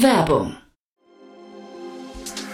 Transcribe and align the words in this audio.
Werbung 0.00 0.56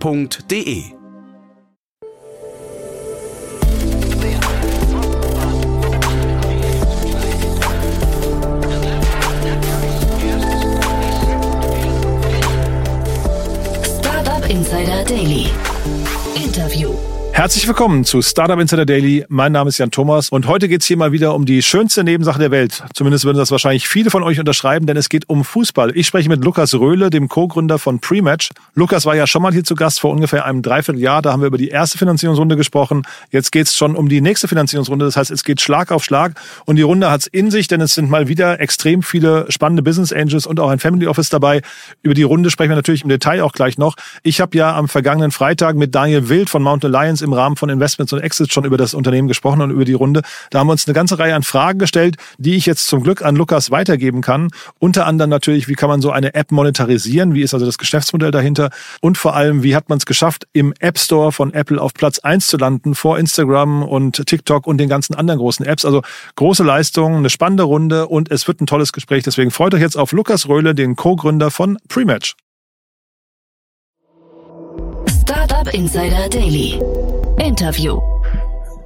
f.de. 0.00 0.95
Herzlich 17.36 17.68
willkommen 17.68 18.06
zu 18.06 18.22
Startup 18.22 18.58
Insider 18.58 18.86
Daily. 18.86 19.26
Mein 19.28 19.52
Name 19.52 19.68
ist 19.68 19.76
Jan 19.76 19.90
Thomas 19.90 20.30
und 20.30 20.46
heute 20.46 20.68
geht's 20.68 20.86
hier 20.86 20.96
mal 20.96 21.12
wieder 21.12 21.34
um 21.34 21.44
die 21.44 21.62
schönste 21.62 22.02
Nebensache 22.02 22.38
der 22.38 22.50
Welt. 22.50 22.82
Zumindest 22.94 23.26
würden 23.26 23.36
das 23.36 23.50
wahrscheinlich 23.50 23.88
viele 23.88 24.08
von 24.08 24.22
euch 24.22 24.40
unterschreiben, 24.40 24.86
denn 24.86 24.96
es 24.96 25.10
geht 25.10 25.28
um 25.28 25.44
Fußball. 25.44 25.94
Ich 25.94 26.06
spreche 26.06 26.30
mit 26.30 26.42
Lukas 26.42 26.72
Röhle, 26.72 27.10
dem 27.10 27.28
Co-Gründer 27.28 27.78
von 27.78 28.00
Prematch. 28.00 28.52
Lukas 28.74 29.04
war 29.04 29.16
ja 29.16 29.26
schon 29.26 29.42
mal 29.42 29.52
hier 29.52 29.64
zu 29.64 29.74
Gast 29.74 30.00
vor 30.00 30.12
ungefähr 30.12 30.46
einem 30.46 30.62
Dreivierteljahr. 30.62 31.20
Da 31.20 31.30
haben 31.30 31.42
wir 31.42 31.48
über 31.48 31.58
die 31.58 31.68
erste 31.68 31.98
Finanzierungsrunde 31.98 32.56
gesprochen. 32.56 33.02
Jetzt 33.30 33.52
geht's 33.52 33.76
schon 33.76 33.96
um 33.96 34.08
die 34.08 34.22
nächste 34.22 34.48
Finanzierungsrunde. 34.48 35.04
Das 35.04 35.18
heißt, 35.18 35.30
es 35.30 35.44
geht 35.44 35.60
Schlag 35.60 35.92
auf 35.92 36.04
Schlag 36.04 36.40
und 36.64 36.76
die 36.76 36.82
Runde 36.82 37.10
hat's 37.10 37.26
in 37.26 37.50
sich, 37.50 37.68
denn 37.68 37.82
es 37.82 37.92
sind 37.92 38.08
mal 38.08 38.28
wieder 38.28 38.60
extrem 38.60 39.02
viele 39.02 39.44
spannende 39.50 39.82
Business 39.82 40.10
Angels 40.10 40.46
und 40.46 40.58
auch 40.58 40.70
ein 40.70 40.78
Family 40.78 41.06
Office 41.06 41.28
dabei. 41.28 41.60
Über 42.00 42.14
die 42.14 42.22
Runde 42.22 42.50
sprechen 42.50 42.70
wir 42.70 42.76
natürlich 42.76 43.02
im 43.02 43.10
Detail 43.10 43.42
auch 43.42 43.52
gleich 43.52 43.76
noch. 43.76 43.94
Ich 44.22 44.40
habe 44.40 44.56
ja 44.56 44.74
am 44.74 44.88
vergangenen 44.88 45.32
Freitag 45.32 45.76
mit 45.76 45.94
Daniel 45.94 46.30
Wild 46.30 46.48
von 46.48 46.62
Mountain 46.62 46.94
Alliance 46.94 47.25
im 47.26 47.32
Rahmen 47.32 47.56
von 47.56 47.68
Investments 47.68 48.12
und 48.12 48.20
Exits 48.20 48.52
schon 48.52 48.64
über 48.64 48.76
das 48.76 48.94
Unternehmen 48.94 49.28
gesprochen 49.28 49.60
und 49.60 49.70
über 49.70 49.84
die 49.84 49.92
Runde. 49.92 50.22
Da 50.50 50.60
haben 50.60 50.68
wir 50.68 50.72
uns 50.72 50.86
eine 50.86 50.94
ganze 50.94 51.18
Reihe 51.18 51.34
an 51.34 51.42
Fragen 51.42 51.78
gestellt, 51.78 52.16
die 52.38 52.54
ich 52.54 52.66
jetzt 52.66 52.86
zum 52.86 53.02
Glück 53.02 53.22
an 53.22 53.36
Lukas 53.36 53.70
weitergeben 53.70 54.22
kann. 54.22 54.48
Unter 54.78 55.06
anderem 55.06 55.30
natürlich, 55.30 55.68
wie 55.68 55.74
kann 55.74 55.88
man 55.88 56.00
so 56.00 56.10
eine 56.10 56.34
App 56.34 56.52
monetarisieren? 56.52 57.34
Wie 57.34 57.42
ist 57.42 57.52
also 57.54 57.66
das 57.66 57.78
Geschäftsmodell 57.78 58.30
dahinter? 58.30 58.70
Und 59.00 59.18
vor 59.18 59.34
allem, 59.34 59.62
wie 59.62 59.76
hat 59.76 59.88
man 59.88 59.98
es 59.98 60.06
geschafft, 60.06 60.46
im 60.52 60.72
App 60.78 60.98
Store 60.98 61.32
von 61.32 61.52
Apple 61.52 61.80
auf 61.80 61.92
Platz 61.94 62.18
eins 62.20 62.46
zu 62.46 62.56
landen, 62.56 62.94
vor 62.94 63.18
Instagram 63.18 63.82
und 63.82 64.24
TikTok 64.26 64.66
und 64.66 64.78
den 64.78 64.88
ganzen 64.88 65.14
anderen 65.14 65.38
großen 65.38 65.66
Apps? 65.66 65.84
Also 65.84 66.02
große 66.36 66.62
Leistung, 66.62 67.16
eine 67.16 67.30
spannende 67.30 67.64
Runde 67.64 68.06
und 68.06 68.30
es 68.30 68.46
wird 68.48 68.60
ein 68.60 68.66
tolles 68.66 68.92
Gespräch. 68.92 69.24
Deswegen 69.24 69.50
freut 69.50 69.74
euch 69.74 69.80
jetzt 69.80 69.96
auf 69.96 70.12
Lukas 70.12 70.48
Röhle, 70.48 70.74
den 70.74 70.96
Co-Gründer 70.96 71.50
von 71.50 71.78
Prematch. 71.88 72.36
Startup 75.56 75.72
Insider 75.72 76.28
Daily. 76.28 76.78
Interview. 77.38 77.98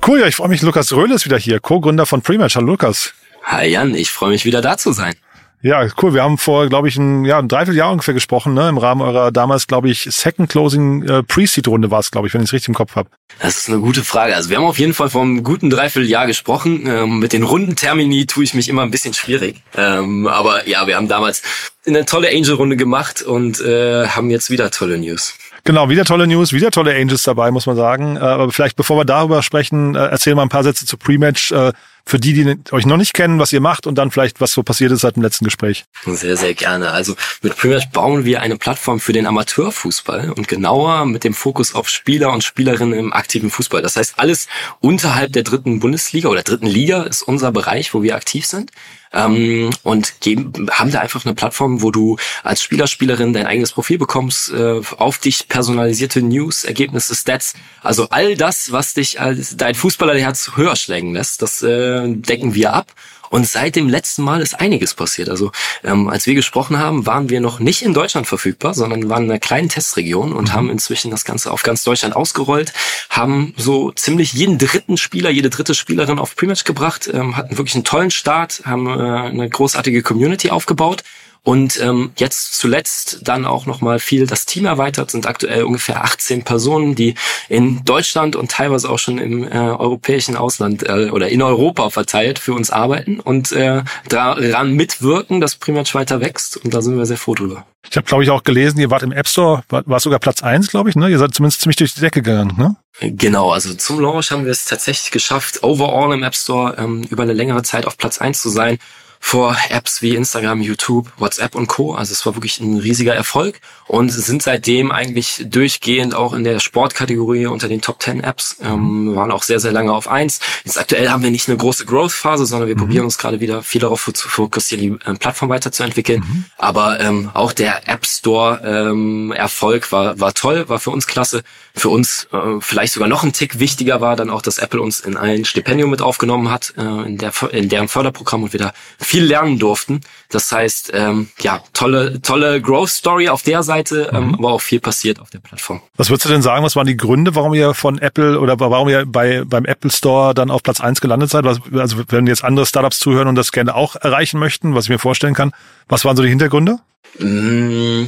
Cool, 0.06 0.20
ja, 0.20 0.28
ich 0.28 0.36
freue 0.36 0.48
mich. 0.48 0.62
Lukas 0.62 0.92
Röhle 0.92 1.16
ist 1.16 1.24
wieder 1.24 1.36
hier, 1.36 1.58
Co-Gründer 1.58 2.06
von 2.06 2.22
Prematch. 2.22 2.54
Hallo 2.54 2.68
Lukas. 2.68 3.12
Hi 3.42 3.66
Jan, 3.66 3.92
ich 3.96 4.12
freue 4.12 4.30
mich 4.30 4.44
wieder 4.44 4.60
da 4.60 4.76
zu 4.76 4.92
sein. 4.92 5.14
Ja, 5.62 5.84
cool. 6.00 6.14
Wir 6.14 6.22
haben 6.22 6.38
vor, 6.38 6.68
glaube 6.68 6.86
ich, 6.86 6.96
ein, 6.96 7.24
ja, 7.24 7.40
ein 7.40 7.48
Dreivierteljahr 7.48 7.90
ungefähr 7.90 8.14
gesprochen, 8.14 8.54
ne? 8.54 8.68
im 8.68 8.78
Rahmen 8.78 9.00
eurer 9.02 9.32
damals, 9.32 9.66
glaube 9.66 9.90
ich, 9.90 10.02
Second 10.02 10.48
Closing 10.48 11.02
äh, 11.02 11.22
Pre-Seed-Runde 11.24 11.90
war 11.90 11.98
es, 11.98 12.12
glaube 12.12 12.28
ich, 12.28 12.34
wenn 12.34 12.40
ich 12.40 12.50
es 12.50 12.52
richtig 12.52 12.68
im 12.68 12.74
Kopf 12.74 12.94
habe. 12.94 13.10
Das 13.40 13.58
ist 13.58 13.68
eine 13.68 13.80
gute 13.80 14.04
Frage. 14.04 14.36
Also 14.36 14.48
wir 14.48 14.56
haben 14.56 14.64
auf 14.64 14.78
jeden 14.78 14.94
Fall 14.94 15.10
einem 15.12 15.42
guten 15.42 15.70
Dreivierteljahr 15.70 16.28
gesprochen. 16.28 16.86
Ähm, 16.86 17.18
mit 17.18 17.32
den 17.32 17.42
Rundentermini 17.42 18.26
tue 18.26 18.44
ich 18.44 18.54
mich 18.54 18.68
immer 18.68 18.82
ein 18.82 18.92
bisschen 18.92 19.12
schwierig. 19.12 19.56
Ähm, 19.76 20.28
aber 20.28 20.68
ja, 20.68 20.86
wir 20.86 20.96
haben 20.96 21.08
damals 21.08 21.42
eine 21.84 22.04
tolle 22.04 22.28
Angel-Runde 22.28 22.76
gemacht 22.76 23.22
und 23.22 23.60
äh, 23.60 24.06
haben 24.06 24.30
jetzt 24.30 24.50
wieder 24.50 24.70
tolle 24.70 24.98
News. 24.98 25.34
Genau, 25.64 25.88
wieder 25.88 26.04
tolle 26.04 26.26
News, 26.26 26.52
wieder 26.52 26.70
tolle 26.70 26.94
Angels 26.94 27.22
dabei, 27.22 27.50
muss 27.50 27.66
man 27.66 27.76
sagen. 27.76 28.16
Äh, 28.16 28.20
aber 28.20 28.52
vielleicht, 28.52 28.76
bevor 28.76 28.96
wir 28.98 29.04
darüber 29.04 29.42
sprechen, 29.42 29.94
äh, 29.94 30.06
erzählen 30.06 30.36
wir 30.36 30.42
ein 30.42 30.48
paar 30.48 30.64
Sätze 30.64 30.86
zu 30.86 30.96
Pre-Match. 30.96 31.52
Äh, 31.52 31.72
für 32.04 32.18
die, 32.18 32.32
die 32.32 32.72
euch 32.72 32.86
noch 32.86 32.96
nicht 32.96 33.12
kennen, 33.12 33.38
was 33.38 33.52
ihr 33.52 33.60
macht 33.60 33.86
und 33.86 33.96
dann 33.96 34.10
vielleicht, 34.10 34.40
was 34.40 34.52
so 34.52 34.62
passiert 34.62 34.90
ist 34.90 35.02
seit 35.02 35.16
dem 35.16 35.22
letzten 35.22 35.44
Gespräch. 35.44 35.84
Sehr, 36.06 36.36
sehr 36.36 36.54
gerne. 36.54 36.90
Also 36.90 37.14
mit 37.42 37.56
Prematch 37.56 37.90
bauen 37.90 38.24
wir 38.24 38.40
eine 38.40 38.56
Plattform 38.56 39.00
für 39.00 39.12
den 39.12 39.26
Amateurfußball 39.26 40.30
und 40.30 40.48
genauer 40.48 41.04
mit 41.04 41.24
dem 41.24 41.34
Fokus 41.34 41.74
auf 41.74 41.88
Spieler 41.88 42.32
und 42.32 42.42
Spielerinnen 42.42 42.98
im 42.98 43.12
aktiven 43.12 43.50
Fußball. 43.50 43.82
Das 43.82 43.96
heißt, 43.96 44.14
alles 44.16 44.48
unterhalb 44.80 45.32
der 45.32 45.42
dritten 45.42 45.78
Bundesliga 45.78 46.28
oder 46.28 46.42
dritten 46.42 46.66
Liga 46.66 47.02
ist 47.02 47.22
unser 47.22 47.52
Bereich, 47.52 47.94
wo 47.94 48.02
wir 48.02 48.16
aktiv 48.16 48.46
sind 48.46 48.72
ähm, 49.12 49.70
und 49.82 50.20
geben, 50.20 50.68
haben 50.70 50.90
da 50.90 51.00
einfach 51.00 51.24
eine 51.24 51.34
Plattform, 51.34 51.82
wo 51.82 51.90
du 51.90 52.16
als 52.42 52.62
Spieler, 52.62 52.86
Spielerin 52.86 53.32
dein 53.32 53.46
eigenes 53.46 53.72
Profil 53.72 53.98
bekommst, 53.98 54.52
äh, 54.52 54.80
auf 54.96 55.18
dich 55.18 55.48
personalisierte 55.48 56.22
News, 56.22 56.64
Ergebnisse, 56.64 57.14
Stats, 57.14 57.54
also 57.82 58.08
all 58.10 58.36
das, 58.36 58.72
was 58.72 58.94
dich 58.94 59.20
als 59.20 59.56
dein 59.56 59.74
Fußballerherz 59.74 60.52
höher 60.56 60.76
schlägen 60.76 61.14
lässt, 61.14 61.42
das 61.42 61.62
äh, 61.62 62.08
decken 62.08 62.54
wir 62.54 62.72
ab. 62.72 62.92
Und 63.30 63.46
seit 63.46 63.76
dem 63.76 63.88
letzten 63.88 64.22
Mal 64.22 64.42
ist 64.42 64.58
einiges 64.58 64.94
passiert. 64.94 65.28
Also 65.30 65.52
ähm, 65.84 66.08
als 66.08 66.26
wir 66.26 66.34
gesprochen 66.34 66.78
haben, 66.78 67.06
waren 67.06 67.30
wir 67.30 67.40
noch 67.40 67.60
nicht 67.60 67.82
in 67.82 67.94
Deutschland 67.94 68.26
verfügbar, 68.26 68.74
sondern 68.74 69.08
waren 69.08 69.24
in 69.24 69.30
einer 69.30 69.38
kleinen 69.38 69.68
Testregion 69.68 70.32
und 70.32 70.48
mhm. 70.48 70.52
haben 70.52 70.70
inzwischen 70.70 71.12
das 71.12 71.24
Ganze 71.24 71.52
auf 71.52 71.62
ganz 71.62 71.84
Deutschland 71.84 72.16
ausgerollt, 72.16 72.72
haben 73.08 73.54
so 73.56 73.92
ziemlich 73.92 74.32
jeden 74.32 74.58
dritten 74.58 74.96
Spieler, 74.96 75.30
jede 75.30 75.48
dritte 75.48 75.74
Spielerin 75.74 76.18
auf 76.18 76.34
Prematch 76.34 76.64
gebracht, 76.64 77.08
ähm, 77.12 77.36
hatten 77.36 77.56
wirklich 77.56 77.76
einen 77.76 77.84
tollen 77.84 78.10
Start, 78.10 78.62
haben 78.64 78.88
äh, 78.88 78.90
eine 78.90 79.48
großartige 79.48 80.02
Community 80.02 80.50
aufgebaut 80.50 81.04
und 81.42 81.80
ähm, 81.80 82.12
jetzt 82.16 82.58
zuletzt 82.58 83.20
dann 83.22 83.46
auch 83.46 83.64
nochmal 83.64 83.98
viel 83.98 84.26
das 84.26 84.44
Team 84.44 84.66
erweitert, 84.66 85.10
sind 85.10 85.26
aktuell 85.26 85.64
ungefähr 85.64 86.04
18 86.04 86.44
Personen, 86.44 86.94
die 86.94 87.14
in 87.48 87.82
Deutschland 87.84 88.36
und 88.36 88.50
teilweise 88.50 88.90
auch 88.90 88.98
schon 88.98 89.18
im 89.18 89.44
äh, 89.44 89.56
europäischen 89.56 90.36
Ausland 90.36 90.86
äh, 90.86 91.08
oder 91.10 91.30
in 91.30 91.40
Europa 91.40 91.88
verteilt 91.88 92.38
für 92.38 92.52
uns 92.52 92.70
arbeiten 92.70 93.20
und 93.20 93.52
äh, 93.52 93.82
daran 94.08 94.74
mitwirken, 94.74 95.40
dass 95.40 95.56
Primatch 95.56 95.94
weiter 95.94 96.20
wächst. 96.20 96.58
Und 96.58 96.74
da 96.74 96.82
sind 96.82 96.98
wir 96.98 97.06
sehr 97.06 97.16
froh 97.16 97.34
drüber. 97.34 97.64
Ich 97.88 97.96
habe, 97.96 98.06
glaube 98.06 98.22
ich, 98.22 98.30
auch 98.30 98.42
gelesen, 98.42 98.78
ihr 98.78 98.90
wart 98.90 99.02
im 99.02 99.12
App 99.12 99.26
Store, 99.26 99.62
war, 99.70 99.82
war 99.86 100.00
sogar 100.00 100.18
Platz 100.18 100.42
eins, 100.42 100.68
glaube 100.68 100.90
ich, 100.90 100.96
ne? 100.96 101.08
Ihr 101.08 101.18
seid 101.18 101.34
zumindest 101.34 101.62
ziemlich 101.62 101.76
durch 101.76 101.94
die 101.94 102.00
Decke 102.00 102.20
gegangen, 102.20 102.54
ne? 102.58 102.76
Genau, 103.00 103.50
also 103.50 103.72
zum 103.72 104.00
Launch 104.00 104.30
haben 104.30 104.44
wir 104.44 104.52
es 104.52 104.66
tatsächlich 104.66 105.10
geschafft, 105.10 105.62
overall 105.62 106.12
im 106.12 106.22
App 106.22 106.34
Store 106.34 106.76
ähm, 106.76 107.04
über 107.08 107.22
eine 107.22 107.32
längere 107.32 107.62
Zeit 107.62 107.86
auf 107.86 107.96
Platz 107.96 108.18
eins 108.18 108.42
zu 108.42 108.50
sein 108.50 108.78
vor 109.22 109.56
Apps 109.68 110.02
wie 110.02 110.16
Instagram, 110.16 110.62
YouTube, 110.62 111.12
WhatsApp 111.18 111.54
und 111.54 111.68
Co. 111.68 111.94
Also 111.94 112.12
es 112.12 112.24
war 112.26 112.34
wirklich 112.34 112.58
ein 112.58 112.78
riesiger 112.78 113.14
Erfolg 113.14 113.60
und 113.86 114.08
sind 114.10 114.42
seitdem 114.42 114.90
eigentlich 114.90 115.44
durchgehend 115.46 116.14
auch 116.14 116.32
in 116.32 116.42
der 116.42 116.58
Sportkategorie 116.58 117.46
unter 117.46 117.68
den 117.68 117.82
Top 117.82 118.02
10 118.02 118.24
Apps. 118.24 118.56
Ähm, 118.62 119.14
waren 119.14 119.30
auch 119.30 119.42
sehr, 119.42 119.60
sehr 119.60 119.72
lange 119.72 119.92
auf 119.92 120.08
eins. 120.08 120.40
Jetzt 120.64 120.80
aktuell 120.80 121.10
haben 121.10 121.22
wir 121.22 121.30
nicht 121.30 121.48
eine 121.48 121.58
große 121.58 121.84
Growth-Phase, 121.84 122.46
sondern 122.46 122.68
wir 122.68 122.74
mhm. 122.74 122.80
probieren 122.80 123.04
uns 123.04 123.18
gerade 123.18 123.40
wieder 123.40 123.62
viel 123.62 123.82
darauf 123.82 124.10
zu 124.12 124.28
fokussieren, 124.28 124.98
die 124.98 125.08
äh, 125.08 125.14
Plattform 125.14 125.50
weiterzuentwickeln. 125.50 126.20
Mhm. 126.20 126.44
Aber 126.56 126.98
ähm, 126.98 127.30
auch 127.34 127.52
der 127.52 127.88
App 127.88 128.06
Store 128.06 128.60
ähm, 128.64 129.32
Erfolg 129.32 129.92
war, 129.92 130.18
war 130.18 130.32
toll, 130.34 130.68
war 130.68 130.80
für 130.80 130.90
uns 130.90 131.06
klasse. 131.06 131.42
Für 131.74 131.90
uns 131.90 132.26
äh, 132.32 132.60
vielleicht 132.60 132.94
sogar 132.94 133.08
noch 133.08 133.22
ein 133.22 133.32
Tick 133.32 133.58
wichtiger 133.58 134.00
war 134.00 134.16
dann 134.16 134.30
auch, 134.30 134.42
dass 134.42 134.58
Apple 134.58 134.80
uns 134.80 135.00
in 135.00 135.16
ein 135.16 135.44
Stipendium 135.44 135.90
mit 135.90 136.02
aufgenommen 136.02 136.50
hat, 136.50 136.74
äh, 136.76 136.80
in, 136.80 137.18
der, 137.18 137.32
in 137.52 137.68
deren 137.68 137.88
Förderprogramm 137.88 138.42
und 138.44 138.52
wir 138.52 138.60
da 138.60 138.72
viel 139.10 139.24
lernen 139.24 139.58
durften. 139.58 140.00
Das 140.28 140.52
heißt, 140.52 140.92
ähm, 140.94 141.30
ja, 141.40 141.62
tolle, 141.72 142.22
tolle 142.22 142.62
Growth 142.62 142.90
Story 142.90 143.28
auf 143.28 143.42
der 143.42 143.64
Seite, 143.64 144.10
ähm, 144.12 144.28
mhm. 144.28 144.34
aber 144.36 144.52
auch 144.52 144.60
viel 144.60 144.78
passiert 144.78 145.18
auf 145.18 145.30
der 145.30 145.40
Plattform. 145.40 145.82
Was 145.96 146.10
würdest 146.10 146.26
du 146.26 146.28
denn 146.28 146.42
sagen, 146.42 146.64
was 146.64 146.76
waren 146.76 146.86
die 146.86 146.96
Gründe, 146.96 147.34
warum 147.34 147.52
ihr 147.54 147.74
von 147.74 147.98
Apple 147.98 148.38
oder 148.38 148.60
warum 148.60 148.88
ihr 148.88 149.04
bei, 149.06 149.42
beim 149.44 149.64
Apple 149.64 149.90
Store 149.90 150.32
dann 150.32 150.50
auf 150.50 150.62
Platz 150.62 150.80
eins 150.80 151.00
gelandet 151.00 151.30
seid? 151.30 151.44
Also 151.44 151.60
wenn 152.08 152.28
jetzt 152.28 152.44
andere 152.44 152.66
Startups 152.66 153.00
zuhören 153.00 153.26
und 153.26 153.34
das 153.34 153.50
gerne 153.50 153.74
auch 153.74 153.96
erreichen 153.96 154.38
möchten, 154.38 154.76
was 154.76 154.84
ich 154.84 154.90
mir 154.90 155.00
vorstellen 155.00 155.34
kann, 155.34 155.52
was 155.88 156.04
waren 156.04 156.16
so 156.16 156.22
die 156.22 156.28
Hintergründe? 156.28 156.78
Mm 157.18 158.04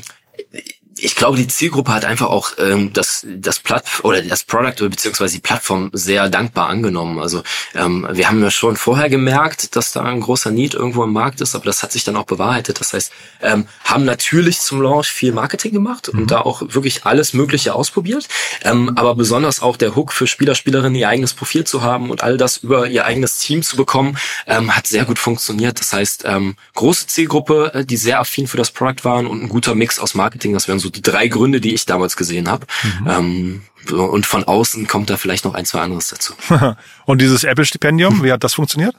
ich 1.03 1.17
glaube, 1.17 1.37
die 1.37 1.49
Zielgruppe 1.49 1.93
hat 1.93 2.05
einfach 2.05 2.29
auch 2.29 2.53
ähm, 2.59 2.93
das, 2.93 3.27
das 3.29 3.59
Platt 3.59 3.85
oder 4.05 4.23
das 4.23 4.45
Product 4.45 4.89
beziehungsweise 4.89 5.35
die 5.35 5.41
Plattform 5.41 5.91
sehr 5.93 6.29
dankbar 6.29 6.69
angenommen. 6.69 7.19
Also 7.19 7.43
ähm, 7.75 8.07
wir 8.13 8.29
haben 8.29 8.41
ja 8.41 8.53
schon 8.53 8.77
vorher 8.77 9.09
gemerkt, 9.09 9.75
dass 9.75 9.93
da 9.93 10.03
ein 10.05 10.21
großer 10.21 10.53
Need 10.53 10.75
irgendwo 10.75 11.03
im 11.03 11.13
Markt 11.13 11.41
ist, 11.41 11.57
aber 11.57 11.65
das 11.65 11.83
hat 11.83 11.91
sich 11.91 12.05
dann 12.05 12.15
auch 12.15 12.25
bewahrheitet. 12.25 12.79
Das 12.79 12.93
heißt, 12.93 13.13
ähm, 13.41 13.67
haben 13.85 14.05
natürlich 14.05 14.61
zum 14.61 14.81
Launch 14.81 15.09
viel 15.09 15.33
Marketing 15.33 15.73
gemacht 15.73 16.11
mhm. 16.13 16.21
und 16.21 16.31
da 16.31 16.41
auch 16.41 16.63
wirklich 16.69 17.05
alles 17.05 17.33
Mögliche 17.33 17.75
ausprobiert. 17.75 18.29
Ähm, 18.63 18.93
aber 18.95 19.17
besonders 19.17 19.61
auch 19.61 19.77
der 19.77 19.97
Hook 19.97 20.13
für 20.13 20.29
Spieler, 20.29 20.55
Spielerinnen, 20.55 20.95
ihr 20.95 21.09
eigenes 21.09 21.35
Profil 21.35 21.65
zu 21.65 21.83
haben 21.83 22.11
und 22.11 22.23
all 22.23 22.37
das 22.37 22.59
über 22.59 22.87
ihr 22.87 23.05
eigenes 23.05 23.39
Team 23.39 23.65
zu 23.65 23.77
bekommen, 23.77 24.17
ähm, 24.47 24.77
hat 24.77 24.87
sehr 24.87 25.05
gut 25.05 25.19
funktioniert. 25.19 25.81
Das 25.81 25.93
heißt, 25.93 26.25
ähm, 26.27 26.55
große 26.75 27.09
Zielgruppe, 27.09 27.73
äh, 27.75 27.85
die 27.85 27.97
sehr 27.97 28.21
affin 28.21 28.47
für 28.47 28.57
das 28.57 28.71
Produkt 28.71 29.05
waren 29.05 29.27
und 29.27 29.43
ein 29.43 29.49
guter 29.49 29.75
Mix 29.75 29.99
aus 29.99 30.15
Marketing. 30.15 30.53
Das 30.53 30.69
wären 30.69 30.79
so 30.79 30.92
die 30.95 31.03
drei 31.03 31.29
Gründe, 31.29 31.61
die 31.61 31.75
ich 31.75 31.87
damals 31.87 32.17
gesehen 32.17 32.49
habe. 32.49 32.67
Mhm. 32.83 33.09
Ähm, 33.09 33.63
und 33.91 34.27
von 34.27 34.45
außen 34.45 34.87
kommt 34.87 35.11
da 35.11 35.17
vielleicht 35.17 35.45
noch 35.45 35.55
ein, 35.55 35.65
zwei 35.65 35.81
anderes 35.81 36.09
dazu. 36.09 36.35
und 37.05 37.21
dieses 37.21 37.45
Apple-Stipendium, 37.45 38.23
wie 38.23 38.33
hat 38.33 38.45
das 38.45 38.55
funktioniert? 38.55 38.95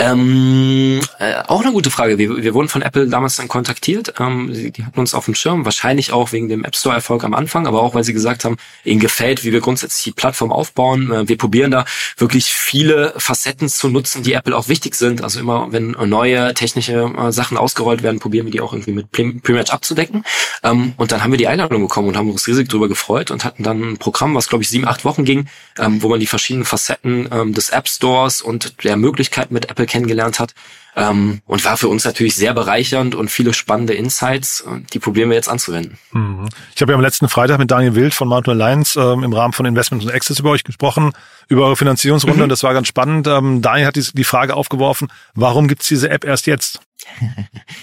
Ähm, 0.00 1.00
äh, 1.18 1.34
auch 1.48 1.62
eine 1.62 1.72
gute 1.72 1.90
Frage. 1.90 2.18
Wir, 2.18 2.40
wir 2.40 2.54
wurden 2.54 2.68
von 2.68 2.82
Apple 2.82 3.08
damals 3.08 3.34
dann 3.34 3.48
kontaktiert. 3.48 4.14
Ähm, 4.20 4.52
die, 4.52 4.70
die 4.70 4.84
hatten 4.84 5.00
uns 5.00 5.12
auf 5.12 5.24
dem 5.24 5.34
Schirm, 5.34 5.64
wahrscheinlich 5.64 6.12
auch 6.12 6.30
wegen 6.30 6.48
dem 6.48 6.64
App 6.64 6.76
Store 6.76 6.94
Erfolg 6.94 7.24
am 7.24 7.34
Anfang, 7.34 7.66
aber 7.66 7.82
auch 7.82 7.96
weil 7.96 8.04
sie 8.04 8.12
gesagt 8.12 8.44
haben, 8.44 8.58
ihnen 8.84 9.00
gefällt, 9.00 9.42
wie 9.44 9.52
wir 9.52 9.60
grundsätzlich 9.60 10.04
die 10.04 10.12
Plattform 10.12 10.52
aufbauen. 10.52 11.10
Äh, 11.10 11.28
wir 11.28 11.36
probieren 11.36 11.72
da 11.72 11.84
wirklich 12.16 12.46
viele 12.46 13.12
Facetten 13.16 13.68
zu 13.68 13.88
nutzen, 13.88 14.22
die 14.22 14.34
Apple 14.34 14.56
auch 14.56 14.68
wichtig 14.68 14.94
sind. 14.94 15.24
Also 15.24 15.40
immer, 15.40 15.72
wenn 15.72 15.96
neue 16.06 16.54
technische 16.54 17.12
äh, 17.18 17.32
Sachen 17.32 17.56
ausgerollt 17.56 18.04
werden, 18.04 18.20
probieren 18.20 18.46
wir 18.46 18.52
die 18.52 18.60
auch 18.60 18.72
irgendwie 18.72 18.92
mit 18.92 19.10
Pre-Match 19.10 19.72
abzudecken. 19.72 20.24
Ähm, 20.62 20.92
und 20.96 21.10
dann 21.10 21.24
haben 21.24 21.32
wir 21.32 21.38
die 21.38 21.48
Einladung 21.48 21.82
bekommen 21.82 22.06
und 22.06 22.16
haben 22.16 22.30
uns 22.30 22.46
riesig 22.46 22.68
darüber 22.68 22.88
gefreut 22.88 23.32
und 23.32 23.44
hatten 23.44 23.64
dann 23.64 23.82
ein 23.82 23.98
Programm, 23.98 24.36
was 24.36 24.48
glaube 24.48 24.62
ich 24.62 24.70
sieben, 24.70 24.86
acht 24.86 25.04
Wochen 25.04 25.24
ging, 25.24 25.48
ähm, 25.76 26.02
wo 26.04 26.08
man 26.08 26.20
die 26.20 26.28
verschiedenen 26.28 26.64
Facetten 26.64 27.28
ähm, 27.32 27.52
des 27.52 27.70
App 27.70 27.88
Stores 27.88 28.40
und 28.40 28.84
der 28.84 28.96
Möglichkeit 28.96 29.50
mit 29.50 29.68
Apple 29.68 29.87
kennengelernt 29.88 30.38
hat. 30.38 30.54
Ähm, 30.96 31.42
und 31.46 31.64
war 31.64 31.76
für 31.76 31.88
uns 31.88 32.04
natürlich 32.04 32.34
sehr 32.34 32.54
bereichernd 32.54 33.14
und 33.14 33.30
viele 33.30 33.52
spannende 33.52 33.94
Insights, 33.94 34.64
die 34.92 34.98
probieren 34.98 35.28
wir 35.28 35.36
jetzt 35.36 35.48
anzuwenden. 35.48 35.96
Mhm. 36.12 36.48
Ich 36.74 36.82
habe 36.82 36.92
ja 36.92 36.96
am 36.96 37.02
letzten 37.02 37.28
Freitag 37.28 37.58
mit 37.58 37.70
Daniel 37.70 37.94
Wild 37.94 38.14
von 38.14 38.26
Mountain 38.26 38.60
Alliance 38.60 38.98
ähm, 39.00 39.22
im 39.22 39.32
Rahmen 39.32 39.52
von 39.52 39.64
Investment 39.64 40.02
und 40.02 40.12
Access 40.12 40.40
über 40.40 40.50
euch 40.50 40.64
gesprochen, 40.64 41.12
über 41.48 41.66
eure 41.66 41.76
Finanzierungsrunde 41.76 42.38
mhm. 42.38 42.42
und 42.44 42.48
das 42.48 42.64
war 42.64 42.74
ganz 42.74 42.88
spannend. 42.88 43.28
Ähm, 43.28 43.62
Daniel 43.62 43.86
hat 43.86 43.96
die, 43.96 44.04
die 44.12 44.24
Frage 44.24 44.56
aufgeworfen, 44.56 45.08
warum 45.34 45.68
gibt's 45.68 45.86
diese 45.86 46.10
App 46.10 46.24
erst 46.24 46.46
jetzt? 46.46 46.80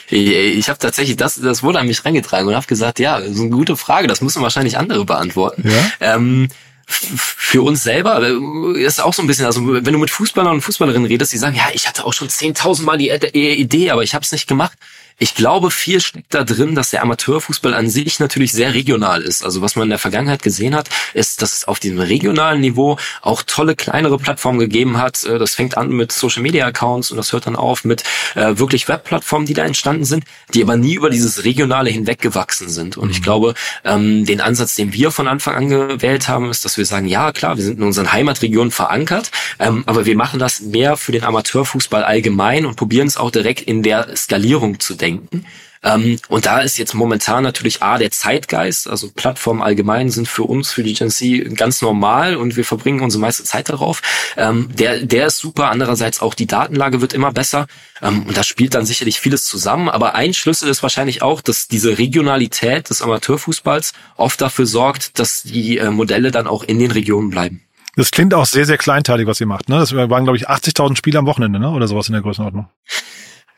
ich 0.09 0.67
habe 0.67 0.79
tatsächlich, 0.79 1.15
das, 1.15 1.35
das 1.35 1.63
wurde 1.63 1.79
an 1.79 1.87
mich 1.87 2.03
reingetragen 2.03 2.47
und 2.47 2.55
habe 2.55 2.67
gesagt, 2.67 2.99
ja, 2.99 3.19
das 3.19 3.29
ist 3.29 3.39
eine 3.39 3.49
gute 3.49 3.77
Frage, 3.77 4.07
das 4.07 4.21
müssen 4.21 4.41
wahrscheinlich 4.41 4.77
andere 4.77 5.05
beantworten. 5.05 5.69
Ja? 5.69 6.15
Ähm, 6.15 6.49
für 6.87 7.61
uns 7.61 7.83
selber 7.83 8.21
äh, 8.21 8.81
ist 8.81 9.01
auch 9.01 9.13
so 9.13 9.21
ein 9.21 9.27
bisschen, 9.27 9.45
also 9.45 9.61
wenn 9.65 9.93
du 9.93 9.99
mit 9.99 10.09
Fußballern 10.09 10.53
und 10.53 10.61
Fußballerinnen 10.61 11.07
redest, 11.07 11.33
die 11.33 11.37
sagen, 11.37 11.55
ja, 11.55 11.67
ich 11.73 11.87
hatte 11.87 12.05
auch 12.05 12.13
schon 12.13 12.29
10.000 12.29 12.83
Mal 12.83 12.97
die 12.97 13.09
Idee, 13.09 13.91
aber 13.91 14.03
ich 14.03 14.13
habe 14.13 14.23
es 14.23 14.31
nicht 14.31 14.47
gemacht. 14.47 14.77
Ich 15.17 15.33
glaube, 15.33 15.71
viel 15.71 16.01
steckt 16.01 16.33
da 16.33 16.44
drin, 16.44 16.75
dass 16.75 16.89
der 16.89 17.01
Amateurfußball 17.01 17.73
an 17.73 17.89
sich 17.89 18.19
natürlich 18.19 18.51
sehr 18.51 18.73
regional 18.73 19.21
ist. 19.21 19.45
Also 19.45 19.62
was 19.62 19.77
man 19.77 19.83
in 19.83 19.91
der 19.91 20.00
Vergangenheit 20.00 20.44
gesehen 20.44 20.75
hat, 20.75 20.89
ist, 21.13 21.41
dass 21.41 21.53
es 21.53 21.67
auf 21.69 21.79
diesem 21.79 22.00
regionalen 22.00 22.59
Niveau 22.59 22.97
auch 23.21 23.41
tolle 23.41 23.77
kleinere 23.77 24.17
Plattformen 24.17 24.59
gegeben 24.59 24.97
hat. 24.97 25.23
Äh, 25.23 25.39
das 25.39 25.56
fängt 25.56 25.77
an 25.77 25.89
mit 25.89 26.12
Social 26.12 26.41
Media 26.44 26.65
Accounts 26.65 27.12
und 27.12 27.17
das 27.17 27.31
hört 27.31 27.47
dann 27.47 27.56
auf 27.56 27.85
mit 27.85 28.03
äh, 28.35 28.57
wirklich 28.57 28.89
Webplattformen, 28.89 29.45
die 29.45 29.53
da 29.53 29.63
entstanden 29.63 30.03
sind, 30.03 30.25
die 30.53 30.62
aber 30.62 30.75
nie 30.75 30.95
über 30.95 31.09
dieses 31.09 31.45
regionale 31.45 31.89
hinweggewachsen 31.89 32.67
sind. 32.67 32.97
Und 32.97 33.09
ich 33.09 33.19
mhm. 33.19 33.23
glaube, 33.23 33.53
ähm, 33.85 34.25
den 34.25 34.41
Ansatz, 34.41 34.75
den 34.75 34.91
wir 34.91 35.12
von 35.12 35.29
Anfang 35.29 35.56
an 35.56 35.69
gewählt 35.69 36.27
haben, 36.27 36.50
ist, 36.50 36.65
dass 36.65 36.77
wir 36.77 36.85
sagen, 36.85 37.07
ja 37.07 37.31
klar, 37.31 37.56
wir 37.56 37.63
sind 37.63 37.77
in 37.77 37.83
unseren 37.85 38.12
Heimatregionen 38.12 38.71
verankert, 38.71 39.31
ähm, 39.59 39.83
aber 39.85 40.06
wir 40.06 40.17
machen 40.17 40.41
das 40.41 40.59
mehr 40.59 40.97
für 40.97 41.13
den 41.13 41.23
Amateurfußball 41.23 42.03
allgemein 42.03 42.65
und 42.65 42.75
probieren 42.75 43.07
es 43.07 43.15
auch 43.15 43.31
direkt 43.31 43.62
in 43.62 43.81
der 43.81 44.13
Skalierung 44.17 44.81
zu 44.81 44.94
denken 44.94 45.04
denken. 45.05 45.45
Ähm, 45.85 46.17
und 46.29 46.47
da 46.47 46.59
ist 46.61 46.77
jetzt 46.77 46.95
momentan 46.95 47.43
natürlich 47.43 47.83
A, 47.83 47.97
der 47.97 48.09
Zeitgeist, 48.09 48.89
also 48.89 49.11
Plattformen 49.11 49.61
allgemein 49.61 50.09
sind 50.09 50.27
für 50.27 50.43
uns, 50.43 50.71
für 50.71 50.83
die 50.83 50.93
GNC 50.93 51.55
ganz 51.55 51.81
normal 51.81 52.35
und 52.35 52.57
wir 52.57 52.65
verbringen 52.65 53.01
unsere 53.01 53.21
meiste 53.21 53.43
Zeit 53.43 53.69
darauf. 53.69 54.01
Ähm, 54.35 54.69
der, 54.73 55.05
der 55.05 55.27
ist 55.27 55.37
super. 55.37 55.69
Andererseits 55.69 56.21
auch 56.21 56.33
die 56.33 56.47
Datenlage 56.47 57.01
wird 57.01 57.13
immer 57.13 57.31
besser. 57.31 57.67
Ähm, 58.01 58.23
und 58.23 58.35
da 58.35 58.43
spielt 58.43 58.73
dann 58.73 58.85
sicherlich 58.85 59.19
vieles 59.19 59.45
zusammen. 59.45 59.87
Aber 59.87 60.15
ein 60.15 60.33
Schlüssel 60.33 60.69
ist 60.69 60.81
wahrscheinlich 60.81 61.21
auch, 61.21 61.41
dass 61.41 61.67
diese 61.67 61.97
Regionalität 61.99 62.89
des 62.89 63.03
Amateurfußballs 63.03 63.93
oft 64.17 64.41
dafür 64.41 64.65
sorgt, 64.65 65.19
dass 65.19 65.43
die 65.43 65.77
äh, 65.77 65.91
Modelle 65.91 66.31
dann 66.31 66.47
auch 66.47 66.63
in 66.63 66.79
den 66.79 66.91
Regionen 66.91 67.29
bleiben. 67.29 67.61
Das 67.95 68.11
klingt 68.11 68.33
auch 68.33 68.45
sehr, 68.45 68.65
sehr 68.65 68.77
kleinteilig, 68.77 69.27
was 69.27 69.39
ihr 69.39 69.47
macht. 69.47 69.69
Ne? 69.69 69.77
Das 69.77 69.95
waren, 69.95 70.23
glaube 70.23 70.35
ich, 70.35 70.49
80.000 70.49 70.97
Spiele 70.97 71.19
am 71.19 71.27
Wochenende 71.27 71.59
ne? 71.59 71.69
oder 71.69 71.87
sowas 71.87 72.07
in 72.07 72.13
der 72.13 72.23
Größenordnung 72.23 72.67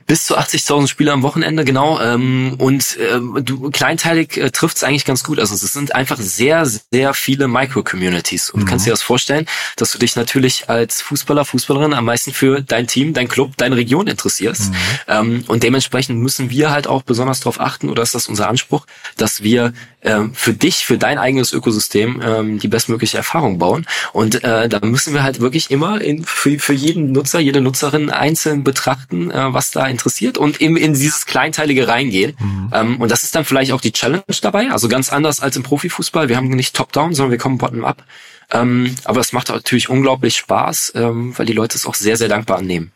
bis 0.07 0.25
zu 0.25 0.37
80.000 0.37 0.87
Spieler 0.87 1.11
am 1.11 1.21
Wochenende, 1.21 1.65
genau. 1.65 1.99
Ähm, 1.99 2.55
und 2.57 2.97
ähm, 3.11 3.39
du, 3.43 3.69
kleinteilig 3.71 4.37
äh, 4.37 4.51
trifft 4.51 4.77
es 4.77 4.83
eigentlich 4.83 5.03
ganz 5.03 5.23
gut. 5.23 5.37
Also 5.37 5.53
es 5.53 5.61
sind 5.61 5.93
einfach 5.93 6.17
sehr, 6.17 6.65
sehr 6.65 7.13
viele 7.13 7.49
Micro-Communities. 7.49 8.49
Und 8.49 8.61
mhm. 8.61 8.65
du 8.65 8.69
kannst 8.69 8.85
dir 8.85 8.91
das 8.91 9.01
vorstellen, 9.01 9.45
dass 9.75 9.91
du 9.91 9.99
dich 9.99 10.15
natürlich 10.15 10.69
als 10.69 11.01
Fußballer, 11.01 11.43
Fußballerin 11.43 11.93
am 11.93 12.05
meisten 12.05 12.31
für 12.31 12.61
dein 12.61 12.87
Team, 12.87 13.13
dein 13.13 13.27
Club, 13.27 13.57
deine 13.57 13.75
Region 13.75 14.07
interessierst. 14.07 14.69
Mhm. 14.69 14.75
Ähm, 15.09 15.43
und 15.47 15.63
dementsprechend 15.63 16.19
müssen 16.19 16.49
wir 16.49 16.71
halt 16.71 16.87
auch 16.87 17.01
besonders 17.01 17.41
darauf 17.41 17.59
achten, 17.59 17.89
oder 17.89 18.01
ist 18.01 18.15
das 18.15 18.29
unser 18.29 18.47
Anspruch, 18.47 18.85
dass 19.17 19.43
wir 19.43 19.73
ähm, 20.03 20.33
für 20.33 20.53
dich, 20.53 20.85
für 20.85 20.97
dein 20.97 21.17
eigenes 21.17 21.51
Ökosystem 21.51 22.21
ähm, 22.23 22.59
die 22.59 22.67
bestmögliche 22.67 23.17
Erfahrung 23.17 23.57
bauen. 23.57 23.85
Und 24.13 24.43
äh, 24.43 24.69
da 24.69 24.79
müssen 24.85 25.13
wir 25.13 25.23
halt 25.23 25.41
wirklich 25.41 25.69
immer 25.69 25.99
in, 25.99 26.23
für, 26.23 26.57
für 26.59 26.73
jeden 26.73 27.11
Nutzer, 27.11 27.39
jede 27.39 27.61
Nutzerin 27.61 28.09
einzeln 28.09 28.63
betrachten, 28.63 29.31
äh, 29.31 29.53
was 29.53 29.71
da 29.71 29.87
interessiert 29.97 30.37
und 30.37 30.61
eben 30.61 30.77
in 30.77 30.93
dieses 30.93 31.25
Kleinteilige 31.25 31.87
reingehen. 31.87 32.37
Mhm. 32.39 32.71
Ähm, 32.73 33.01
und 33.01 33.11
das 33.11 33.23
ist 33.23 33.35
dann 33.35 33.45
vielleicht 33.45 33.71
auch 33.71 33.81
die 33.81 33.91
Challenge 33.91 34.23
dabei. 34.41 34.69
Also 34.71 34.87
ganz 34.87 35.11
anders 35.11 35.39
als 35.39 35.55
im 35.55 35.63
Profifußball. 35.63 36.29
Wir 36.29 36.37
haben 36.37 36.49
nicht 36.49 36.75
Top-Down, 36.75 37.13
sondern 37.13 37.31
wir 37.31 37.37
kommen 37.37 37.57
Bottom-up. 37.57 38.03
Ähm, 38.51 38.95
aber 39.03 39.19
es 39.19 39.33
macht 39.33 39.49
natürlich 39.49 39.89
unglaublich 39.89 40.37
Spaß, 40.37 40.93
ähm, 40.95 41.37
weil 41.37 41.45
die 41.45 41.53
Leute 41.53 41.75
es 41.75 41.85
auch 41.85 41.95
sehr, 41.95 42.15
sehr 42.15 42.29
dankbar 42.29 42.59
annehmen. 42.59 42.91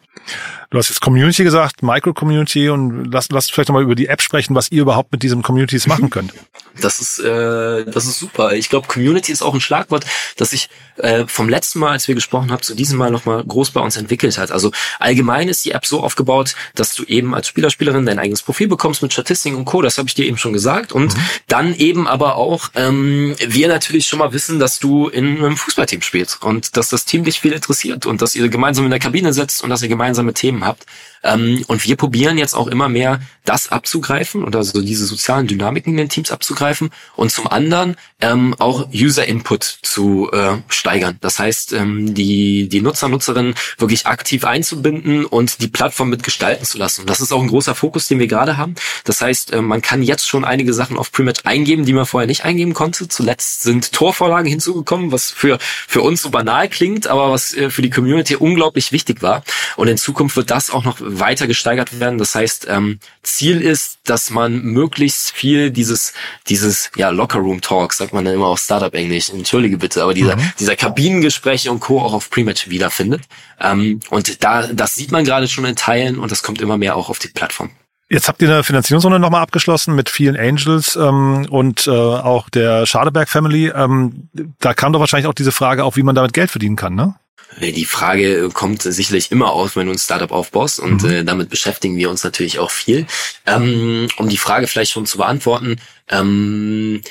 Du 0.71 0.77
hast 0.77 0.87
jetzt 0.87 1.01
Community 1.01 1.43
gesagt, 1.43 1.83
Micro-Community 1.83 2.69
und 2.69 3.11
lass, 3.11 3.29
lass 3.29 3.49
vielleicht 3.49 3.67
nochmal 3.67 3.83
über 3.83 3.93
die 3.93 4.07
App 4.07 4.21
sprechen, 4.21 4.55
was 4.55 4.71
ihr 4.71 4.83
überhaupt 4.83 5.11
mit 5.11 5.21
diesen 5.21 5.41
Communities 5.41 5.85
machen 5.85 6.09
könnt. 6.09 6.33
Das 6.79 7.01
ist, 7.01 7.19
äh, 7.19 7.83
das 7.83 8.05
ist 8.05 8.19
super. 8.19 8.53
Ich 8.53 8.69
glaube, 8.69 8.87
Community 8.87 9.33
ist 9.33 9.41
auch 9.41 9.53
ein 9.53 9.59
Schlagwort, 9.59 10.05
das 10.37 10.51
sich 10.51 10.69
äh, 10.95 11.25
vom 11.27 11.49
letzten 11.49 11.79
Mal, 11.79 11.91
als 11.91 12.07
wir 12.07 12.15
gesprochen 12.15 12.51
haben, 12.51 12.61
zu 12.61 12.73
diesem 12.73 12.97
Mal 12.97 13.11
nochmal 13.11 13.43
groß 13.43 13.71
bei 13.71 13.81
uns 13.81 13.97
entwickelt 13.97 14.37
hat. 14.37 14.51
Also 14.51 14.71
allgemein 14.97 15.49
ist 15.49 15.65
die 15.65 15.71
App 15.71 15.85
so 15.85 16.01
aufgebaut, 16.01 16.55
dass 16.73 16.95
du 16.95 17.03
eben 17.03 17.35
als 17.35 17.49
Spieler, 17.49 17.69
Spielerin 17.69 18.05
dein 18.05 18.19
eigenes 18.19 18.41
Profil 18.41 18.69
bekommst 18.69 19.01
mit 19.01 19.11
Statistiken 19.11 19.57
und 19.57 19.65
Co. 19.65 19.81
Das 19.81 19.97
habe 19.97 20.07
ich 20.07 20.15
dir 20.15 20.25
eben 20.25 20.37
schon 20.37 20.53
gesagt. 20.53 20.93
Und 20.93 21.17
mhm. 21.17 21.21
dann 21.47 21.75
eben 21.75 22.07
aber 22.07 22.37
auch 22.37 22.69
ähm, 22.75 23.35
wir 23.45 23.67
natürlich 23.67 24.07
schon 24.07 24.19
mal 24.19 24.31
wissen, 24.31 24.57
dass 24.57 24.79
du 24.79 25.09
in 25.09 25.37
einem 25.37 25.57
Fußballteam 25.57 26.01
spielst 26.01 26.41
und 26.41 26.77
dass 26.77 26.87
das 26.87 27.03
Team 27.03 27.25
dich 27.25 27.41
viel 27.41 27.51
interessiert 27.51 28.05
und 28.05 28.21
dass 28.21 28.35
ihr 28.35 28.47
gemeinsam 28.47 28.85
in 28.85 28.91
der 28.91 28.99
Kabine 29.01 29.33
sitzt 29.33 29.65
und 29.65 29.69
dass 29.69 29.81
ihr 29.81 29.89
gemeinsame 29.89 30.33
Themen 30.33 30.60
habt. 30.61 30.85
Ähm, 31.23 31.63
und 31.67 31.85
wir 31.85 31.95
probieren 31.95 32.37
jetzt 32.37 32.55
auch 32.55 32.67
immer 32.67 32.89
mehr 32.89 33.19
das 33.45 33.71
abzugreifen 33.71 34.43
oder 34.43 34.63
so 34.63 34.81
diese 34.81 35.05
sozialen 35.05 35.47
Dynamiken 35.47 35.93
in 35.93 35.97
den 35.97 36.09
Teams 36.09 36.31
abzugreifen 36.31 36.91
und 37.15 37.31
zum 37.31 37.47
anderen 37.47 37.95
ähm, 38.19 38.55
auch 38.59 38.87
User 38.93 39.25
Input 39.25 39.63
zu 39.81 40.29
äh, 40.31 40.57
steigern. 40.67 41.17
Das 41.21 41.39
heißt, 41.39 41.73
ähm, 41.73 42.13
die, 42.13 42.69
die 42.69 42.81
Nutzer, 42.81 43.09
Nutzerinnen 43.09 43.55
wirklich 43.79 44.05
aktiv 44.05 44.45
einzubinden 44.45 45.25
und 45.25 45.61
die 45.61 45.67
Plattform 45.67 46.09
mitgestalten 46.09 46.65
zu 46.65 46.77
lassen. 46.77 47.07
Das 47.07 47.19
ist 47.19 47.31
auch 47.31 47.41
ein 47.41 47.47
großer 47.47 47.73
Fokus, 47.73 48.07
den 48.07 48.19
wir 48.19 48.27
gerade 48.27 48.57
haben. 48.57 48.75
Das 49.05 49.21
heißt, 49.21 49.53
äh, 49.53 49.61
man 49.61 49.81
kann 49.81 50.03
jetzt 50.03 50.27
schon 50.27 50.45
einige 50.45 50.73
Sachen 50.73 50.97
auf 50.97 51.11
Prematch 51.11 51.41
eingeben, 51.43 51.85
die 51.85 51.93
man 51.93 52.05
vorher 52.05 52.27
nicht 52.27 52.45
eingeben 52.45 52.75
konnte. 52.75 53.07
Zuletzt 53.07 53.63
sind 53.63 53.91
Torvorlagen 53.91 54.47
hinzugekommen, 54.47 55.11
was 55.11 55.31
für, 55.31 55.57
für 55.87 56.01
uns 56.01 56.21
so 56.21 56.29
banal 56.29 56.69
klingt, 56.69 57.07
aber 57.07 57.31
was 57.31 57.55
äh, 57.55 57.71
für 57.71 57.81
die 57.81 57.89
Community 57.89 58.35
unglaublich 58.35 58.91
wichtig 58.91 59.23
war. 59.23 59.43
Und 59.77 59.87
in 59.87 59.97
Zukunft 59.97 60.35
wird 60.35 60.51
das 60.51 60.69
auch 60.69 60.83
noch 60.83 60.99
weiter 61.19 61.47
gesteigert 61.47 61.99
werden. 61.99 62.17
Das 62.17 62.35
heißt, 62.35 62.67
ähm, 62.69 62.99
Ziel 63.23 63.61
ist, 63.61 63.99
dass 64.05 64.29
man 64.29 64.61
möglichst 64.61 65.31
viel 65.31 65.71
dieses, 65.71 66.13
dieses, 66.47 66.91
ja, 66.95 67.09
Locker-Room 67.09 67.61
Talk, 67.61 67.93
sagt 67.93 68.13
man 68.13 68.25
dann 68.25 68.33
immer 68.35 68.47
auf 68.47 68.59
Startup-Englisch, 68.59 69.29
entschuldige 69.29 69.77
bitte, 69.77 70.03
aber 70.03 70.13
dieser, 70.13 70.35
mhm. 70.35 70.51
dieser 70.59 70.75
Kabinengespräche 70.75 71.71
und 71.71 71.79
Co. 71.79 72.01
auch 72.01 72.13
auf 72.13 72.29
Prematch 72.29 72.69
wiederfindet. 72.69 73.23
Ähm, 73.59 73.99
und 74.09 74.43
da, 74.43 74.67
das 74.67 74.95
sieht 74.95 75.11
man 75.11 75.25
gerade 75.25 75.47
schon 75.47 75.65
in 75.65 75.75
Teilen 75.75 76.19
und 76.19 76.31
das 76.31 76.43
kommt 76.43 76.61
immer 76.61 76.77
mehr 76.77 76.95
auch 76.95 77.09
auf 77.09 77.19
die 77.19 77.29
Plattform. 77.29 77.71
Jetzt 78.11 78.27
habt 78.27 78.41
ihr 78.41 78.49
eine 78.49 78.63
Finanzierungsrunde 78.65 79.19
nochmal 79.19 79.41
abgeschlossen 79.41 79.95
mit 79.95 80.09
vielen 80.09 80.35
Angels 80.35 80.97
ähm, 80.97 81.47
und 81.49 81.87
äh, 81.87 81.91
auch 81.91 82.49
der 82.49 82.85
Schadeberg 82.85 83.29
Family. 83.29 83.69
Ähm, 83.73 84.27
da 84.59 84.73
kam 84.73 84.91
doch 84.91 84.99
wahrscheinlich 84.99 85.27
auch 85.27 85.33
diese 85.33 85.53
Frage 85.53 85.85
auf, 85.85 85.95
wie 85.95 86.03
man 86.03 86.13
damit 86.13 86.33
Geld 86.33 86.51
verdienen 86.51 86.75
kann, 86.75 86.93
ne? 86.93 87.15
Die 87.59 87.85
Frage 87.85 88.49
kommt 88.49 88.81
sicherlich 88.81 89.31
immer 89.31 89.51
auf, 89.51 89.75
wenn 89.75 89.87
du 89.87 89.91
ein 89.91 89.97
Startup 89.97 90.31
aufbaust 90.31 90.79
und 90.79 91.03
mhm. 91.03 91.09
äh, 91.09 91.23
damit 91.23 91.49
beschäftigen 91.49 91.97
wir 91.97 92.09
uns 92.09 92.23
natürlich 92.23 92.59
auch 92.59 92.71
viel. 92.71 93.05
Ähm, 93.45 94.07
um 94.17 94.29
die 94.29 94.37
Frage 94.37 94.67
vielleicht 94.67 94.91
schon 94.91 95.05
zu 95.05 95.17
beantworten, 95.17 95.75
ähm, 96.09 97.01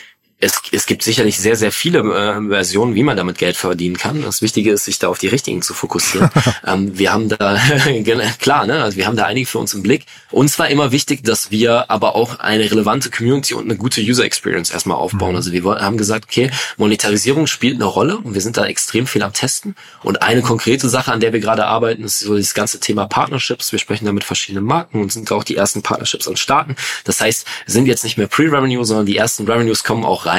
es, 0.40 0.62
es 0.72 0.86
gibt 0.86 1.02
sicherlich 1.02 1.38
sehr, 1.38 1.54
sehr 1.54 1.70
viele 1.70 1.98
äh, 1.98 2.48
Versionen, 2.48 2.94
wie 2.94 3.02
man 3.02 3.16
damit 3.16 3.36
Geld 3.36 3.56
verdienen 3.56 3.98
kann. 3.98 4.22
Das 4.22 4.40
Wichtige 4.40 4.72
ist, 4.72 4.86
sich 4.86 4.98
da 4.98 5.08
auf 5.08 5.18
die 5.18 5.26
richtigen 5.26 5.60
zu 5.60 5.74
fokussieren. 5.74 6.30
ähm, 6.66 6.98
wir 6.98 7.12
haben 7.12 7.28
da, 7.28 7.58
klar, 8.40 8.66
ne, 8.66 8.82
also 8.82 8.96
wir 8.96 9.06
haben 9.06 9.16
da 9.16 9.24
einige 9.26 9.46
für 9.46 9.58
uns 9.58 9.74
im 9.74 9.82
Blick. 9.82 10.06
Uns 10.30 10.58
war 10.58 10.68
immer 10.68 10.92
wichtig, 10.92 11.24
dass 11.24 11.50
wir 11.50 11.90
aber 11.90 12.16
auch 12.16 12.38
eine 12.38 12.70
relevante 12.70 13.10
Community 13.10 13.52
und 13.52 13.64
eine 13.64 13.76
gute 13.76 14.00
User 14.00 14.24
Experience 14.24 14.70
erstmal 14.70 14.96
aufbauen. 14.96 15.32
Mhm. 15.32 15.36
Also 15.36 15.52
wir 15.52 15.62
haben 15.62 15.98
gesagt, 15.98 16.24
okay, 16.24 16.50
Monetarisierung 16.78 17.46
spielt 17.46 17.74
eine 17.74 17.84
Rolle 17.84 18.16
und 18.16 18.32
wir 18.32 18.40
sind 18.40 18.56
da 18.56 18.64
extrem 18.64 19.06
viel 19.06 19.22
am 19.22 19.34
Testen. 19.34 19.76
Und 20.02 20.22
eine 20.22 20.40
konkrete 20.40 20.88
Sache, 20.88 21.12
an 21.12 21.20
der 21.20 21.34
wir 21.34 21.40
gerade 21.40 21.66
arbeiten, 21.66 22.02
ist 22.02 22.20
so 22.20 22.34
das 22.34 22.54
ganze 22.54 22.80
Thema 22.80 23.06
Partnerships. 23.06 23.72
Wir 23.72 23.78
sprechen 23.78 24.06
da 24.06 24.12
mit 24.12 24.24
verschiedenen 24.24 24.64
Marken 24.64 25.02
und 25.02 25.12
sind 25.12 25.30
auch 25.32 25.44
die 25.44 25.56
ersten 25.56 25.82
Partnerships 25.82 26.26
an 26.26 26.38
Starten. 26.38 26.76
Das 27.04 27.20
heißt, 27.20 27.46
sind 27.66 27.84
jetzt 27.84 28.04
nicht 28.04 28.16
mehr 28.16 28.26
Pre-Revenue, 28.26 28.86
sondern 28.86 29.04
die 29.04 29.18
ersten 29.18 29.46
Revenues 29.46 29.84
kommen 29.84 30.04
auch 30.06 30.24
rein. 30.24 30.29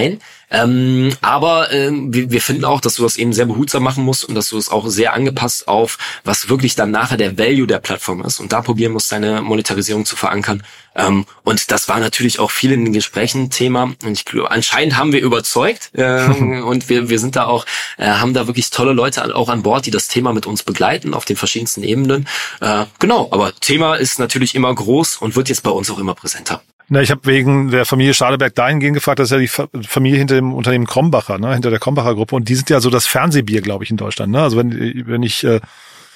Ähm, 0.52 1.16
aber 1.22 1.72
ähm, 1.72 2.14
wir, 2.14 2.30
wir 2.30 2.42
finden 2.42 2.66
auch, 2.66 2.82
dass 2.82 2.96
du 2.96 3.04
das 3.04 3.16
eben 3.16 3.32
sehr 3.32 3.46
behutsam 3.46 3.84
machen 3.84 4.04
musst 4.04 4.26
und 4.26 4.36
dass 4.36 4.50
du 4.50 4.58
es 4.58 4.70
auch 4.70 4.88
sehr 4.88 5.14
angepasst 5.14 5.68
auf, 5.70 5.98
was 6.26 6.50
wirklich 6.50 6.76
dann 6.76 6.92
nachher 6.92 7.16
der 7.16 7.38
Value 7.38 7.68
der 7.68 7.80
Plattform 7.80 8.22
ist. 8.24 8.42
Und 8.42 8.52
da 8.52 8.62
probieren 8.62 8.92
musst, 8.92 9.12
deine 9.14 9.42
Monetarisierung 9.42 10.06
zu 10.06 10.18
verankern. 10.18 10.64
Ähm, 10.94 11.26
und 11.44 11.72
das 11.72 11.88
war 11.88 12.00
natürlich 12.00 12.40
auch 12.40 12.52
viel 12.52 12.74
in 12.74 12.84
den 12.84 12.94
Gesprächen 12.94 13.50
Thema. 13.50 13.84
Und 13.84 14.12
ich 14.12 14.26
glaube, 14.26 14.52
anscheinend 14.52 14.98
haben 14.98 15.14
wir 15.14 15.22
überzeugt 15.22 15.92
äh, 15.94 16.26
und 16.28 16.90
wir, 16.90 17.10
wir 17.10 17.20
sind 17.20 17.38
da 17.38 17.46
auch, 17.46 17.66
äh, 17.98 18.08
haben 18.08 18.34
da 18.34 18.46
wirklich 18.48 18.72
tolle 18.72 18.92
Leute 18.92 19.34
auch 19.34 19.48
an 19.48 19.64
Bord, 19.64 19.86
die 19.86 19.92
das 19.92 20.10
Thema 20.10 20.34
mit 20.34 20.46
uns 20.46 20.64
begleiten 20.64 21.14
auf 21.14 21.24
den 21.24 21.38
verschiedensten 21.38 21.84
Ebenen. 21.84 22.28
Äh, 22.60 22.86
genau, 23.00 23.30
aber 23.32 23.54
Thema 23.56 23.96
ist 23.96 24.20
natürlich 24.20 24.54
immer 24.54 24.74
groß 24.76 25.16
und 25.18 25.38
wird 25.38 25.48
jetzt 25.48 25.64
bei 25.64 25.72
uns 25.72 25.90
auch 25.90 26.00
immer 26.00 26.14
präsenter. 26.14 26.62
Na, 26.94 27.02
ich 27.02 27.10
habe 27.10 27.22
wegen 27.24 27.72
der 27.72 27.86
Familie 27.86 28.14
Schadeberg 28.14 28.54
dahingehend 28.54 28.96
gefragt, 28.96 29.20
das 29.20 29.32
ist 29.32 29.32
ja 29.32 29.70
die 29.72 29.88
Familie 29.88 30.18
hinter 30.18 30.36
dem 30.36 30.54
Unternehmen 30.54 30.86
Krombacher, 30.86 31.38
ne, 31.38 31.54
hinter 31.54 31.70
der 31.70 31.80
Krombacher 31.80 32.16
Gruppe. 32.16 32.36
Und 32.36 32.50
die 32.50 32.56
sind 32.56 32.70
ja 32.70 32.82
so 32.82 32.90
das 32.90 33.08
Fernsehbier, 33.08 33.62
glaube 33.62 33.86
ich, 33.86 33.92
in 33.92 33.96
Deutschland. 33.96 34.34
Ne? 34.34 34.42
Also 34.42 34.58
wenn, 34.58 35.04
wenn 35.08 35.24
ich 35.24 35.46
äh, 35.46 35.62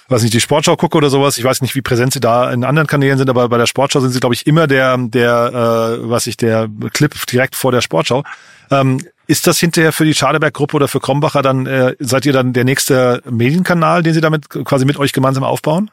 weiß 0.09 0.21
nicht, 0.23 0.33
die 0.33 0.41
Sportschau 0.41 0.75
gucke 0.75 0.97
oder 0.97 1.09
sowas, 1.09 1.37
ich 1.37 1.45
weiß 1.45 1.61
nicht, 1.61 1.75
wie 1.75 1.81
präsent 1.81 2.11
sie 2.11 2.19
da 2.19 2.51
in 2.51 2.65
anderen 2.65 2.87
Kanälen 2.87 3.17
sind, 3.17 3.29
aber 3.29 3.47
bei 3.47 3.57
der 3.57 3.67
Sportschau 3.67 4.01
sind 4.01 4.11
sie, 4.11 4.19
glaube 4.19 4.35
ich, 4.35 4.47
immer 4.47 4.67
der, 4.67 4.97
der, 4.97 5.99
äh, 6.03 6.09
was 6.09 6.27
ich, 6.27 6.35
der 6.35 6.67
Clip 6.91 7.25
direkt 7.27 7.55
vor 7.55 7.71
der 7.71 7.79
Sportschau. 7.79 8.25
Ähm, 8.69 8.99
ist 9.27 9.47
das 9.47 9.57
hinterher 9.57 9.93
für 9.93 10.03
die 10.03 10.13
Schadeberg-Gruppe 10.13 10.75
oder 10.75 10.89
für 10.89 10.99
Krombacher 10.99 11.41
dann, 11.41 11.67
äh, 11.67 11.95
seid 11.99 12.25
ihr 12.25 12.33
dann 12.33 12.51
der 12.51 12.65
nächste 12.65 13.21
Medienkanal, 13.29 14.03
den 14.03 14.13
sie 14.13 14.19
damit 14.19 14.49
quasi 14.49 14.83
mit 14.83 14.97
euch 14.97 15.13
gemeinsam 15.13 15.45
aufbauen? 15.45 15.89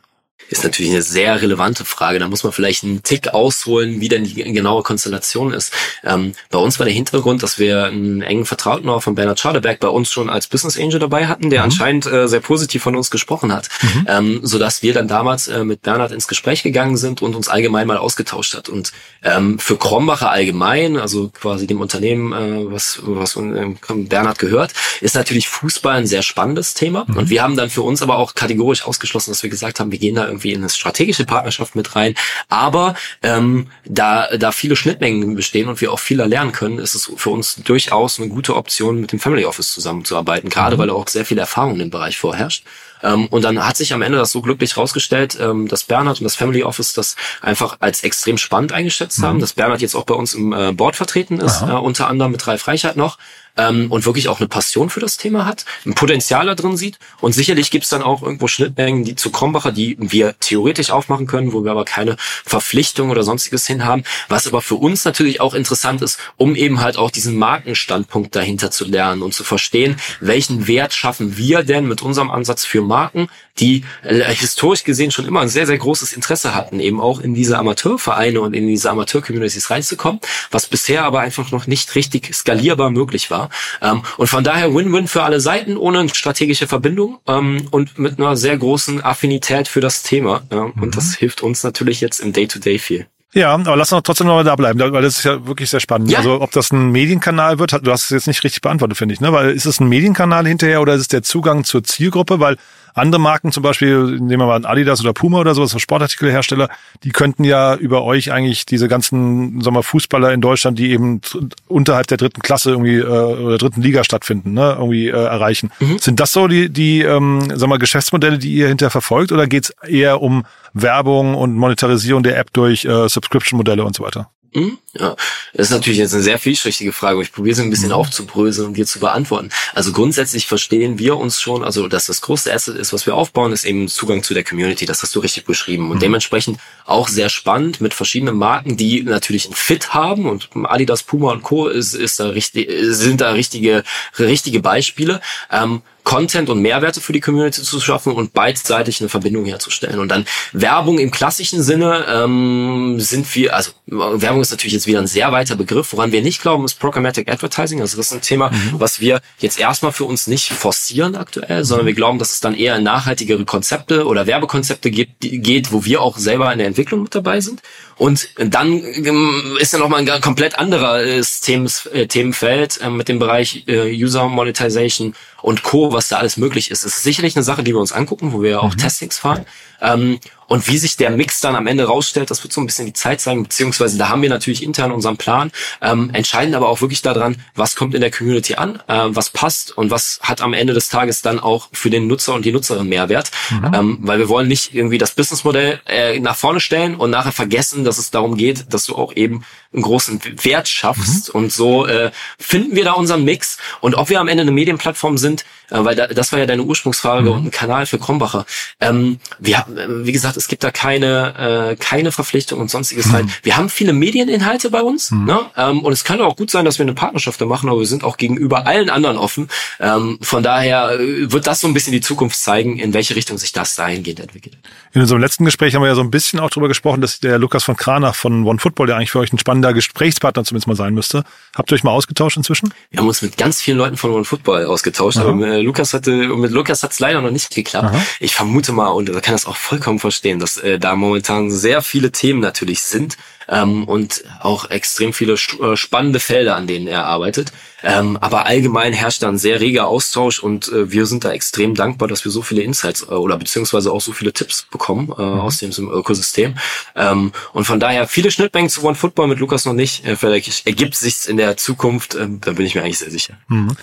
Ist 0.49 0.65
natürlich 0.65 0.93
eine 0.93 1.03
sehr 1.03 1.41
relevante 1.41 1.85
Frage. 1.85 2.19
Da 2.19 2.29
muss 2.29 2.45
man 2.45 2.53
vielleicht 2.53 2.85
einen 2.85 3.03
Tick 3.03 3.29
ausholen, 3.29 4.01
wie 4.01 4.09
denn 4.09 4.25
die 4.25 4.35
genaue 4.35 4.83
Konstellation 4.83 5.53
ist. 5.53 5.73
Ähm, 6.05 6.33
bei 6.51 6.59
uns 6.59 6.79
war 6.79 6.85
der 6.85 6.95
Hintergrund, 6.95 7.43
dass 7.43 7.59
wir 7.59 7.85
einen 7.85 8.23
engen 8.23 8.45
Vertrauten 8.45 8.89
auch 8.89 9.03
von 9.03 9.15
Bernhard 9.15 9.41
Schadeberg 9.41 9.81
bei 9.81 9.89
uns 9.89 10.11
schon 10.11 10.29
als 10.29 10.47
Business 10.47 10.79
Angel 10.79 10.99
dabei 10.99 11.27
hatten, 11.27 11.51
der 11.51 11.61
mhm. 11.61 11.65
anscheinend 11.65 12.07
äh, 12.07 12.29
sehr 12.29 12.41
positiv 12.41 12.83
von 12.83 12.97
uns 12.97 13.11
gesprochen 13.11 13.53
hat, 13.53 13.69
mhm. 13.83 14.07
ähm, 14.09 14.41
sodass 14.43 14.83
wir 14.83 14.93
dann 14.93 15.09
damals 15.09 15.49
äh, 15.49 15.65
mit 15.65 15.83
Bernhard 15.83 16.13
ins 16.13 16.29
Gespräch 16.29 16.63
gegangen 16.63 16.97
sind 16.97 17.23
und 17.23 17.35
uns 17.35 17.49
allgemein 17.49 17.87
mal 17.87 17.97
ausgetauscht 17.97 18.55
hat. 18.55 18.69
Und 18.69 18.93
ähm, 19.23 19.59
für 19.59 19.77
Krombacher 19.77 20.31
allgemein, 20.31 20.97
also 20.97 21.31
quasi 21.31 21.67
dem 21.67 21.81
Unternehmen, 21.81 22.33
äh, 22.33 22.73
was, 22.73 23.01
was 23.03 23.37
äh, 23.37 23.75
Bernhard 23.89 24.39
gehört, 24.39 24.73
ist 25.01 25.15
natürlich 25.15 25.49
Fußball 25.49 25.97
ein 25.97 26.07
sehr 26.07 26.23
spannendes 26.23 26.75
Thema. 26.75 27.05
Mhm. 27.07 27.17
Und 27.17 27.31
wir 27.31 27.43
haben 27.43 27.57
dann 27.57 27.71
für 27.71 27.83
uns 27.83 28.03
aber 28.03 28.19
auch 28.19 28.35
kategorisch 28.35 28.85
ausgeschlossen, 28.85 29.31
dass 29.31 29.43
wir 29.43 29.51
gesagt 29.51 29.81
haben, 29.81 29.93
wir 29.93 29.99
gehen 29.99 30.15
da 30.15 30.27
irgendwie 30.33 30.53
in 30.53 30.61
eine 30.61 30.71
strategische 30.71 31.25
Partnerschaft 31.25 31.77
mit 31.77 31.95
rein. 31.95 32.15
Aber 32.49 32.95
ähm, 33.23 33.69
da, 33.85 34.37
da 34.37 34.53
viele 34.53 34.77
Schnittmengen 34.77 35.37
bestehen 35.37 35.69
und 35.69 35.81
wir 35.81 35.93
auch 35.93 35.99
viel 35.99 36.21
lernen 36.23 36.53
können, 36.53 36.79
ist 36.79 36.95
es 36.95 37.11
für 37.17 37.31
uns 37.31 37.57
durchaus 37.57 38.19
eine 38.19 38.29
gute 38.29 38.57
Option, 38.57 39.01
mit 39.01 39.13
dem 39.13 39.21
Family 39.21 39.45
Office 39.45 39.73
zusammenzuarbeiten, 39.73 40.51
gerade 40.51 40.77
mhm. 40.77 40.81
weil 40.81 40.91
auch 40.91 41.09
sehr 41.09 41.25
viel 41.25 41.39
Erfahrung 41.39 41.81
im 41.81 41.91
Bereich 41.91 42.19
vorherrscht. 42.19 42.65
Ähm, 43.03 43.27
und 43.27 43.43
dann 43.43 43.65
hat 43.65 43.77
sich 43.77 43.93
am 43.93 44.03
Ende 44.03 44.19
das 44.19 44.33
so 44.33 44.43
glücklich 44.43 44.77
rausgestellt, 44.77 45.37
ähm, 45.41 45.69
dass 45.69 45.85
Bernhard 45.85 46.21
und 46.21 46.25
das 46.25 46.37
Family 46.37 46.63
Office 46.63 46.95
das 46.95 47.17
einfach 47.41 47.77
als 47.81 48.05
extrem 48.05 48.39
spannend 48.39 48.73
eingeschätzt 48.73 49.19
mhm. 49.19 49.25
haben, 49.25 49.41
dass 49.41 49.53
Bernhard 49.53 49.83
jetzt 49.83 49.95
auch 49.95 50.05
bei 50.05 50.15
uns 50.15 50.35
im 50.35 50.53
äh, 50.53 50.73
Board 50.73 50.97
vertreten 50.97 51.41
ist, 51.41 51.63
äh, 51.63 51.73
unter 51.73 52.09
anderem 52.09 52.33
mit 52.33 52.47
Ralf 52.47 52.67
Reichert 52.69 52.97
noch 52.97 53.19
ähm, 53.57 53.91
und 53.91 54.07
wirklich 54.07 54.29
auch 54.29 54.41
eine 54.41 54.49
Passion 54.49 54.91
für 54.91 55.01
das 55.01 55.17
Thema 55.17 55.47
hat, 55.47 55.65
ein 55.87 55.95
Potenzial 55.95 56.47
da 56.47 56.55
drin 56.55 56.77
sieht. 56.77 56.99
Und 57.21 57.33
sicherlich 57.33 57.71
gibt 57.71 57.85
es 57.85 57.91
dann 57.91 58.03
auch 58.03 58.23
irgendwo 58.23 58.49
Schnittmengen, 58.49 59.05
die 59.05 59.17
zu 59.17 59.31
Krombacher, 59.31 59.73
die 59.73 59.97
wir 59.99 60.35
theoretisch 60.41 60.91
aufmachen 60.91 61.27
können, 61.27 61.53
wo 61.53 61.65
wir 61.65 61.71
aber 61.71 61.85
keine 61.85 62.17
Verpflichtung 62.19 63.11
oder 63.11 63.23
sonstiges 63.23 63.67
hinhaben. 63.67 64.05
Was 64.29 64.47
aber 64.47 64.63
für 64.63 64.77
uns 64.77 65.05
natürlich 65.05 65.41
auch 65.41 65.55
interessant 65.55 66.03
ist, 66.03 66.19
um 66.37 66.57
eben 66.57 66.81
halt 66.81 66.97
auch 66.97 67.11
diesen 67.11 67.37
Markenstandpunkt 67.37 68.35
dahinter 68.35 68.71
zu 68.71 68.85
lernen 68.85 69.23
und 69.23 69.35
zu 69.35 69.45
verstehen, 69.45 69.97
welchen 70.21 70.67
Wert 70.67 70.95
schaffen 70.95 71.37
wir 71.37 71.63
denn 71.63 71.87
mit 71.87 72.03
unserem 72.03 72.31
Ansatz 72.31 72.65
für 72.65 72.83
Marken, 72.83 73.29
die 73.59 73.85
äh, 74.03 74.35
historisch 74.35 74.85
gesehen 74.85 75.11
schon 75.11 75.27
immer 75.27 75.41
ein 75.41 75.49
sehr, 75.49 75.67
sehr 75.67 75.79
großes 75.79 76.13
Interesse 76.15 76.55
hatten, 76.55 76.81
eben 76.81 77.01
auch 77.01 77.21
in 77.21 77.35
diese 77.35 77.59
Amateurvereine 77.59 78.41
und 78.41 78.55
in 78.55 78.67
diese 78.67 78.91
Amateur-Communities 78.91 79.71
reinzukommen, 79.71 80.21
was 80.51 80.67
bisher 80.67 81.05
aber 81.05 81.21
einfach 81.21 81.51
noch 81.51 81.67
nicht 81.67 81.95
richtig 81.95 82.35
skalierbar 82.35 82.91
möglich 82.91 83.31
war. 83.31 83.42
Ähm, 83.81 84.03
und 84.17 84.27
von 84.27 84.45
daher 84.45 84.75
Win-Win 84.75 85.09
für 85.09 85.23
alle 85.23 85.41
Seiten, 85.41 85.77
ohne 85.77 86.09
strategische 86.09 86.67
Verbindung 86.67 87.19
ähm, 87.27 87.67
und 87.71 87.99
mit 87.99 88.19
einer 88.19 88.37
sehr 88.37 88.57
großen 88.57 89.03
Affinität 89.05 89.69
für 89.69 89.81
das 89.81 90.03
Thema. 90.03 90.43
Ja, 90.51 90.67
mhm. 90.67 90.83
Und 90.83 90.97
das 90.97 91.15
hilft 91.15 91.43
uns 91.43 91.63
natürlich 91.63 92.01
jetzt 92.01 92.21
im 92.21 92.33
Day-to-Day 92.33 92.77
-Day 92.77 92.81
viel. 92.81 93.07
Ja, 93.35 93.55
aber 93.55 93.77
lass 93.77 93.93
uns 93.93 94.03
trotzdem 94.03 94.27
noch 94.27 94.35
mal 94.35 94.45
da 94.45 94.57
bleiben, 94.57 94.79
weil 94.79 95.03
das 95.03 95.19
ist 95.19 95.25
ja 95.25 95.47
wirklich 95.47 95.71
sehr 95.71 95.81
spannend. 95.81 96.11
Ja. 96.11 96.19
Also 96.19 96.43
ob 96.43 96.51
das 96.51 96.71
ein 96.71 96.91
Medienkanal 96.91 97.59
wird, 97.59 97.73
du 97.73 97.91
hast 97.91 98.05
es 98.05 98.11
jetzt 98.11 98.27
nicht 98.27 98.45
richtig 98.45 98.61
beantwortet, 98.61 98.99
finde 98.99 99.15
ich, 99.15 99.23
ne? 99.23 99.33
Weil 99.33 99.51
ist 99.51 99.65
es 99.65 99.81
ein 99.81 99.89
Medienkanal 99.89 100.47
hinterher 100.47 100.83
oder 100.83 100.95
ist 100.95 101.01
es 101.01 101.09
der 101.09 101.23
Zugang 101.23 101.65
zur 101.65 101.83
Zielgruppe? 101.83 102.41
Weil 102.41 102.59
andere 102.95 103.21
Marken 103.21 103.53
zum 103.53 103.63
Beispiel, 103.63 104.19
nehmen 104.21 104.41
wir 104.41 104.47
mal 104.47 104.67
Adidas 104.67 105.01
oder 105.01 105.13
Puma 105.13 105.41
oder 105.41 105.55
sowas, 105.55 105.79
Sportartikelhersteller, 105.81 106.69
die 107.05 107.11
könnten 107.11 107.45
ja 107.45 107.75
über 107.75 108.03
euch 108.05 108.33
eigentlich 108.33 108.67
diese 108.67 108.89
ganzen, 108.89 109.61
sagen 109.61 109.77
wir, 109.77 109.83
Fußballer 109.83 110.33
in 110.33 110.41
Deutschland, 110.41 110.79
die 110.79 110.91
eben 110.91 111.21
unterhalb 111.69 112.07
der 112.07 112.19
dritten 112.19 112.43
Klasse 112.43 112.71
irgendwie 112.71 112.99
äh, 112.99 113.03
oder 113.03 113.59
dritten 113.59 113.83
Liga 113.83 114.05
stattfinden, 114.05 114.53
ne, 114.53 114.77
irgendwie 114.79 115.09
äh, 115.09 115.13
erreichen. 115.13 115.71
Mhm. 115.81 115.99
Sind 115.99 116.21
das 116.21 116.33
so 116.33 116.49
die, 116.49 116.69
die 116.69 117.03
ähm, 117.03 117.41
sagen 117.57 117.73
wir, 117.73 117.79
Geschäftsmodelle, 117.79 118.39
die 118.39 118.53
ihr 118.53 118.69
hinterher 118.69 118.91
verfolgt, 118.91 119.33
oder 119.33 119.47
geht's 119.47 119.73
eher 119.87 120.21
um 120.21 120.45
Werbung 120.75 121.35
und 121.35 121.57
Monetarisierung 121.57 122.23
der 122.23 122.39
App 122.39 122.53
durch 122.53 122.85
äh, 122.85 123.09
Subscription-Modelle 123.09 123.85
und 123.85 123.97
so 123.97 124.05
weiter? 124.05 124.31
Hm? 124.53 124.79
Ja, 124.95 125.17
das 125.55 125.69
ist 125.69 125.73
natürlich 125.73 125.99
jetzt 125.99 126.13
eine 126.13 126.23
sehr 126.23 126.39
vielschichtige 126.39 126.93
Frage. 126.93 127.23
Ich 127.23 127.33
probiere 127.33 127.57
sie 127.57 127.63
ein 127.63 127.71
bisschen 127.71 127.89
mhm. 127.89 127.95
aufzubröseln 127.95 128.69
und 128.69 128.77
dir 128.77 128.85
zu 128.85 129.01
beantworten. 129.01 129.49
Also 129.75 129.91
grundsätzlich 129.91 130.47
verstehen 130.47 130.99
wir 130.99 131.17
uns 131.17 131.41
schon, 131.41 131.65
also 131.65 131.89
dass 131.89 132.07
das 132.07 132.21
größte 132.21 132.53
Asset 132.53 132.77
ist, 132.77 132.93
was 132.93 133.07
wir 133.07 133.15
aufbauen, 133.15 133.53
ist 133.53 133.65
eben 133.65 133.89
Zugang 133.89 134.23
zu 134.23 134.35
der 134.35 134.45
Community. 134.45 134.85
Das 134.85 135.03
hast 135.03 135.15
du 135.15 135.21
richtig 135.21 135.47
beschrieben. 135.47 135.91
Und 135.91 135.97
mhm. 135.97 136.01
dementsprechend 136.01 136.59
auch 136.85 137.09
sehr 137.09 137.31
spannend 137.31 137.81
mit 137.81 137.95
verschiedenen 137.95 138.37
Marken, 138.37 138.77
die 138.77 139.03
natürlich 139.03 139.47
einen 139.47 139.55
Fit 139.55 139.95
haben. 139.95 140.29
Und 140.29 140.51
Adidas, 140.65 141.03
Puma 141.03 141.33
und 141.33 141.43
Co. 141.43 141.69
ist, 141.69 141.95
ist 141.95 142.21
da 142.21 142.29
richtig, 142.29 142.69
sind 142.83 143.23
da 143.23 143.31
richtige, 143.31 143.85
richtige 144.19 144.61
Beispiele. 144.61 145.23
Ähm, 145.51 145.81
Content 146.05 146.51
und 146.51 146.61
Mehrwerte 146.61 147.01
für 147.01 147.13
die 147.13 147.21
Community 147.21 147.63
zu 147.63 147.81
schaffen 147.81 148.13
und 148.13 148.33
beidseitig 148.33 149.01
eine 149.01 149.09
Verbindung 149.09 149.45
herzustellen. 149.45 150.01
Und 150.01 150.09
dann 150.09 150.27
Werbung 150.53 150.99
im 150.99 151.11
klassischen 151.11 151.63
Sinne 151.63 152.07
ähm, 152.09 152.97
sind 152.99 153.33
wir, 153.35 153.55
also 153.55 153.73
Werbung 153.87 154.41
ist 154.41 154.51
natürlich 154.51 154.73
jetzt 154.75 154.82
wieder 154.87 155.01
ein 155.01 155.07
sehr 155.07 155.33
weiter 155.33 155.57
Begriff. 155.57 155.93
Woran 155.93 156.13
wir 156.13 156.23
nicht 156.23 156.41
glauben, 156.41 156.65
ist 156.65 156.79
Programmatic 156.79 157.31
Advertising. 157.31 157.81
Also 157.81 157.97
das 157.97 158.07
ist 158.07 158.13
ein 158.13 158.21
Thema, 158.21 158.51
mhm. 158.51 158.75
was 158.75 159.01
wir 159.01 159.21
jetzt 159.39 159.59
erstmal 159.59 159.93
für 159.93 160.05
uns 160.05 160.27
nicht 160.27 160.53
forcieren 160.53 161.17
aktuell, 161.17 161.65
sondern 161.65 161.87
wir 161.87 161.95
glauben, 161.95 162.19
dass 162.19 162.33
es 162.33 162.41
dann 162.41 162.55
eher 162.55 162.77
in 162.77 162.85
nachhaltigere 162.85 163.45
Konzepte 163.45 164.07
oder 164.07 164.27
Werbekonzepte 164.27 164.91
geht, 164.91 165.11
geht 165.21 165.73
wo 165.73 165.85
wir 165.85 166.03
auch 166.03 166.19
selber 166.19 166.53
in 166.53 166.59
der 166.59 166.67
Entwicklung 166.67 167.03
mit 167.03 167.15
dabei 167.15 167.41
sind. 167.41 167.63
Und 167.97 168.31
dann 168.37 168.83
ähm, 168.83 169.57
ist 169.61 169.73
ja 169.73 169.79
nochmal 169.79 170.01
ein 170.01 170.21
komplett 170.21 170.59
anderer 170.59 171.03
äh, 171.03 171.21
äh, 171.21 172.07
Themenfeld 172.07 172.81
äh, 172.81 172.91
mit 172.91 173.09
dem 173.09 173.19
Bereich 173.19 173.65
äh, 173.69 173.93
User 173.95 174.29
Monetization 174.29 175.15
und 175.43 175.63
Co., 175.63 175.93
was 175.93 176.09
da 176.09 176.17
alles 176.17 176.37
möglich 176.37 176.71
ist. 176.71 176.85
Es 176.85 176.97
ist 176.97 177.03
sicherlich 177.03 177.37
eine 177.37 177.43
Sache, 177.43 177.63
die 177.63 177.73
wir 177.73 177.81
uns 177.81 177.93
angucken, 177.93 178.33
wo 178.33 178.43
wir 178.43 178.63
auch 178.63 178.75
mhm. 178.75 178.79
Testings 178.79 179.19
fahren. 179.19 179.45
Ähm, 179.83 180.19
und 180.47 180.69
wie 180.69 180.77
sich 180.77 180.99
der 180.99 181.11
Mix 181.11 181.41
dann 181.41 181.57
am 181.57 181.67
Ende 181.67 181.85
rausstellt, 181.85 182.31
das 182.31 182.43
wird 182.45 182.53
so 182.53 182.61
ein 182.61 182.67
bisschen 182.67 182.85
die 182.85 182.93
Zeit 182.93 183.23
sein, 183.23 183.43
beziehungsweise 183.43 183.97
da 183.97 184.11
haben 184.11 184.21
wir 184.21 184.29
natürlich 184.29 184.63
intern 184.63 184.93
unseren 184.93 185.17
Plan, 185.17 185.51
ähm, 185.81 186.11
entscheiden 186.13 186.55
aber 186.55 186.69
auch 186.69 186.83
wirklich 186.83 187.01
daran, 187.01 187.37
was 187.55 187.75
kommt 187.75 187.95
in 187.95 188.03
der 188.03 188.11
Community 188.11 188.57
an, 188.57 188.83
äh, 188.87 189.07
was 189.07 189.31
passt 189.31 189.77
und 189.77 189.91
was 189.91 190.21
hat 190.23 190.43
am 190.43 190.53
Ende 190.53 190.75
des 190.75 190.91
Tages 190.91 191.23
dann 191.23 191.41
auch 191.41 191.69
für 191.73 191.89
den 191.89 192.07
Nutzer 192.07 192.35
und 192.35 192.45
die 192.45 192.53
Nutzerin 192.53 192.87
Mehrwert. 192.87 193.31
Mhm. 193.49 193.71
Ähm, 193.73 193.99
weil 194.03 194.19
wir 194.19 194.29
wollen 194.29 194.47
nicht 194.47 194.75
irgendwie 194.75 194.99
das 194.99 195.13
Businessmodell 195.13 195.81
äh, 195.87 196.21
nach 196.21 196.37
vorne 196.37 196.61
stellen 196.61 196.97
und 196.97 197.11
nachher 197.11 197.33
vergessen, 197.33 197.85
dass 197.85 197.97
es 197.97 198.11
darum 198.11 198.37
geht, 198.37 198.75
dass 198.75 198.85
du 198.85 198.95
auch 198.95 199.15
eben 199.17 199.45
einen 199.73 199.83
großen 199.83 200.21
Wert 200.43 200.69
schaffst. 200.69 201.29
Mhm. 201.29 201.41
Und 201.41 201.53
so 201.53 201.87
äh, 201.87 202.11
finden 202.39 202.77
wir 202.77 202.85
da 202.85 202.93
unseren 202.93 203.25
Mix. 203.25 203.59
Und 203.81 203.95
ob 203.95 204.11
wir 204.11 204.21
am 204.21 204.29
Ende 204.29 204.43
eine 204.43 204.53
Medienplattform 204.53 205.19
sind, 205.19 205.45
äh, 205.71 205.85
weil 205.85 205.97
da, 205.97 206.07
das 206.07 206.33
war 206.33 206.39
ja 206.39 206.47
deine 206.47 206.63
Ursprungsfrage 206.63 207.31
mhm. 207.31 207.37
und 207.37 207.45
ein 207.47 207.51
Kanal 207.51 207.87
für 207.87 207.99
Krombacher. 207.99 208.45
Ähm, 208.81 209.19
wir 209.39 209.59
haben, 209.59 209.77
äh, 209.77 210.07
wie 210.07 210.13
gesagt, 210.13 210.37
es 210.37 210.49
gibt 210.49 210.63
da 210.65 210.71
keine, 210.71 211.71
äh, 211.73 211.77
keine 211.77 212.13
Verpflichtung 212.13 212.61
und 212.61 212.71
sonstiges 212.71 213.07
mhm. 213.07 213.31
Wir 213.43 213.57
haben 213.57 213.69
viele 213.69 213.93
Medieninhalte 213.93 214.71
bei 214.71 214.83
uns 214.83 215.11
mhm. 215.11 215.25
ne? 215.25 215.41
ähm, 215.57 215.81
und 215.81 215.93
es 215.93 216.05
kann 216.05 216.21
auch 216.21 216.37
gut 216.37 216.51
sein, 216.51 216.65
dass 216.65 216.79
wir 216.79 216.85
eine 216.85 216.95
Partnerschaft 216.95 217.41
da 217.41 217.47
machen, 217.47 217.69
aber 217.69 217.81
wir 217.81 217.87
sind 217.87 218.05
auch 218.05 218.17
gegenüber 218.17 218.67
allen 218.67 218.91
anderen 218.91 219.17
offen. 219.17 219.49
Ähm, 219.81 220.19
von 220.21 220.43
daher 220.43 220.99
äh, 221.01 221.33
wird 221.33 221.47
das 221.47 221.61
so 221.61 221.69
ein 221.69 221.75
bisschen 221.75 221.93
die 221.93 222.01
Zukunft 222.01 222.39
zeigen, 222.39 222.79
in 222.79 222.93
welche 222.93 223.17
Richtung 223.17 223.39
sich 223.39 223.53
das 223.53 223.75
dahingehend 223.75 224.21
entwickelt. 224.21 224.57
In 224.93 225.01
unserem 225.01 225.21
letzten 225.21 225.45
Gespräch 225.45 225.75
haben 225.75 225.83
wir 225.83 225.89
ja 225.89 225.95
so 225.95 226.03
ein 226.03 226.11
bisschen 226.11 226.41
auch 226.41 226.51
darüber 226.51 226.69
gesprochen, 226.69 227.01
dass 227.01 227.21
der 227.21 227.39
Lukas 227.39 227.65
von 227.65 227.77
Kranach 227.77 228.15
von 228.15 228.47
OneFootball, 228.47 228.87
der 228.87 228.97
eigentlich 228.97 229.11
für 229.11 229.21
euch 229.21 229.33
ein 229.33 229.39
spannender 229.63 229.75
Gesprächspartner 229.75 230.45
zumindest 230.45 230.67
mal 230.67 230.77
sein 230.77 230.95
müsste. 230.95 231.25
Habt 231.55 231.71
ihr 231.71 231.75
euch 231.77 231.85
mal 231.85 231.93
ausgetauscht 231.93 232.37
inzwischen? 232.37 232.75
Wir 232.91 233.01
haben 233.01 233.07
uns 233.07 233.23
mit 233.23 233.37
ganz 233.37 233.61
vielen 233.61 233.79
Leuten 233.79 233.97
von 233.97 234.11
OneFootball 234.11 234.67
ausgetauscht, 234.67 235.19
Aha. 235.19 235.25
aber 235.25 235.35
mit 235.35 235.49
äh, 235.49 235.61
Lukas 235.61 235.95
hatte, 235.95 236.11
mit 236.11 236.51
Lukas 236.51 236.83
hat 236.83 236.93
es 236.93 236.99
leider 236.99 237.21
noch 237.21 237.31
nicht 237.31 237.55
geklappt. 237.55 237.95
Aha. 237.95 238.03
Ich 238.19 238.35
vermute 238.35 238.73
mal, 238.73 238.89
und 238.89 239.11
kann 239.23 239.35
das 239.35 239.47
auch 239.47 239.57
vollkommen 239.57 240.01
verstehen, 240.01 240.41
dass 240.41 240.57
äh, 240.59 240.79
da 240.79 240.97
momentan 240.97 241.51
sehr 241.51 241.83
viele 241.83 242.11
Themen 242.11 242.41
natürlich 242.41 242.83
sind 242.83 243.17
ähm, 243.49 243.85
und 243.85 244.25
auch 244.41 244.71
extrem 244.71 245.13
viele 245.13 245.35
äh, 245.35 245.77
spannende 245.77 246.21
Felder, 246.21 246.57
an 246.57 246.67
denen 246.67 246.87
er 246.87 247.07
arbeitet. 247.07 247.53
Ähm, 247.85 248.17
aber 248.21 248.47
allgemein 248.47 248.93
herrscht 248.93 249.23
da 249.23 249.29
ein 249.29 249.39
sehr 249.39 249.61
reger 249.61 249.89
Austausch 249.89 250.41
und 250.41 250.69
äh, 250.69 250.93
wir 250.93 251.07
sind 251.07 251.25
da 251.25 251.33
extrem 251.33 251.75
dankbar, 251.75 252.09
dass 252.09 252.25
wir 252.25 252.31
so 252.31 252.43
viele 252.43 252.63
Insights 252.63 253.03
äh, 253.03 253.07
oder 253.07 253.37
beziehungsweise 253.37 253.93
auch 253.93 254.01
so 254.01 254.13
viele 254.13 254.33
Tipps 254.33 254.67
bekommen 254.71 255.13
äh, 255.19 255.23
mhm. 255.23 255.41
aus 255.41 255.59
diesem 255.59 255.91
Ökosystem. 255.91 256.55
Ähm, 256.95 257.33
und 257.53 257.65
von 257.65 257.81
daher 257.81 258.07
viele 258.07 258.31
Schnittmengen 258.31 258.71
zu 258.71 258.85
One 258.85 258.95
Football 258.95 259.29
mit 259.29 259.41
Lukas 259.41 259.65
noch 259.65 259.73
nicht. 259.73 260.07
Äh, 260.07 260.17
vielleicht 260.17 260.67
ergibt 260.67 260.95
sich's 260.95 261.27
in 261.27 261.37
der 261.37 261.57
Zukunft, 261.57 262.15
äh, 262.15 262.29
da 262.41 262.53
bin 262.53 262.67
ich 262.67 262.75
mir 262.75 262.83
eigentlich 262.83 262.99
sehr 262.99 263.11
sicher. 263.11 263.35
Mhm 263.49 263.77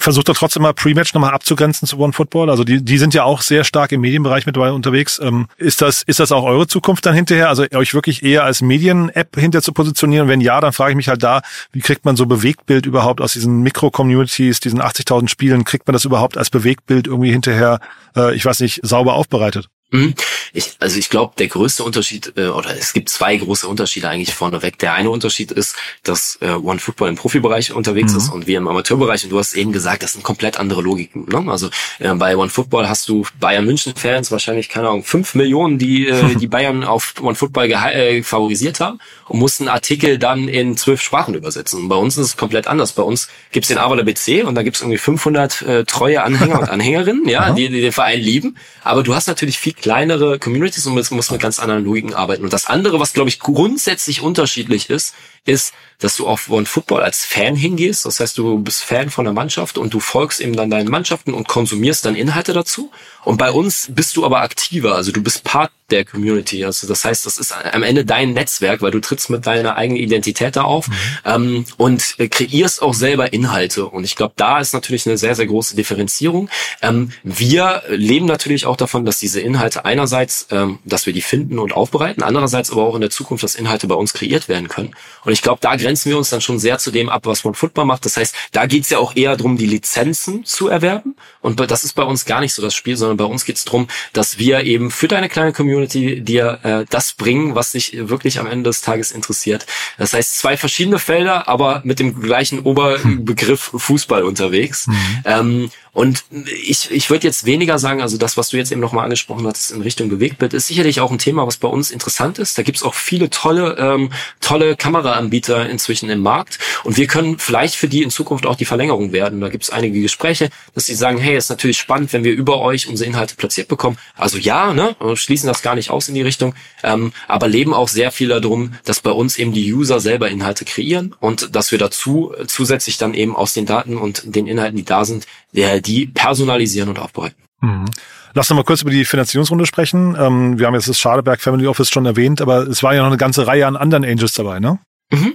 versucht 0.00 0.28
doch 0.28 0.36
trotzdem 0.36 0.62
mal 0.62 0.72
Pre-Match 0.72 1.14
nochmal 1.14 1.32
abzugrenzen 1.32 1.86
zu 1.86 1.98
One 1.98 2.12
Football. 2.12 2.50
Also 2.50 2.64
die, 2.64 2.82
die 2.82 2.98
sind 2.98 3.14
ja 3.14 3.24
auch 3.24 3.42
sehr 3.42 3.64
stark 3.64 3.92
im 3.92 4.00
Medienbereich 4.00 4.46
mit 4.46 4.56
dabei 4.56 4.72
unterwegs. 4.72 5.20
Ähm, 5.22 5.46
ist 5.56 5.82
das, 5.82 6.02
ist 6.02 6.20
das 6.20 6.32
auch 6.32 6.44
eure 6.44 6.66
Zukunft 6.66 7.06
dann 7.06 7.14
hinterher? 7.14 7.48
Also 7.48 7.64
euch 7.74 7.94
wirklich 7.94 8.22
eher 8.22 8.44
als 8.44 8.62
Medien-App 8.62 9.36
hinter 9.36 9.62
zu 9.62 9.72
positionieren? 9.72 10.28
wenn 10.28 10.40
ja, 10.40 10.60
dann 10.60 10.72
frage 10.72 10.92
ich 10.92 10.96
mich 10.96 11.08
halt 11.08 11.22
da, 11.22 11.42
wie 11.72 11.80
kriegt 11.80 12.04
man 12.04 12.16
so 12.16 12.26
Bewegtbild 12.26 12.86
überhaupt 12.86 13.20
aus 13.20 13.34
diesen 13.34 13.60
Mikro-Communities, 13.62 14.60
diesen 14.60 14.80
80.000 14.80 15.28
Spielen? 15.28 15.64
Kriegt 15.64 15.86
man 15.86 15.92
das 15.92 16.04
überhaupt 16.04 16.38
als 16.38 16.50
Bewegtbild 16.50 17.06
irgendwie 17.06 17.32
hinterher, 17.32 17.80
äh, 18.16 18.34
ich 18.34 18.44
weiß 18.44 18.60
nicht, 18.60 18.80
sauber 18.82 19.14
aufbereitet? 19.14 19.68
Mhm. 19.92 20.14
Ich, 20.52 20.76
also 20.78 20.98
ich 20.98 21.10
glaube, 21.10 21.34
der 21.38 21.48
größte 21.48 21.84
Unterschied, 21.84 22.32
äh, 22.36 22.48
oder 22.48 22.76
es 22.76 22.92
gibt 22.92 23.08
zwei 23.08 23.36
große 23.36 23.66
Unterschiede 23.66 24.08
eigentlich 24.08 24.34
vorneweg. 24.34 24.78
Der 24.78 24.94
eine 24.94 25.10
Unterschied 25.10 25.52
ist, 25.52 25.76
dass 26.02 26.38
äh, 26.40 26.50
One 26.50 26.78
Football 26.78 27.08
im 27.08 27.16
Profibereich 27.16 27.72
unterwegs 27.72 28.12
mhm. 28.12 28.18
ist 28.18 28.28
und 28.30 28.46
wir 28.46 28.58
im 28.58 28.68
Amateurbereich. 28.68 29.24
Und 29.24 29.30
du 29.30 29.38
hast 29.38 29.54
eben 29.54 29.72
gesagt, 29.72 30.02
das 30.02 30.12
sind 30.12 30.22
komplett 30.22 30.58
andere 30.58 30.82
Logiken. 30.82 31.26
Ne? 31.28 31.50
Also 31.50 31.70
äh, 31.98 32.12
bei 32.14 32.36
One 32.36 32.50
Football 32.50 32.88
hast 32.88 33.08
du 33.08 33.26
Bayern 33.38 33.64
München 33.64 33.94
Fans 33.96 34.30
wahrscheinlich 34.30 34.68
keine 34.68 34.88
Ahnung 34.88 35.02
fünf 35.02 35.34
Millionen, 35.34 35.78
die 35.78 36.06
äh, 36.06 36.34
die 36.40 36.48
Bayern 36.48 36.84
auf 36.84 37.14
One 37.20 37.34
Football 37.34 37.70
äh, 37.70 38.22
favorisiert 38.22 38.80
haben 38.80 38.98
und 39.28 39.38
mussten 39.38 39.68
Artikel 39.68 40.18
dann 40.18 40.48
in 40.48 40.76
zwölf 40.76 41.00
Sprachen 41.02 41.34
übersetzen. 41.34 41.82
Und 41.82 41.88
bei 41.88 41.96
uns 41.96 42.16
ist 42.16 42.26
es 42.26 42.36
komplett 42.36 42.66
anders. 42.66 42.92
Bei 42.92 43.02
uns 43.02 43.28
gibt's 43.50 43.68
den 43.68 43.78
Avaler 43.78 44.04
BC 44.04 44.44
und 44.44 44.54
da 44.54 44.62
gibt's 44.62 44.80
irgendwie 44.80 44.98
500 44.98 45.62
äh, 45.62 45.84
treue 45.84 46.22
Anhänger 46.22 46.60
und 46.60 46.68
Anhängerinnen, 46.70 47.28
ja, 47.28 47.50
die, 47.52 47.68
die 47.68 47.80
den 47.80 47.92
Verein 47.92 48.20
lieben. 48.20 48.56
Aber 48.82 49.02
du 49.02 49.14
hast 49.14 49.26
natürlich 49.26 49.58
viel 49.58 49.74
kleinere 49.80 50.38
Communities 50.38 50.86
und 50.86 50.94
muss 50.94 51.30
mit 51.30 51.40
ganz 51.40 51.58
anderen 51.58 51.84
Logiken 51.84 52.14
arbeiten. 52.14 52.44
Und 52.44 52.52
das 52.52 52.66
andere, 52.66 53.00
was 53.00 53.12
glaube 53.12 53.28
ich 53.28 53.40
grundsätzlich 53.40 54.22
unterschiedlich 54.22 54.90
ist, 54.90 55.14
ist, 55.44 55.74
dass 56.00 56.16
du 56.16 56.26
auf 56.26 56.50
One 56.50 56.66
Football 56.66 57.02
als 57.02 57.24
Fan 57.24 57.54
hingehst. 57.54 58.04
Das 58.04 58.20
heißt, 58.20 58.36
du 58.36 58.58
bist 58.58 58.82
Fan 58.82 59.10
von 59.10 59.24
der 59.24 59.34
Mannschaft 59.34 59.78
und 59.78 59.94
du 59.94 60.00
folgst 60.00 60.40
eben 60.40 60.56
dann 60.56 60.70
deinen 60.70 60.90
Mannschaften 60.90 61.34
und 61.34 61.48
konsumierst 61.48 62.04
dann 62.04 62.16
Inhalte 62.16 62.52
dazu. 62.52 62.90
Und 63.24 63.36
bei 63.36 63.50
uns 63.50 63.88
bist 63.90 64.16
du 64.16 64.24
aber 64.24 64.40
aktiver, 64.40 64.94
also 64.94 65.12
du 65.12 65.22
bist 65.22 65.44
Part 65.44 65.70
der 65.90 66.04
Community. 66.04 66.64
Also 66.64 66.86
das 66.86 67.04
heißt, 67.04 67.26
das 67.26 67.38
ist 67.38 67.52
am 67.52 67.82
Ende 67.82 68.04
dein 68.04 68.32
Netzwerk, 68.32 68.82
weil 68.82 68.90
du 68.90 69.00
trittst 69.00 69.30
mit 69.30 69.46
deiner 69.46 69.76
eigenen 69.76 70.00
Identität 70.00 70.56
da 70.56 70.62
auf 70.62 70.88
mhm. 70.88 70.94
ähm, 71.24 71.64
und 71.76 72.16
kreierst 72.30 72.82
auch 72.82 72.94
selber 72.94 73.32
Inhalte. 73.32 73.86
Und 73.86 74.04
ich 74.04 74.16
glaube, 74.16 74.34
da 74.36 74.60
ist 74.60 74.72
natürlich 74.72 75.06
eine 75.06 75.18
sehr, 75.18 75.34
sehr 75.34 75.46
große 75.46 75.76
Differenzierung. 75.76 76.48
Ähm, 76.82 77.12
wir 77.22 77.82
leben 77.88 78.26
natürlich 78.26 78.66
auch 78.66 78.76
davon, 78.76 79.04
dass 79.04 79.18
diese 79.18 79.40
Inhalte 79.40 79.84
einerseits, 79.84 80.46
ähm, 80.50 80.78
dass 80.84 81.06
wir 81.06 81.12
die 81.12 81.22
finden 81.22 81.58
und 81.58 81.72
aufbereiten, 81.72 82.22
andererseits 82.22 82.70
aber 82.70 82.84
auch 82.84 82.94
in 82.94 83.00
der 83.00 83.10
Zukunft, 83.10 83.44
dass 83.44 83.54
Inhalte 83.54 83.86
bei 83.86 83.94
uns 83.94 84.12
kreiert 84.12 84.48
werden 84.48 84.68
können. 84.68 84.94
Und 85.24 85.32
ich 85.32 85.42
glaube, 85.42 85.58
da 85.60 85.76
grenzen 85.90 86.10
wir 86.10 86.18
uns 86.18 86.30
dann 86.30 86.40
schon 86.40 86.60
sehr 86.60 86.78
zu 86.78 86.92
dem 86.92 87.08
ab, 87.08 87.26
was 87.26 87.42
man 87.42 87.54
Football 87.54 87.84
macht. 87.84 88.04
Das 88.04 88.16
heißt, 88.16 88.32
da 88.52 88.66
geht's 88.66 88.90
ja 88.90 88.98
auch 88.98 89.16
eher 89.16 89.36
darum, 89.36 89.56
die 89.56 89.66
Lizenzen 89.66 90.44
zu 90.44 90.68
erwerben. 90.68 91.16
Und 91.40 91.58
das 91.58 91.82
ist 91.82 91.94
bei 91.94 92.04
uns 92.04 92.26
gar 92.26 92.40
nicht 92.40 92.54
so 92.54 92.62
das 92.62 92.76
Spiel, 92.76 92.96
sondern 92.96 93.16
bei 93.16 93.24
uns 93.24 93.44
geht's 93.44 93.64
darum, 93.64 93.88
dass 94.12 94.38
wir 94.38 94.62
eben 94.62 94.92
für 94.92 95.08
deine 95.08 95.28
kleine 95.28 95.52
Community 95.52 96.20
dir 96.20 96.60
äh, 96.62 96.84
das 96.88 97.14
bringen, 97.14 97.56
was 97.56 97.72
dich 97.72 98.08
wirklich 98.08 98.38
am 98.38 98.46
Ende 98.46 98.70
des 98.70 98.82
Tages 98.82 99.10
interessiert. 99.10 99.66
Das 99.98 100.12
heißt, 100.12 100.38
zwei 100.38 100.56
verschiedene 100.56 101.00
Felder, 101.00 101.48
aber 101.48 101.80
mit 101.82 101.98
dem 101.98 102.20
gleichen 102.20 102.60
Oberbegriff 102.60 103.72
Fußball 103.76 104.22
unterwegs. 104.22 104.86
Mhm. 104.86 104.94
Ähm, 105.24 105.70
und 105.92 106.24
ich, 106.30 106.90
ich 106.92 107.10
würde 107.10 107.26
jetzt 107.26 107.46
weniger 107.46 107.78
sagen, 107.78 108.00
also 108.00 108.16
das, 108.16 108.36
was 108.36 108.50
du 108.50 108.56
jetzt 108.56 108.70
eben 108.70 108.80
nochmal 108.80 109.04
angesprochen 109.04 109.46
hast 109.46 109.72
in 109.72 109.82
Richtung 109.82 110.08
Bewegtbild, 110.08 110.54
ist 110.54 110.68
sicherlich 110.68 111.00
auch 111.00 111.10
ein 111.10 111.18
Thema, 111.18 111.46
was 111.48 111.56
bei 111.56 111.66
uns 111.66 111.90
interessant 111.90 112.38
ist. 112.38 112.56
Da 112.56 112.62
gibt's 112.62 112.84
auch 112.84 112.94
viele 112.94 113.28
tolle, 113.28 113.76
ähm, 113.76 114.12
tolle 114.40 114.76
Kameraanbieter 114.76 115.68
inzwischen 115.80 116.10
im 116.10 116.20
Markt. 116.20 116.58
Und 116.84 116.96
wir 116.96 117.06
können 117.06 117.38
vielleicht 117.38 117.74
für 117.74 117.88
die 117.88 118.02
in 118.02 118.10
Zukunft 118.10 118.46
auch 118.46 118.56
die 118.56 118.64
Verlängerung 118.64 119.12
werden. 119.12 119.40
Da 119.40 119.48
gibt's 119.48 119.70
einige 119.70 120.00
Gespräche, 120.00 120.50
dass 120.74 120.86
sie 120.86 120.94
sagen, 120.94 121.18
hey, 121.18 121.36
ist 121.36 121.50
natürlich 121.50 121.78
spannend, 121.78 122.12
wenn 122.12 122.24
wir 122.24 122.32
über 122.32 122.60
euch 122.60 122.88
unsere 122.88 123.08
Inhalte 123.08 123.34
platziert 123.34 123.68
bekommen. 123.68 123.96
Also 124.16 124.36
ja, 124.38 124.74
ne, 124.74 124.94
schließen 125.14 125.46
das 125.46 125.62
gar 125.62 125.74
nicht 125.74 125.90
aus 125.90 126.08
in 126.08 126.14
die 126.14 126.22
Richtung, 126.22 126.54
ähm, 126.82 127.12
aber 127.28 127.48
leben 127.48 127.72
auch 127.72 127.88
sehr 127.88 128.12
viel 128.12 128.28
darum, 128.28 128.74
dass 128.84 129.00
bei 129.00 129.10
uns 129.10 129.38
eben 129.38 129.52
die 129.52 129.72
User 129.72 130.00
selber 130.00 130.28
Inhalte 130.28 130.64
kreieren 130.64 131.14
und 131.20 131.54
dass 131.56 131.72
wir 131.72 131.78
dazu 131.78 132.34
zusätzlich 132.46 132.98
dann 132.98 133.14
eben 133.14 133.34
aus 133.34 133.54
den 133.54 133.66
Daten 133.66 133.96
und 133.96 134.22
den 134.36 134.46
Inhalten, 134.46 134.76
die 134.76 134.84
da 134.84 135.04
sind, 135.04 135.26
der, 135.52 135.80
die 135.80 136.06
personalisieren 136.06 136.88
und 136.88 136.98
aufbereiten. 136.98 137.42
Mhm. 137.60 137.86
Lass 138.34 138.50
uns 138.50 138.56
mal 138.56 138.64
kurz 138.64 138.82
über 138.82 138.90
die 138.90 139.04
Finanzierungsrunde 139.04 139.66
sprechen. 139.66 140.16
Ähm, 140.18 140.58
wir 140.58 140.66
haben 140.66 140.74
jetzt 140.74 140.88
das 140.88 140.98
Schadeberg 140.98 141.40
Family 141.40 141.66
Office 141.66 141.90
schon 141.90 142.06
erwähnt, 142.06 142.40
aber 142.40 142.68
es 142.68 142.82
war 142.82 142.94
ja 142.94 143.00
noch 143.00 143.08
eine 143.08 143.16
ganze 143.16 143.46
Reihe 143.46 143.66
an 143.66 143.76
anderen 143.76 144.04
Angels 144.04 144.32
dabei, 144.34 144.60
ne? 144.60 144.78
Mhm. 145.12 145.34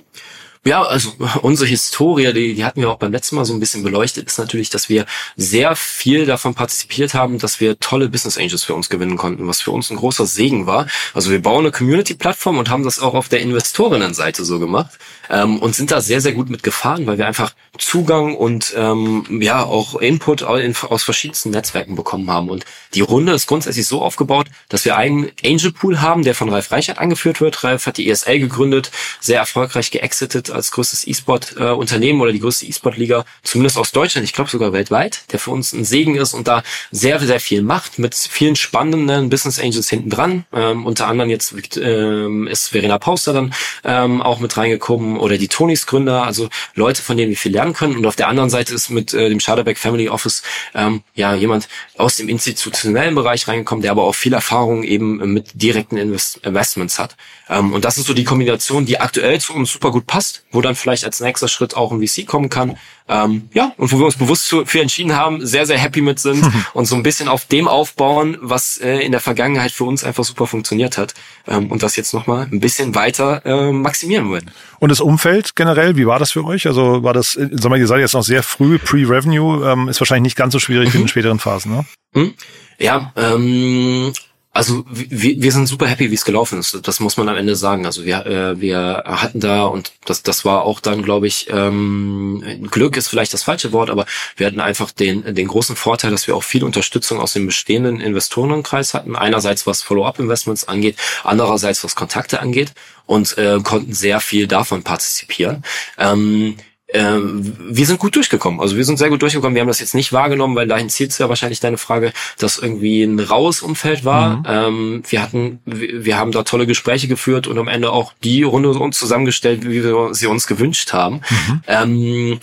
Ja, 0.67 0.81
also 0.81 1.13
unsere 1.43 1.69
Historie, 1.69 2.33
die, 2.33 2.55
die 2.55 2.65
hatten 2.65 2.81
wir 2.81 2.89
auch 2.89 2.97
beim 2.97 3.11
letzten 3.11 3.35
Mal 3.35 3.45
so 3.45 3.53
ein 3.53 3.59
bisschen 3.59 3.83
beleuchtet, 3.83 4.25
ist 4.25 4.39
natürlich, 4.39 4.71
dass 4.71 4.89
wir 4.89 5.05
sehr 5.35 5.75
viel 5.75 6.25
davon 6.25 6.55
partizipiert 6.55 7.13
haben, 7.13 7.37
dass 7.37 7.59
wir 7.59 7.79
tolle 7.79 8.09
Business 8.09 8.39
Angels 8.39 8.63
für 8.63 8.73
uns 8.73 8.89
gewinnen 8.89 9.15
konnten, 9.15 9.47
was 9.47 9.61
für 9.61 9.69
uns 9.69 9.91
ein 9.91 9.97
großer 9.97 10.25
Segen 10.25 10.65
war. 10.65 10.87
Also 11.13 11.29
wir 11.29 11.41
bauen 11.41 11.65
eine 11.65 11.71
Community-Plattform 11.71 12.57
und 12.57 12.69
haben 12.69 12.83
das 12.83 12.99
auch 12.99 13.13
auf 13.13 13.29
der 13.29 13.41
Investorinnenseite 13.41 14.43
so 14.43 14.57
gemacht 14.59 14.97
ähm, 15.29 15.59
und 15.59 15.75
sind 15.75 15.91
da 15.91 16.01
sehr, 16.01 16.19
sehr 16.19 16.33
gut 16.33 16.49
mitgefahren, 16.49 17.05
weil 17.05 17.19
wir 17.19 17.27
einfach 17.27 17.53
Zugang 17.77 18.35
und 18.35 18.73
ähm, 18.75 19.41
ja 19.41 19.63
auch 19.63 19.95
Input 19.95 20.43
aus 20.43 21.03
verschiedensten 21.03 21.51
Netzwerken 21.51 21.95
bekommen 21.95 22.31
haben. 22.31 22.49
Und 22.49 22.65
die 22.93 23.01
Runde 23.01 23.33
ist 23.33 23.47
grundsätzlich 23.47 23.85
so 23.85 24.01
aufgebaut, 24.01 24.47
dass 24.69 24.85
wir 24.85 24.97
einen 24.97 25.29
Angel 25.43 25.71
Pool 25.71 26.01
haben, 26.01 26.23
der 26.23 26.35
von 26.35 26.49
Ralf 26.49 26.71
Reichert 26.71 26.97
angeführt 26.97 27.41
wird. 27.41 27.63
Ralf 27.63 27.85
hat 27.85 27.97
die 27.97 28.09
ESL 28.09 28.39
gegründet, 28.39 28.91
sehr 29.19 29.39
erfolgreich 29.39 29.91
geexitet 29.91 30.49
als 30.55 30.71
größtes 30.71 31.07
E-Sport-Unternehmen 31.07 32.21
oder 32.21 32.31
die 32.31 32.39
größte 32.39 32.65
E-Sport-Liga, 32.65 33.25
zumindest 33.43 33.77
aus 33.77 33.91
Deutschland, 33.91 34.25
ich 34.25 34.33
glaube 34.33 34.49
sogar 34.49 34.73
weltweit, 34.73 35.31
der 35.31 35.39
für 35.39 35.51
uns 35.51 35.73
ein 35.73 35.85
Segen 35.85 36.15
ist 36.15 36.33
und 36.33 36.47
da 36.47 36.63
sehr, 36.91 37.19
sehr 37.19 37.39
viel 37.39 37.61
macht, 37.61 37.99
mit 37.99 38.15
vielen 38.15 38.55
spannenden 38.55 39.29
Business 39.29 39.59
Angels 39.59 39.89
hinten 39.89 40.09
dran. 40.09 40.45
Ähm, 40.53 40.85
unter 40.85 41.07
anderem 41.07 41.29
jetzt 41.29 41.53
ähm, 41.77 42.47
ist 42.47 42.69
Verena 42.69 42.97
Pauster 42.97 43.33
dann 43.33 43.53
ähm, 43.83 44.21
auch 44.21 44.39
mit 44.39 44.55
reingekommen 44.57 45.17
oder 45.17 45.37
die 45.37 45.47
Tonys 45.47 45.85
Gründer, 45.85 46.23
also 46.23 46.49
Leute, 46.73 47.01
von 47.01 47.17
denen 47.17 47.29
wir 47.29 47.37
viel 47.37 47.51
lernen 47.51 47.73
können. 47.73 47.95
Und 47.95 48.05
auf 48.05 48.15
der 48.15 48.27
anderen 48.27 48.49
Seite 48.49 48.73
ist 48.73 48.89
mit 48.89 49.13
äh, 49.13 49.29
dem 49.29 49.39
Schaderbeck 49.39 49.77
Family 49.77 50.09
Office 50.09 50.43
ähm, 50.73 51.01
ja 51.13 51.35
jemand 51.35 51.67
aus 51.97 52.17
dem 52.17 52.29
institutionellen 52.29 53.15
Bereich 53.15 53.47
reingekommen, 53.47 53.81
der 53.81 53.91
aber 53.91 54.03
auch 54.03 54.15
viel 54.15 54.33
Erfahrung 54.33 54.83
eben 54.83 55.33
mit 55.33 55.49
direkten 55.53 55.97
Invest 55.97 56.37
Investments 56.43 56.99
hat. 56.99 57.15
Ähm, 57.49 57.73
und 57.73 57.85
das 57.85 57.97
ist 57.97 58.07
so 58.07 58.13
die 58.13 58.23
Kombination, 58.23 58.85
die 58.85 58.99
aktuell 58.99 59.39
zu 59.39 59.53
uns 59.53 59.71
super 59.71 59.91
gut 59.91 60.07
passt, 60.07 60.44
wo 60.55 60.61
dann 60.61 60.75
vielleicht 60.75 61.05
als 61.05 61.19
nächster 61.19 61.47
Schritt 61.47 61.75
auch 61.75 61.91
ein 61.91 62.05
VC 62.05 62.25
kommen 62.25 62.49
kann. 62.49 62.77
Ähm, 63.07 63.49
ja, 63.53 63.71
und 63.77 63.91
wo 63.91 63.99
wir 63.99 64.05
uns 64.05 64.15
bewusst 64.15 64.47
für 64.47 64.81
entschieden 64.81 65.15
haben, 65.15 65.45
sehr, 65.45 65.67
sehr 65.67 65.77
happy 65.77 66.01
mit 66.01 66.19
sind 66.19 66.43
und 66.73 66.85
so 66.85 66.95
ein 66.95 67.03
bisschen 67.03 67.27
auf 67.27 67.45
dem 67.45 67.67
aufbauen, 67.67 68.37
was 68.41 68.77
äh, 68.77 68.99
in 68.99 69.11
der 69.11 69.21
Vergangenheit 69.21 69.71
für 69.71 69.83
uns 69.83 70.03
einfach 70.03 70.23
super 70.23 70.47
funktioniert 70.47 70.97
hat 70.97 71.13
ähm, 71.47 71.71
und 71.71 71.83
das 71.83 71.95
jetzt 71.95 72.13
nochmal 72.13 72.47
ein 72.51 72.59
bisschen 72.59 72.95
weiter 72.95 73.45
äh, 73.45 73.71
maximieren 73.71 74.29
wollen. 74.29 74.49
Und 74.79 74.89
das 74.89 75.01
Umfeld 75.01 75.55
generell, 75.55 75.97
wie 75.97 76.07
war 76.07 76.17
das 76.17 76.31
für 76.31 76.43
euch? 76.43 76.65
Also 76.65 77.03
war 77.03 77.13
das, 77.13 77.35
äh, 77.35 77.49
sag 77.51 77.69
mal, 77.69 77.77
ihr 77.77 77.87
seid 77.87 77.99
jetzt 77.99 78.13
noch 78.13 78.23
sehr 78.23 78.41
früh, 78.41 78.79
Pre-Revenue, 78.79 79.71
ähm, 79.71 79.87
ist 79.87 80.01
wahrscheinlich 80.01 80.31
nicht 80.31 80.37
ganz 80.37 80.53
so 80.53 80.59
schwierig 80.59 80.89
mhm. 80.89 80.95
in 80.95 81.01
den 81.03 81.07
späteren 81.09 81.39
Phasen, 81.39 81.75
ne? 81.75 81.85
Mhm. 82.13 82.33
Ja, 82.79 83.13
ähm, 83.15 84.13
Also 84.55 84.85
wir, 84.87 85.41
wir 85.41 85.51
sind 85.51 85.67
super 85.67 85.85
happy, 85.85 86.11
wie 86.11 86.15
es 86.15 86.23
gelaufen 86.23 86.59
ist. 86.59 86.87
Das 86.87 87.01
muss 87.01 87.17
man 87.17 87.27
am 87.27 87.35
Ende 87.35 87.57
sagen. 87.57 87.85
Also 87.85 88.05
wir, 88.05 88.25
äh, 88.25 88.61
wir 88.61 89.03
hatten 89.05 89.41
da 89.41 89.65
und 89.65 89.91
das, 90.05 90.23
das 90.23 90.45
war 90.45 90.63
auch 90.63 90.79
dann, 90.79 91.01
glaube 91.01 91.27
ich, 91.27 91.47
ähm, 91.49 92.41
Glück 92.71 92.95
ist 92.95 93.09
vielleicht 93.09 93.33
das 93.33 93.43
falsche 93.43 93.73
Wort, 93.73 93.89
aber 93.89 94.05
wir 94.37 94.47
hatten 94.47 94.61
einfach 94.61 94.91
den, 94.91 95.35
den 95.35 95.47
großen 95.49 95.75
Vorteil, 95.75 96.11
dass 96.11 96.25
wir 96.27 96.37
auch 96.37 96.43
viel 96.43 96.63
Unterstützung 96.63 97.19
aus 97.19 97.33
dem 97.33 97.47
bestehenden 97.47 97.99
Investorenkreis 97.99 98.93
hatten. 98.93 99.17
Einerseits 99.17 99.67
was 99.67 99.81
Follow-up-Investments 99.81 100.69
angeht, 100.69 100.95
andererseits 101.25 101.83
was 101.83 101.95
Kontakte 101.95 102.39
angeht 102.39 102.71
und 103.05 103.37
äh, 103.37 103.59
konnten 103.61 103.93
sehr 103.93 104.21
viel 104.21 104.47
davon 104.47 104.83
partizipieren. 104.83 105.65
Ähm, 105.97 106.55
ähm, 106.95 107.55
wir 107.59 107.85
sind 107.85 107.99
gut 107.99 108.15
durchgekommen. 108.15 108.61
Also 108.61 108.77
wir 108.77 108.85
sind 108.85 108.97
sehr 108.97 109.09
gut 109.09 109.21
durchgekommen. 109.21 109.53
Wir 109.53 109.61
haben 109.61 109.67
das 109.67 109.81
jetzt 109.81 109.95
nicht 109.95 110.13
wahrgenommen, 110.13 110.55
weil 110.55 110.67
dahin 110.67 110.89
zielt 110.89 111.17
ja 111.19 111.27
wahrscheinlich 111.27 111.59
deine 111.59 111.77
Frage, 111.77 112.13
dass 112.37 112.57
irgendwie 112.57 113.03
ein 113.03 113.19
raues 113.19 113.61
Umfeld 113.61 114.05
war. 114.05 114.37
Mhm. 114.37 114.43
Ähm, 114.47 115.03
wir 115.09 115.21
hatten, 115.21 115.59
wir 115.65 116.17
haben 116.17 116.31
da 116.31 116.43
tolle 116.43 116.65
Gespräche 116.65 117.07
geführt 117.07 117.47
und 117.47 117.57
am 117.57 117.67
Ende 117.67 117.91
auch 117.91 118.13
die 118.23 118.43
Runde 118.43 118.69
uns 118.69 118.97
zusammengestellt, 118.97 119.65
wie 119.65 119.83
wir 119.83 120.13
sie 120.13 120.27
uns 120.27 120.47
gewünscht 120.47 120.93
haben. 120.93 121.21
Mhm. 121.29 121.61
Ähm, 121.67 122.39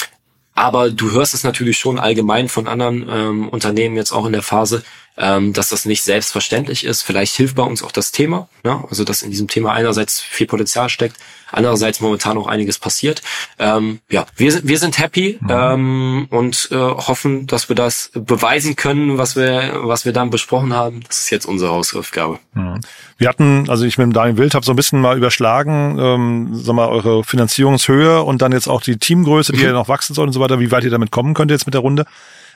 aber 0.54 0.90
du 0.90 1.12
hörst 1.12 1.32
es 1.32 1.44
natürlich 1.44 1.78
schon 1.78 1.98
allgemein 1.98 2.48
von 2.48 2.68
anderen 2.68 3.06
ähm, 3.08 3.48
Unternehmen 3.48 3.96
jetzt 3.96 4.12
auch 4.12 4.26
in 4.26 4.32
der 4.32 4.42
Phase, 4.42 4.82
ähm, 5.16 5.53
dass 5.53 5.68
das 5.68 5.85
nicht 5.85 6.03
selbstverständlich 6.03 6.85
ist. 6.85 7.03
Vielleicht 7.03 7.35
hilft 7.35 7.57
bei 7.57 7.62
uns 7.62 7.83
auch 7.83 7.92
das 7.92 8.12
Thema, 8.12 8.48
ne? 8.64 8.83
also 8.88 9.05
dass 9.05 9.22
in 9.22 9.31
diesem 9.31 9.48
Thema 9.48 9.72
einerseits 9.72 10.20
viel 10.20 10.46
Potenzial 10.46 10.88
steckt, 10.88 11.16
andererseits 11.51 12.01
momentan 12.01 12.38
auch 12.38 12.46
einiges 12.46 12.79
passiert. 12.79 13.22
Ähm, 13.59 14.01
ja, 14.11 14.27
wir 14.37 14.53
sind 14.53 14.66
wir 14.66 14.79
sind 14.79 14.98
happy 14.98 15.38
mhm. 15.40 15.48
ähm, 15.51 16.27
und 16.31 16.68
äh, 16.70 16.77
hoffen, 16.77 17.46
dass 17.46 17.68
wir 17.68 17.77
das 17.77 18.11
beweisen 18.14 18.75
können, 18.75 19.18
was 19.18 19.37
wir 19.37 19.81
was 19.83 20.05
wir 20.07 20.12
dann 20.12 20.31
besprochen 20.31 20.72
haben. 20.72 21.03
Das 21.07 21.20
ist 21.20 21.31
jetzt 21.31 21.44
unsere 21.44 21.72
Hausaufgabe. 21.72 22.38
Mhm. 22.55 22.81
Wir 23.18 23.29
hatten, 23.29 23.68
also 23.68 23.85
ich 23.85 23.98
mit 23.98 24.07
dem 24.07 24.12
Daniel 24.12 24.38
Wild 24.38 24.55
habe 24.55 24.64
so 24.64 24.72
ein 24.72 24.77
bisschen 24.77 25.01
mal 25.01 25.16
überschlagen, 25.16 25.98
ähm, 26.01 26.51
sag 26.55 26.75
mal 26.75 26.88
eure 26.88 27.22
Finanzierungshöhe 27.22 28.22
und 28.22 28.42
dann 28.42 28.53
jetzt 28.53 28.66
auch 28.66 28.81
die 28.81 28.96
Teamgröße, 28.96 29.53
die 29.53 29.59
mhm. 29.59 29.66
ja 29.66 29.72
noch 29.72 29.88
wachsen 29.88 30.14
soll 30.14 30.27
und 30.27 30.33
so 30.33 30.40
weiter. 30.40 30.59
Wie 30.59 30.72
weit 30.72 30.85
ihr 30.85 30.90
damit 30.90 31.11
kommen 31.11 31.35
könnt 31.35 31.51
jetzt 31.51 31.66
mit 31.66 31.75
der 31.75 31.83
Runde? 31.83 32.07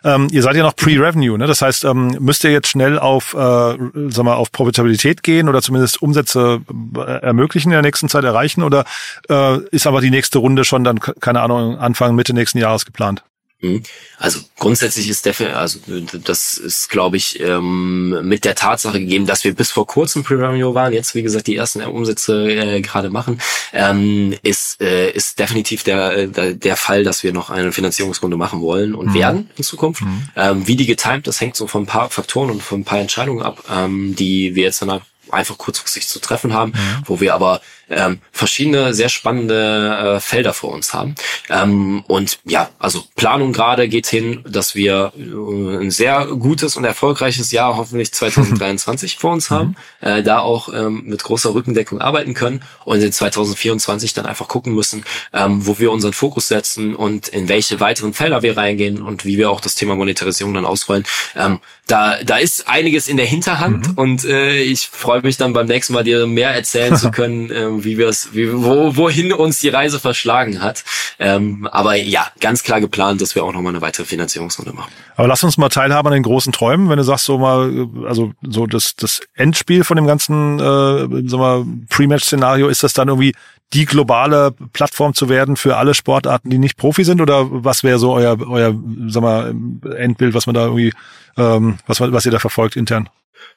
Ähm, 0.06 0.28
ihr 0.30 0.42
seid 0.42 0.54
ja 0.54 0.62
noch 0.62 0.76
Pre-Revenue, 0.76 1.36
ne? 1.36 1.48
Das 1.48 1.62
heißt, 1.62 1.84
ähm, 1.84 2.16
müsst 2.20 2.44
ihr 2.44 2.52
jetzt 2.52 2.68
schnell 2.68 2.96
auf, 2.96 3.34
äh, 3.34 3.76
sag 4.08 4.24
mal, 4.24 4.34
auf 4.34 4.52
Profitabilität 4.52 5.24
gehen 5.24 5.48
oder 5.48 5.60
zumindest 5.60 6.00
Umsätze 6.00 6.60
äh, 6.96 7.00
ermöglichen 7.00 7.70
in 7.70 7.72
der 7.72 7.82
nächsten 7.82 8.08
Zeit 8.08 8.22
erreichen 8.22 8.62
oder 8.62 8.84
äh, 9.28 9.58
ist 9.72 9.88
aber 9.88 10.00
die 10.00 10.10
nächste 10.10 10.38
Runde 10.38 10.64
schon 10.64 10.84
dann, 10.84 11.00
keine 11.00 11.40
Ahnung, 11.40 11.78
Anfang, 11.78 12.14
Mitte 12.14 12.34
nächsten 12.34 12.58
Jahres 12.58 12.86
geplant? 12.86 13.24
Mhm. 13.60 13.82
Also 14.18 14.40
grundsätzlich 14.58 15.08
ist 15.08 15.24
definitiv, 15.24 15.56
also 15.56 15.78
das 16.24 16.58
ist, 16.58 16.90
glaube 16.90 17.16
ich, 17.16 17.40
ähm, 17.40 18.26
mit 18.28 18.44
der 18.44 18.54
Tatsache 18.54 19.00
gegeben, 19.00 19.26
dass 19.26 19.44
wir 19.44 19.54
bis 19.54 19.70
vor 19.70 19.86
kurzem 19.86 20.24
Pre-Revenue 20.24 20.74
waren, 20.74 20.92
jetzt 20.92 21.14
wie 21.14 21.22
gesagt 21.22 21.46
die 21.46 21.56
ersten 21.56 21.82
Umsätze 21.82 22.50
äh, 22.50 22.80
gerade 22.82 23.08
machen, 23.08 23.40
ähm, 23.72 24.34
ist 24.42 24.80
äh, 24.82 25.10
ist 25.10 25.38
definitiv 25.38 25.84
der 25.84 26.28
äh, 26.36 26.54
der 26.54 26.76
Fall, 26.76 27.02
dass 27.02 27.22
wir 27.22 27.32
noch 27.32 27.48
eine 27.48 27.72
Finanzierungsrunde 27.72 28.36
machen 28.36 28.60
wollen 28.60 28.94
und 28.94 29.08
mhm. 29.08 29.14
werden 29.14 29.50
in 29.56 29.64
Zukunft. 29.64 30.02
Mhm. 30.02 30.28
Ähm, 30.36 30.68
wie 30.68 30.76
die 30.76 30.86
getimt, 30.86 31.26
das 31.26 31.40
hängt 31.40 31.56
so 31.56 31.66
von 31.66 31.84
ein 31.84 31.86
paar 31.86 32.10
Faktoren 32.10 32.50
und 32.50 32.62
von 32.62 32.80
ein 32.80 32.84
paar 32.84 33.00
Entscheidungen 33.00 33.42
ab, 33.42 33.64
ähm, 33.70 34.14
die 34.14 34.54
wir 34.54 34.64
jetzt 34.64 34.82
dann 34.82 35.00
einfach 35.30 35.58
kurzfristig 35.58 36.06
zu 36.06 36.20
treffen 36.20 36.52
haben, 36.52 36.72
mhm. 36.72 37.02
wo 37.06 37.20
wir 37.20 37.34
aber 37.34 37.60
ähm, 37.88 38.20
verschiedene 38.32 38.94
sehr 38.94 39.08
spannende 39.08 40.16
äh, 40.16 40.20
Felder 40.20 40.52
vor 40.52 40.72
uns 40.72 40.92
haben. 40.92 41.14
Ähm, 41.48 42.04
und 42.08 42.38
ja, 42.44 42.70
also 42.78 43.04
Planung 43.14 43.52
gerade 43.52 43.88
geht 43.88 44.06
hin, 44.06 44.42
dass 44.48 44.74
wir 44.74 45.12
äh, 45.16 45.76
ein 45.76 45.90
sehr 45.90 46.26
gutes 46.26 46.76
und 46.76 46.84
erfolgreiches 46.84 47.52
Jahr 47.52 47.76
hoffentlich 47.76 48.12
2023 48.12 49.16
vor 49.18 49.32
uns 49.32 49.50
haben, 49.50 49.76
mhm. 50.00 50.08
äh, 50.08 50.22
da 50.22 50.40
auch 50.40 50.72
ähm, 50.72 51.04
mit 51.06 51.22
großer 51.22 51.54
Rückendeckung 51.54 52.00
arbeiten 52.00 52.34
können 52.34 52.62
und 52.84 53.02
in 53.02 53.12
2024 53.12 54.14
dann 54.14 54.26
einfach 54.26 54.48
gucken 54.48 54.74
müssen, 54.74 55.04
ähm, 55.32 55.66
wo 55.66 55.78
wir 55.78 55.92
unseren 55.92 56.12
Fokus 56.12 56.48
setzen 56.48 56.96
und 56.96 57.28
in 57.28 57.48
welche 57.48 57.80
weiteren 57.80 58.14
Felder 58.14 58.42
wir 58.42 58.56
reingehen 58.56 59.02
und 59.02 59.24
wie 59.24 59.38
wir 59.38 59.50
auch 59.50 59.60
das 59.60 59.74
Thema 59.74 59.94
Monetarisierung 59.94 60.54
dann 60.54 60.64
ausrollen. 60.64 61.04
Ähm, 61.36 61.60
da, 61.86 62.16
da 62.24 62.38
ist 62.38 62.68
einiges 62.68 63.06
in 63.06 63.16
der 63.16 63.26
Hinterhand 63.26 63.88
mhm. 63.88 63.94
und 63.94 64.24
äh, 64.24 64.60
ich 64.60 64.88
freue 64.88 65.22
mich 65.22 65.36
dann 65.36 65.52
beim 65.52 65.66
nächsten 65.66 65.92
Mal 65.92 66.02
dir 66.02 66.26
mehr 66.26 66.50
erzählen 66.50 66.96
zu 66.96 67.10
können, 67.12 67.50
äh, 67.78 67.84
wie 67.84 67.98
wir 67.98 68.08
es, 68.08 68.34
wie, 68.34 68.52
wo, 68.52 68.96
wohin 68.96 69.32
uns 69.32 69.60
die 69.60 69.68
Reise 69.68 69.98
verschlagen 69.98 70.62
hat. 70.62 70.84
Ähm, 71.18 71.68
aber 71.70 71.96
ja, 71.96 72.26
ganz 72.40 72.62
klar 72.62 72.80
geplant, 72.80 73.20
dass 73.20 73.34
wir 73.34 73.44
auch 73.44 73.52
nochmal 73.52 73.72
eine 73.72 73.80
weitere 73.80 74.04
Finanzierungsrunde 74.04 74.72
machen. 74.72 74.92
Aber 75.16 75.28
lass 75.28 75.42
uns 75.42 75.56
mal 75.56 75.68
teilhaben 75.68 76.08
an 76.08 76.14
den 76.14 76.22
großen 76.22 76.52
Träumen, 76.52 76.88
wenn 76.88 76.98
du 76.98 77.04
sagst 77.04 77.24
so 77.24 77.38
mal, 77.38 77.88
also 78.06 78.32
so 78.42 78.66
das, 78.66 78.96
das 78.96 79.20
Endspiel 79.34 79.84
von 79.84 79.96
dem 79.96 80.06
ganzen, 80.06 80.58
äh, 80.58 81.28
sag 81.28 81.40
mal, 81.40 81.64
Pre-Match-Szenario, 81.88 82.68
ist 82.68 82.82
das 82.82 82.92
dann 82.92 83.08
irgendwie 83.08 83.34
die 83.72 83.84
globale 83.84 84.52
Plattform 84.72 85.14
zu 85.14 85.28
werden 85.28 85.56
für 85.56 85.76
alle 85.76 85.94
Sportarten, 85.94 86.50
die 86.50 86.58
nicht 86.58 86.76
Profi 86.76 87.04
sind? 87.04 87.20
Oder 87.20 87.46
was 87.50 87.82
wäre 87.82 87.98
so 87.98 88.12
euer, 88.12 88.38
euer, 88.48 88.74
sag 89.08 89.22
mal, 89.22 89.54
Endbild, 89.96 90.34
was 90.34 90.46
man 90.46 90.54
da 90.54 90.64
irgendwie, 90.64 90.92
ähm, 91.36 91.78
was, 91.86 92.00
was 92.00 92.26
ihr 92.26 92.32
da 92.32 92.38
verfolgt 92.38 92.76
intern? 92.76 93.08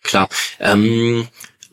Klar. 0.04 0.30
Ähm, 0.60 1.28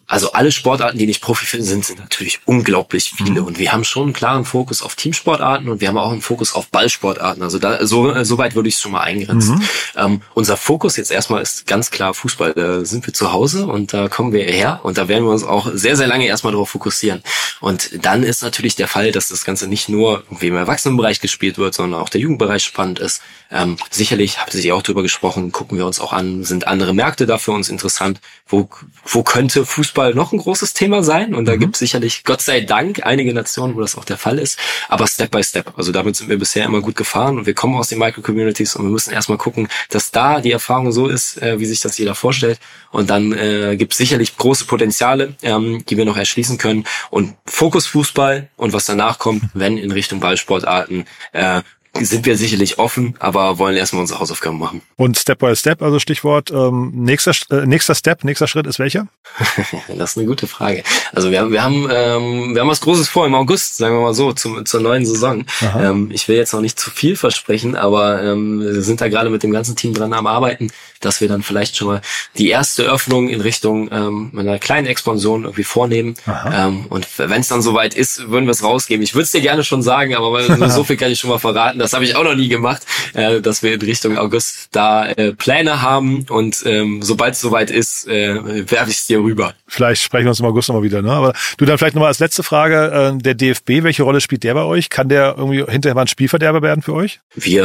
also 0.08 0.32
alle 0.32 0.52
Sportarten, 0.52 0.98
die 0.98 1.06
nicht 1.06 1.20
Profi 1.20 1.60
sind, 1.62 1.84
sind 1.84 1.98
natürlich 1.98 2.38
unglaublich 2.44 3.12
viele. 3.16 3.40
Mhm. 3.40 3.46
Und 3.46 3.58
wir 3.58 3.72
haben 3.72 3.82
schon 3.82 4.04
einen 4.04 4.12
klaren 4.12 4.44
Fokus 4.44 4.82
auf 4.82 4.94
Teamsportarten 4.94 5.68
und 5.68 5.80
wir 5.80 5.88
haben 5.88 5.98
auch 5.98 6.12
einen 6.12 6.22
Fokus 6.22 6.54
auf 6.54 6.68
Ballsportarten. 6.68 7.42
Also 7.42 7.58
da, 7.58 7.84
so, 7.84 8.22
so 8.22 8.38
weit 8.38 8.54
würde 8.54 8.68
ich 8.68 8.76
es 8.76 8.80
schon 8.80 8.92
mal 8.92 9.00
eingrenzen. 9.00 9.56
Mhm. 9.56 9.62
Ähm, 9.96 10.22
unser 10.34 10.56
Fokus 10.56 10.96
jetzt 10.96 11.10
erstmal 11.10 11.42
ist 11.42 11.66
ganz 11.66 11.90
klar 11.90 12.14
Fußball. 12.14 12.52
Da 12.54 12.84
sind 12.84 13.04
wir 13.06 13.14
zu 13.14 13.32
Hause 13.32 13.66
und 13.66 13.92
da 13.92 14.08
kommen 14.08 14.32
wir 14.32 14.44
her 14.44 14.80
und 14.84 14.96
da 14.96 15.08
werden 15.08 15.24
wir 15.24 15.32
uns 15.32 15.42
auch 15.42 15.68
sehr, 15.74 15.96
sehr 15.96 16.06
lange 16.06 16.26
erstmal 16.26 16.52
darauf 16.52 16.70
fokussieren. 16.70 17.22
Und 17.60 18.04
dann 18.04 18.22
ist 18.22 18.42
natürlich 18.42 18.76
der 18.76 18.86
Fall, 18.86 19.10
dass 19.10 19.28
das 19.28 19.44
Ganze 19.44 19.66
nicht 19.66 19.88
nur 19.88 20.22
irgendwie 20.28 20.48
im 20.48 20.56
Erwachsenenbereich 20.56 21.20
gespielt 21.20 21.58
wird, 21.58 21.74
sondern 21.74 22.00
auch 22.00 22.10
der 22.10 22.20
Jugendbereich 22.20 22.62
spannend 22.62 23.00
ist. 23.00 23.22
Ähm, 23.50 23.76
sicherlich, 23.90 24.38
habt 24.38 24.54
ihr 24.54 24.74
auch 24.76 24.82
drüber 24.82 25.02
gesprochen, 25.02 25.50
gucken 25.52 25.78
wir 25.78 25.86
uns 25.86 25.98
auch 25.98 26.12
an, 26.12 26.44
sind 26.44 26.68
andere 26.68 26.94
Märkte 26.94 27.26
da 27.26 27.38
für 27.38 27.52
uns 27.52 27.68
interessant? 27.68 28.20
Wo, 28.46 28.68
wo 29.04 29.22
könnte 29.22 29.64
Fußball 29.64 29.95
noch 30.14 30.32
ein 30.32 30.38
großes 30.38 30.74
Thema 30.74 31.02
sein? 31.02 31.34
Und 31.34 31.46
da 31.46 31.54
mhm. 31.54 31.60
gibt 31.60 31.76
es 31.76 31.80
sicherlich, 31.80 32.24
Gott 32.24 32.40
sei 32.40 32.60
Dank, 32.60 33.04
einige 33.04 33.32
Nationen, 33.34 33.74
wo 33.76 33.80
das 33.80 33.96
auch 33.96 34.04
der 34.04 34.18
Fall 34.18 34.38
ist. 34.38 34.58
Aber 34.88 35.06
Step 35.06 35.30
by 35.30 35.42
Step. 35.42 35.72
Also 35.76 35.92
damit 35.92 36.16
sind 36.16 36.28
wir 36.28 36.38
bisher 36.38 36.64
immer 36.64 36.80
gut 36.80 36.96
gefahren 36.96 37.38
und 37.38 37.46
wir 37.46 37.54
kommen 37.54 37.74
aus 37.76 37.88
den 37.88 37.98
Micro-Communities 37.98 38.76
und 38.76 38.84
wir 38.84 38.90
müssen 38.90 39.12
erstmal 39.12 39.38
gucken, 39.38 39.68
dass 39.90 40.10
da 40.10 40.40
die 40.40 40.52
Erfahrung 40.52 40.92
so 40.92 41.08
ist, 41.08 41.40
äh, 41.42 41.58
wie 41.58 41.66
sich 41.66 41.80
das 41.80 41.98
jeder 41.98 42.14
vorstellt. 42.14 42.58
Und 42.90 43.10
dann 43.10 43.32
äh, 43.32 43.76
gibt 43.76 43.92
es 43.92 43.98
sicherlich 43.98 44.36
große 44.36 44.64
Potenziale, 44.66 45.34
ähm, 45.42 45.84
die 45.88 45.96
wir 45.96 46.04
noch 46.04 46.16
erschließen 46.16 46.58
können. 46.58 46.84
Und 47.10 47.34
Fokus 47.46 47.86
Fußball 47.86 48.48
und 48.56 48.72
was 48.72 48.86
danach 48.86 49.18
kommt, 49.18 49.42
wenn 49.54 49.78
in 49.78 49.90
Richtung 49.90 50.20
Ballsportarten, 50.20 51.04
äh, 51.32 51.62
sind 52.00 52.26
wir 52.26 52.36
sicherlich 52.36 52.78
offen, 52.78 53.14
aber 53.18 53.58
wollen 53.58 53.76
erstmal 53.76 54.00
unsere 54.00 54.20
Hausaufgaben 54.20 54.58
machen. 54.58 54.82
Und 54.96 55.18
Step 55.18 55.38
by 55.38 55.54
Step, 55.56 55.82
also 55.82 55.98
Stichwort 55.98 56.50
ähm, 56.50 56.92
nächster 56.94 57.32
äh, 57.50 57.66
nächster 57.66 57.94
Step, 57.94 58.24
nächster 58.24 58.46
Schritt 58.46 58.66
ist 58.66 58.78
welcher? 58.78 59.08
das 59.96 60.10
ist 60.10 60.18
eine 60.18 60.26
gute 60.26 60.46
Frage. 60.46 60.82
Also 61.12 61.30
wir 61.30 61.40
haben 61.40 61.52
wir 61.52 61.62
haben 61.62 61.88
ähm, 61.90 62.54
wir 62.54 62.60
haben 62.60 62.68
was 62.68 62.80
Großes 62.80 63.08
vor 63.08 63.26
im 63.26 63.34
August, 63.34 63.76
sagen 63.76 63.96
wir 63.96 64.02
mal 64.02 64.14
so, 64.14 64.32
zum, 64.32 64.64
zur 64.66 64.80
neuen 64.80 65.04
Saison. 65.06 65.44
Ähm, 65.78 66.10
ich 66.12 66.28
will 66.28 66.36
jetzt 66.36 66.52
noch 66.52 66.60
nicht 66.60 66.78
zu 66.78 66.90
viel 66.90 67.16
versprechen, 67.16 67.76
aber 67.76 68.22
ähm, 68.22 68.60
wir 68.60 68.82
sind 68.82 69.00
da 69.00 69.08
gerade 69.08 69.30
mit 69.30 69.42
dem 69.42 69.52
ganzen 69.52 69.76
Team 69.76 69.94
dran 69.94 70.12
am 70.12 70.26
Arbeiten, 70.26 70.70
dass 71.00 71.20
wir 71.20 71.28
dann 71.28 71.42
vielleicht 71.42 71.76
schon 71.76 71.88
mal 71.88 72.00
die 72.38 72.48
erste 72.48 72.84
Öffnung 72.84 73.28
in 73.28 73.40
Richtung 73.40 73.90
ähm, 73.92 74.32
einer 74.36 74.58
kleinen 74.58 74.86
Expansion 74.86 75.44
irgendwie 75.44 75.64
vornehmen. 75.64 76.14
Ähm, 76.52 76.86
und 76.88 77.06
wenn 77.18 77.40
es 77.40 77.48
dann 77.48 77.62
soweit 77.62 77.94
ist, 77.94 78.30
würden 78.30 78.46
wir 78.46 78.52
es 78.52 78.62
rausgeben. 78.62 79.02
Ich 79.02 79.14
würde 79.14 79.24
es 79.24 79.32
dir 79.32 79.40
gerne 79.40 79.64
schon 79.64 79.82
sagen, 79.82 80.14
aber 80.14 80.70
so 80.70 80.84
viel 80.84 80.96
kann 80.96 81.10
ich 81.10 81.18
schon 81.18 81.30
mal 81.30 81.38
verraten 81.38 81.78
das 81.86 81.92
habe 81.92 82.04
ich 82.04 82.16
auch 82.16 82.24
noch 82.24 82.34
nie 82.34 82.48
gemacht, 82.48 82.82
äh, 83.14 83.40
dass 83.40 83.62
wir 83.62 83.74
in 83.74 83.80
Richtung 83.80 84.18
August 84.18 84.70
da 84.72 85.06
äh, 85.06 85.32
Pläne 85.32 85.82
haben 85.82 86.26
und 86.28 86.64
ähm, 86.66 87.00
sobald 87.00 87.34
es 87.34 87.40
soweit 87.40 87.70
ist, 87.70 88.08
äh, 88.08 88.70
werfe 88.70 88.90
ich 88.90 88.96
es 88.96 89.06
dir 89.06 89.20
rüber. 89.20 89.54
Vielleicht 89.68 90.02
sprechen 90.02 90.24
wir 90.24 90.30
uns 90.30 90.40
im 90.40 90.46
August 90.46 90.68
nochmal 90.68 90.82
wieder. 90.82 91.00
Ne? 91.00 91.12
Aber 91.12 91.32
du 91.58 91.64
dann 91.64 91.78
vielleicht 91.78 91.94
nochmal 91.94 92.08
als 92.08 92.18
letzte 92.18 92.42
Frage, 92.42 93.14
äh, 93.14 93.22
der 93.22 93.34
DFB, 93.34 93.84
welche 93.84 94.02
Rolle 94.02 94.20
spielt 94.20 94.42
der 94.42 94.54
bei 94.54 94.64
euch? 94.64 94.90
Kann 94.90 95.08
der 95.08 95.34
irgendwie 95.36 95.64
hinterher 95.70 95.94
mal 95.94 96.02
ein 96.02 96.08
Spielverderber 96.08 96.60
werden 96.62 96.82
für 96.82 96.92
euch? 96.92 97.20
Wir 97.34 97.64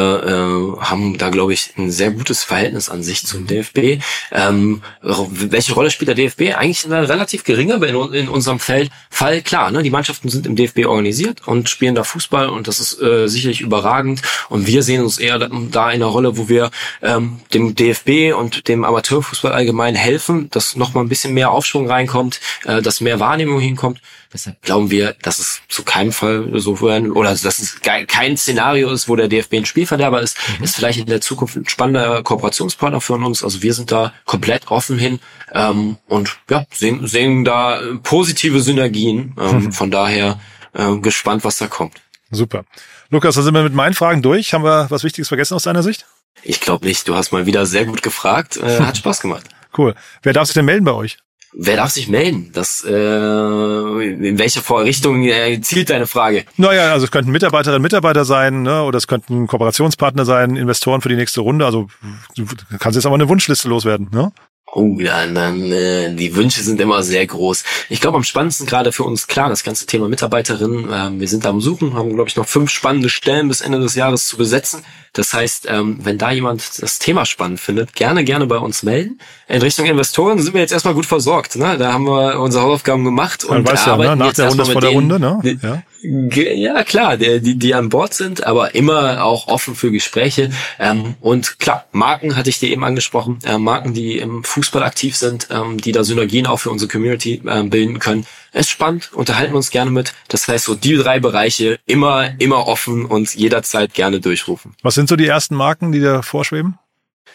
äh, 0.80 0.86
haben 0.86 1.18
da, 1.18 1.30
glaube 1.30 1.54
ich, 1.54 1.74
ein 1.78 1.90
sehr 1.90 2.12
gutes 2.12 2.44
Verhältnis 2.44 2.90
an 2.90 3.02
sich 3.02 3.26
zum 3.26 3.48
DFB. 3.48 4.04
Ähm, 4.32 4.84
welche 5.02 5.74
Rolle 5.74 5.90
spielt 5.90 6.10
der 6.10 6.16
DFB? 6.16 6.56
Eigentlich 6.56 6.86
eine 6.86 7.10
relativ 7.10 7.44
geringe 7.44 7.76
in, 7.86 8.14
in 8.14 8.30
unserem 8.30 8.60
Feld. 8.60 8.92
Fall 9.10 9.42
klar, 9.42 9.72
ne? 9.72 9.82
die 9.82 9.90
Mannschaften 9.90 10.30
sind 10.30 10.46
im 10.46 10.56
DFB 10.56 10.86
organisiert 10.86 11.48
und 11.48 11.70
spielen 11.70 11.96
da 11.96 12.04
Fußball 12.04 12.50
und 12.50 12.68
das 12.68 12.80
ist 12.80 13.02
äh, 13.02 13.28
sicherlich 13.28 13.62
überragend 13.62 14.11
spannend. 14.18 14.22
Und 14.50 14.68
wir 14.68 14.84
sehen 14.84 15.02
uns 15.02 15.18
eher 15.18 15.40
da 15.40 15.46
in 15.48 15.76
einer 15.76 16.06
Rolle, 16.06 16.38
wo 16.38 16.50
wir 16.50 16.72
ähm, 17.02 17.40
dem 17.54 17.76
DFB 17.76 18.34
und 18.38 18.68
dem 18.68 18.84
Amateurfußball 18.84 19.52
allgemein 19.52 19.96
helfen, 19.96 20.50
dass 20.52 20.76
noch 20.76 20.94
mal 20.94 21.02
ein 21.02 21.10
bisschen 21.10 21.34
mehr 21.34 21.52
Aufschwung 21.52 21.90
reinkommt, 21.90 22.40
äh, 22.66 22.82
dass 22.82 23.02
mehr 23.02 23.20
Wahrnehmung 23.20 23.60
hinkommt. 23.60 24.02
Deshalb 24.34 24.62
glauben 24.62 24.90
wir, 24.92 25.14
dass 25.22 25.40
es 25.40 25.62
zu 25.68 25.84
keinem 25.84 26.14
Fall 26.14 26.50
so 26.56 26.80
werden 26.82 27.12
oder 27.12 27.32
dass 27.32 27.60
es 27.60 27.82
kein 27.82 28.38
Szenario 28.38 28.90
ist, 28.90 29.10
wo 29.10 29.18
der 29.18 29.28
DFB 29.28 29.56
ein 29.56 29.66
Spielverderber 29.66 30.22
ist. 30.22 30.38
Mhm. 30.58 30.64
Ist 30.64 30.76
vielleicht 30.78 31.00
in 31.00 31.08
der 31.08 31.20
Zukunft 31.20 31.58
ein 31.58 31.68
spannender 31.68 32.24
Kooperationspartner 32.24 33.02
für 33.02 33.14
uns. 33.16 33.44
Also 33.44 33.62
wir 33.62 33.74
sind 33.74 33.92
da 33.92 34.14
komplett 34.26 34.72
offen 34.72 34.98
hin 34.98 35.20
ähm, 35.54 35.98
und 36.08 36.38
ja 36.50 36.66
sehen, 36.72 37.06
sehen 37.08 37.44
da 37.44 37.82
positive 38.04 38.62
Synergien. 38.62 39.36
Ähm, 39.38 39.66
mhm. 39.66 39.72
Von 39.82 39.92
daher 39.92 40.40
äh, 40.74 40.96
gespannt, 40.98 41.44
was 41.44 41.58
da 41.58 41.68
kommt. 41.68 42.02
Super. 42.32 42.64
Lukas, 43.10 43.36
da 43.36 43.42
sind 43.42 43.54
wir 43.54 43.64
mit 43.64 43.74
meinen 43.74 43.94
Fragen 43.94 44.22
durch. 44.22 44.54
Haben 44.54 44.64
wir 44.64 44.88
was 44.90 45.04
Wichtiges 45.04 45.28
vergessen 45.28 45.54
aus 45.54 45.64
deiner 45.64 45.84
Sicht? 45.84 46.06
Ich 46.44 46.62
glaube 46.62 46.86
nicht. 46.86 47.08
Du 47.08 47.16
hast 47.16 47.32
mal 47.32 47.46
wieder 47.46 47.66
sehr 47.66 47.86
gut 47.86 48.02
gefragt. 48.02 48.58
Äh, 48.58 48.80
hat 48.80 48.98
Spaß 48.98 49.22
gemacht. 49.22 49.46
Cool. 49.78 49.96
Wer 50.22 50.34
darf 50.34 50.48
sich 50.48 50.54
denn 50.54 50.66
melden 50.66 50.84
bei 50.84 50.92
euch? 50.92 51.18
Wer 51.54 51.78
darf 51.78 51.92
sich 51.92 52.10
melden? 52.10 52.52
Das, 52.54 52.84
äh, 52.86 52.92
in 52.92 54.38
welche 54.38 54.62
Richtung 54.84 55.24
äh, 55.24 55.62
zielt 55.62 55.90
deine 55.90 56.08
Frage? 56.08 56.46
Naja, 56.58 56.92
also 56.92 57.06
es 57.06 57.12
könnten 57.12 57.32
Mitarbeiterinnen, 57.32 57.82
Mitarbeiter 57.82 58.26
sein, 58.26 58.64
ne? 58.64 58.84
oder 58.84 58.98
es 58.98 59.08
könnten 59.08 59.48
Kooperationspartner 59.48 60.26
sein, 60.26 60.58
Investoren 60.58 61.00
für 61.00 61.08
die 61.08 61.16
nächste 61.16 61.40
Runde. 61.40 61.66
Also 61.66 61.88
du 62.36 62.46
kannst 62.80 62.98
jetzt 62.98 63.06
aber 63.06 63.16
eine 63.16 63.30
Wunschliste 63.30 63.70
loswerden. 63.70 64.10
Ne? 64.12 64.34
Oh, 64.74 64.96
dann, 64.98 65.36
dann 65.36 65.72
äh, 65.72 66.16
die 66.16 66.34
Wünsche 66.36 66.62
sind 66.62 66.80
immer 66.80 67.04
sehr 67.04 67.28
groß. 67.28 67.66
Ich 67.90 68.00
glaube, 68.00 68.16
am 68.16 68.24
spannendsten 68.24 68.66
gerade 68.66 68.94
für 68.94 69.04
uns 69.04 69.28
klar 69.28 69.50
das 69.50 69.66
ganze 69.66 69.86
Thema 69.86 70.08
Mitarbeiterin. 70.08 70.88
Ähm, 70.90 71.20
wir 71.20 71.28
sind 71.28 71.46
am 71.46 71.60
Suchen, 71.60 71.94
haben 71.94 72.14
glaube 72.14 72.30
ich 72.30 72.38
noch 72.38 72.48
fünf 72.48 72.70
spannende 72.70 73.10
Stellen 73.10 73.50
bis 73.50 73.60
Ende 73.60 73.82
des 73.82 73.96
Jahres 73.96 74.28
zu 74.28 74.38
besetzen. 74.38 74.86
Das 75.14 75.34
heißt, 75.34 75.68
ähm, 75.70 76.00
wenn 76.04 76.18
da 76.18 76.32
jemand 76.32 76.82
das 76.82 76.98
Thema 76.98 77.26
spannend 77.26 77.60
findet, 77.60 77.94
gerne 77.96 78.24
gerne 78.24 78.46
bei 78.48 78.58
uns 78.58 78.82
melden. 78.82 79.20
In 79.50 79.62
Richtung 79.62 79.86
Investoren 79.86 80.40
sind 80.40 80.54
wir 80.54 80.62
jetzt 80.62 80.72
erstmal 80.72 80.94
gut 80.94 81.06
versorgt. 81.06 81.58
Ne? 81.58 81.78
Da 81.78 81.92
haben 81.92 82.06
wir 82.06 82.40
unsere 82.40 82.64
Hausaufgaben 82.64 83.04
gemacht 83.04 83.44
und 83.44 83.68
ja, 83.68 83.74
arbeiten 83.88 84.04
ja, 84.04 84.16
ne? 84.16 84.26
Nach 84.26 84.34
der 84.34 84.48
Runde 84.48 84.66
vor 84.66 84.82
der 84.82 84.92
Runde, 84.92 85.20
ne? 85.20 85.60
Ja. 85.62 85.84
Ja, 86.04 86.84
klar, 86.84 87.18
die, 87.18 87.60
die 87.60 87.76
an 87.76 87.90
Bord 87.90 88.14
sind, 88.14 88.44
aber 88.44 88.74
immer 88.74 89.24
auch 89.24 89.48
offen 89.48 89.76
für 89.76 89.92
Gespräche. 89.92 90.50
Ähm, 90.80 91.16
und 91.22 91.60
klar, 91.60 91.86
Marken 91.92 92.36
hatte 92.36 92.50
ich 92.50 92.58
dir 92.58 92.70
eben 92.70 92.84
angesprochen, 92.84 93.38
äh, 93.44 93.60
Marken, 93.60 93.94
die 93.94 94.18
im 94.18 94.44
Fußball 94.44 94.82
aktiv 94.82 95.16
sind, 95.16 95.50
ähm, 95.52 95.80
die 95.80 95.92
da 95.92 96.04
Synergien 96.04 96.48
auch 96.48 96.58
für 96.58 96.72
unsere 96.72 96.90
Community 96.90 97.42
äh, 97.46 97.64
bilden 97.64 98.00
können. 98.00 98.26
Es 98.54 98.68
ist 98.68 98.72
spannend, 98.72 99.14
unterhalten 99.14 99.54
wir 99.54 99.58
uns 99.58 99.72
gerne 99.72 99.92
mit. 99.92 100.14
Das 100.28 100.48
heißt, 100.48 100.66
so 100.66 100.76
die 100.76 100.96
drei 100.96 101.20
Bereiche 101.20 101.80
immer, 101.86 102.32
immer 102.40 102.68
offen 102.68 103.06
und 103.06 103.34
jederzeit 103.34 103.94
gerne 103.94 104.20
durchrufen. 104.20 104.76
Was 104.82 104.96
sind 104.96 105.08
so 105.08 105.16
die 105.16 105.28
ersten 105.28 105.56
Marken, 105.56 105.92
die 105.94 106.02
da 106.02 106.22
vorschweben? 106.22 106.78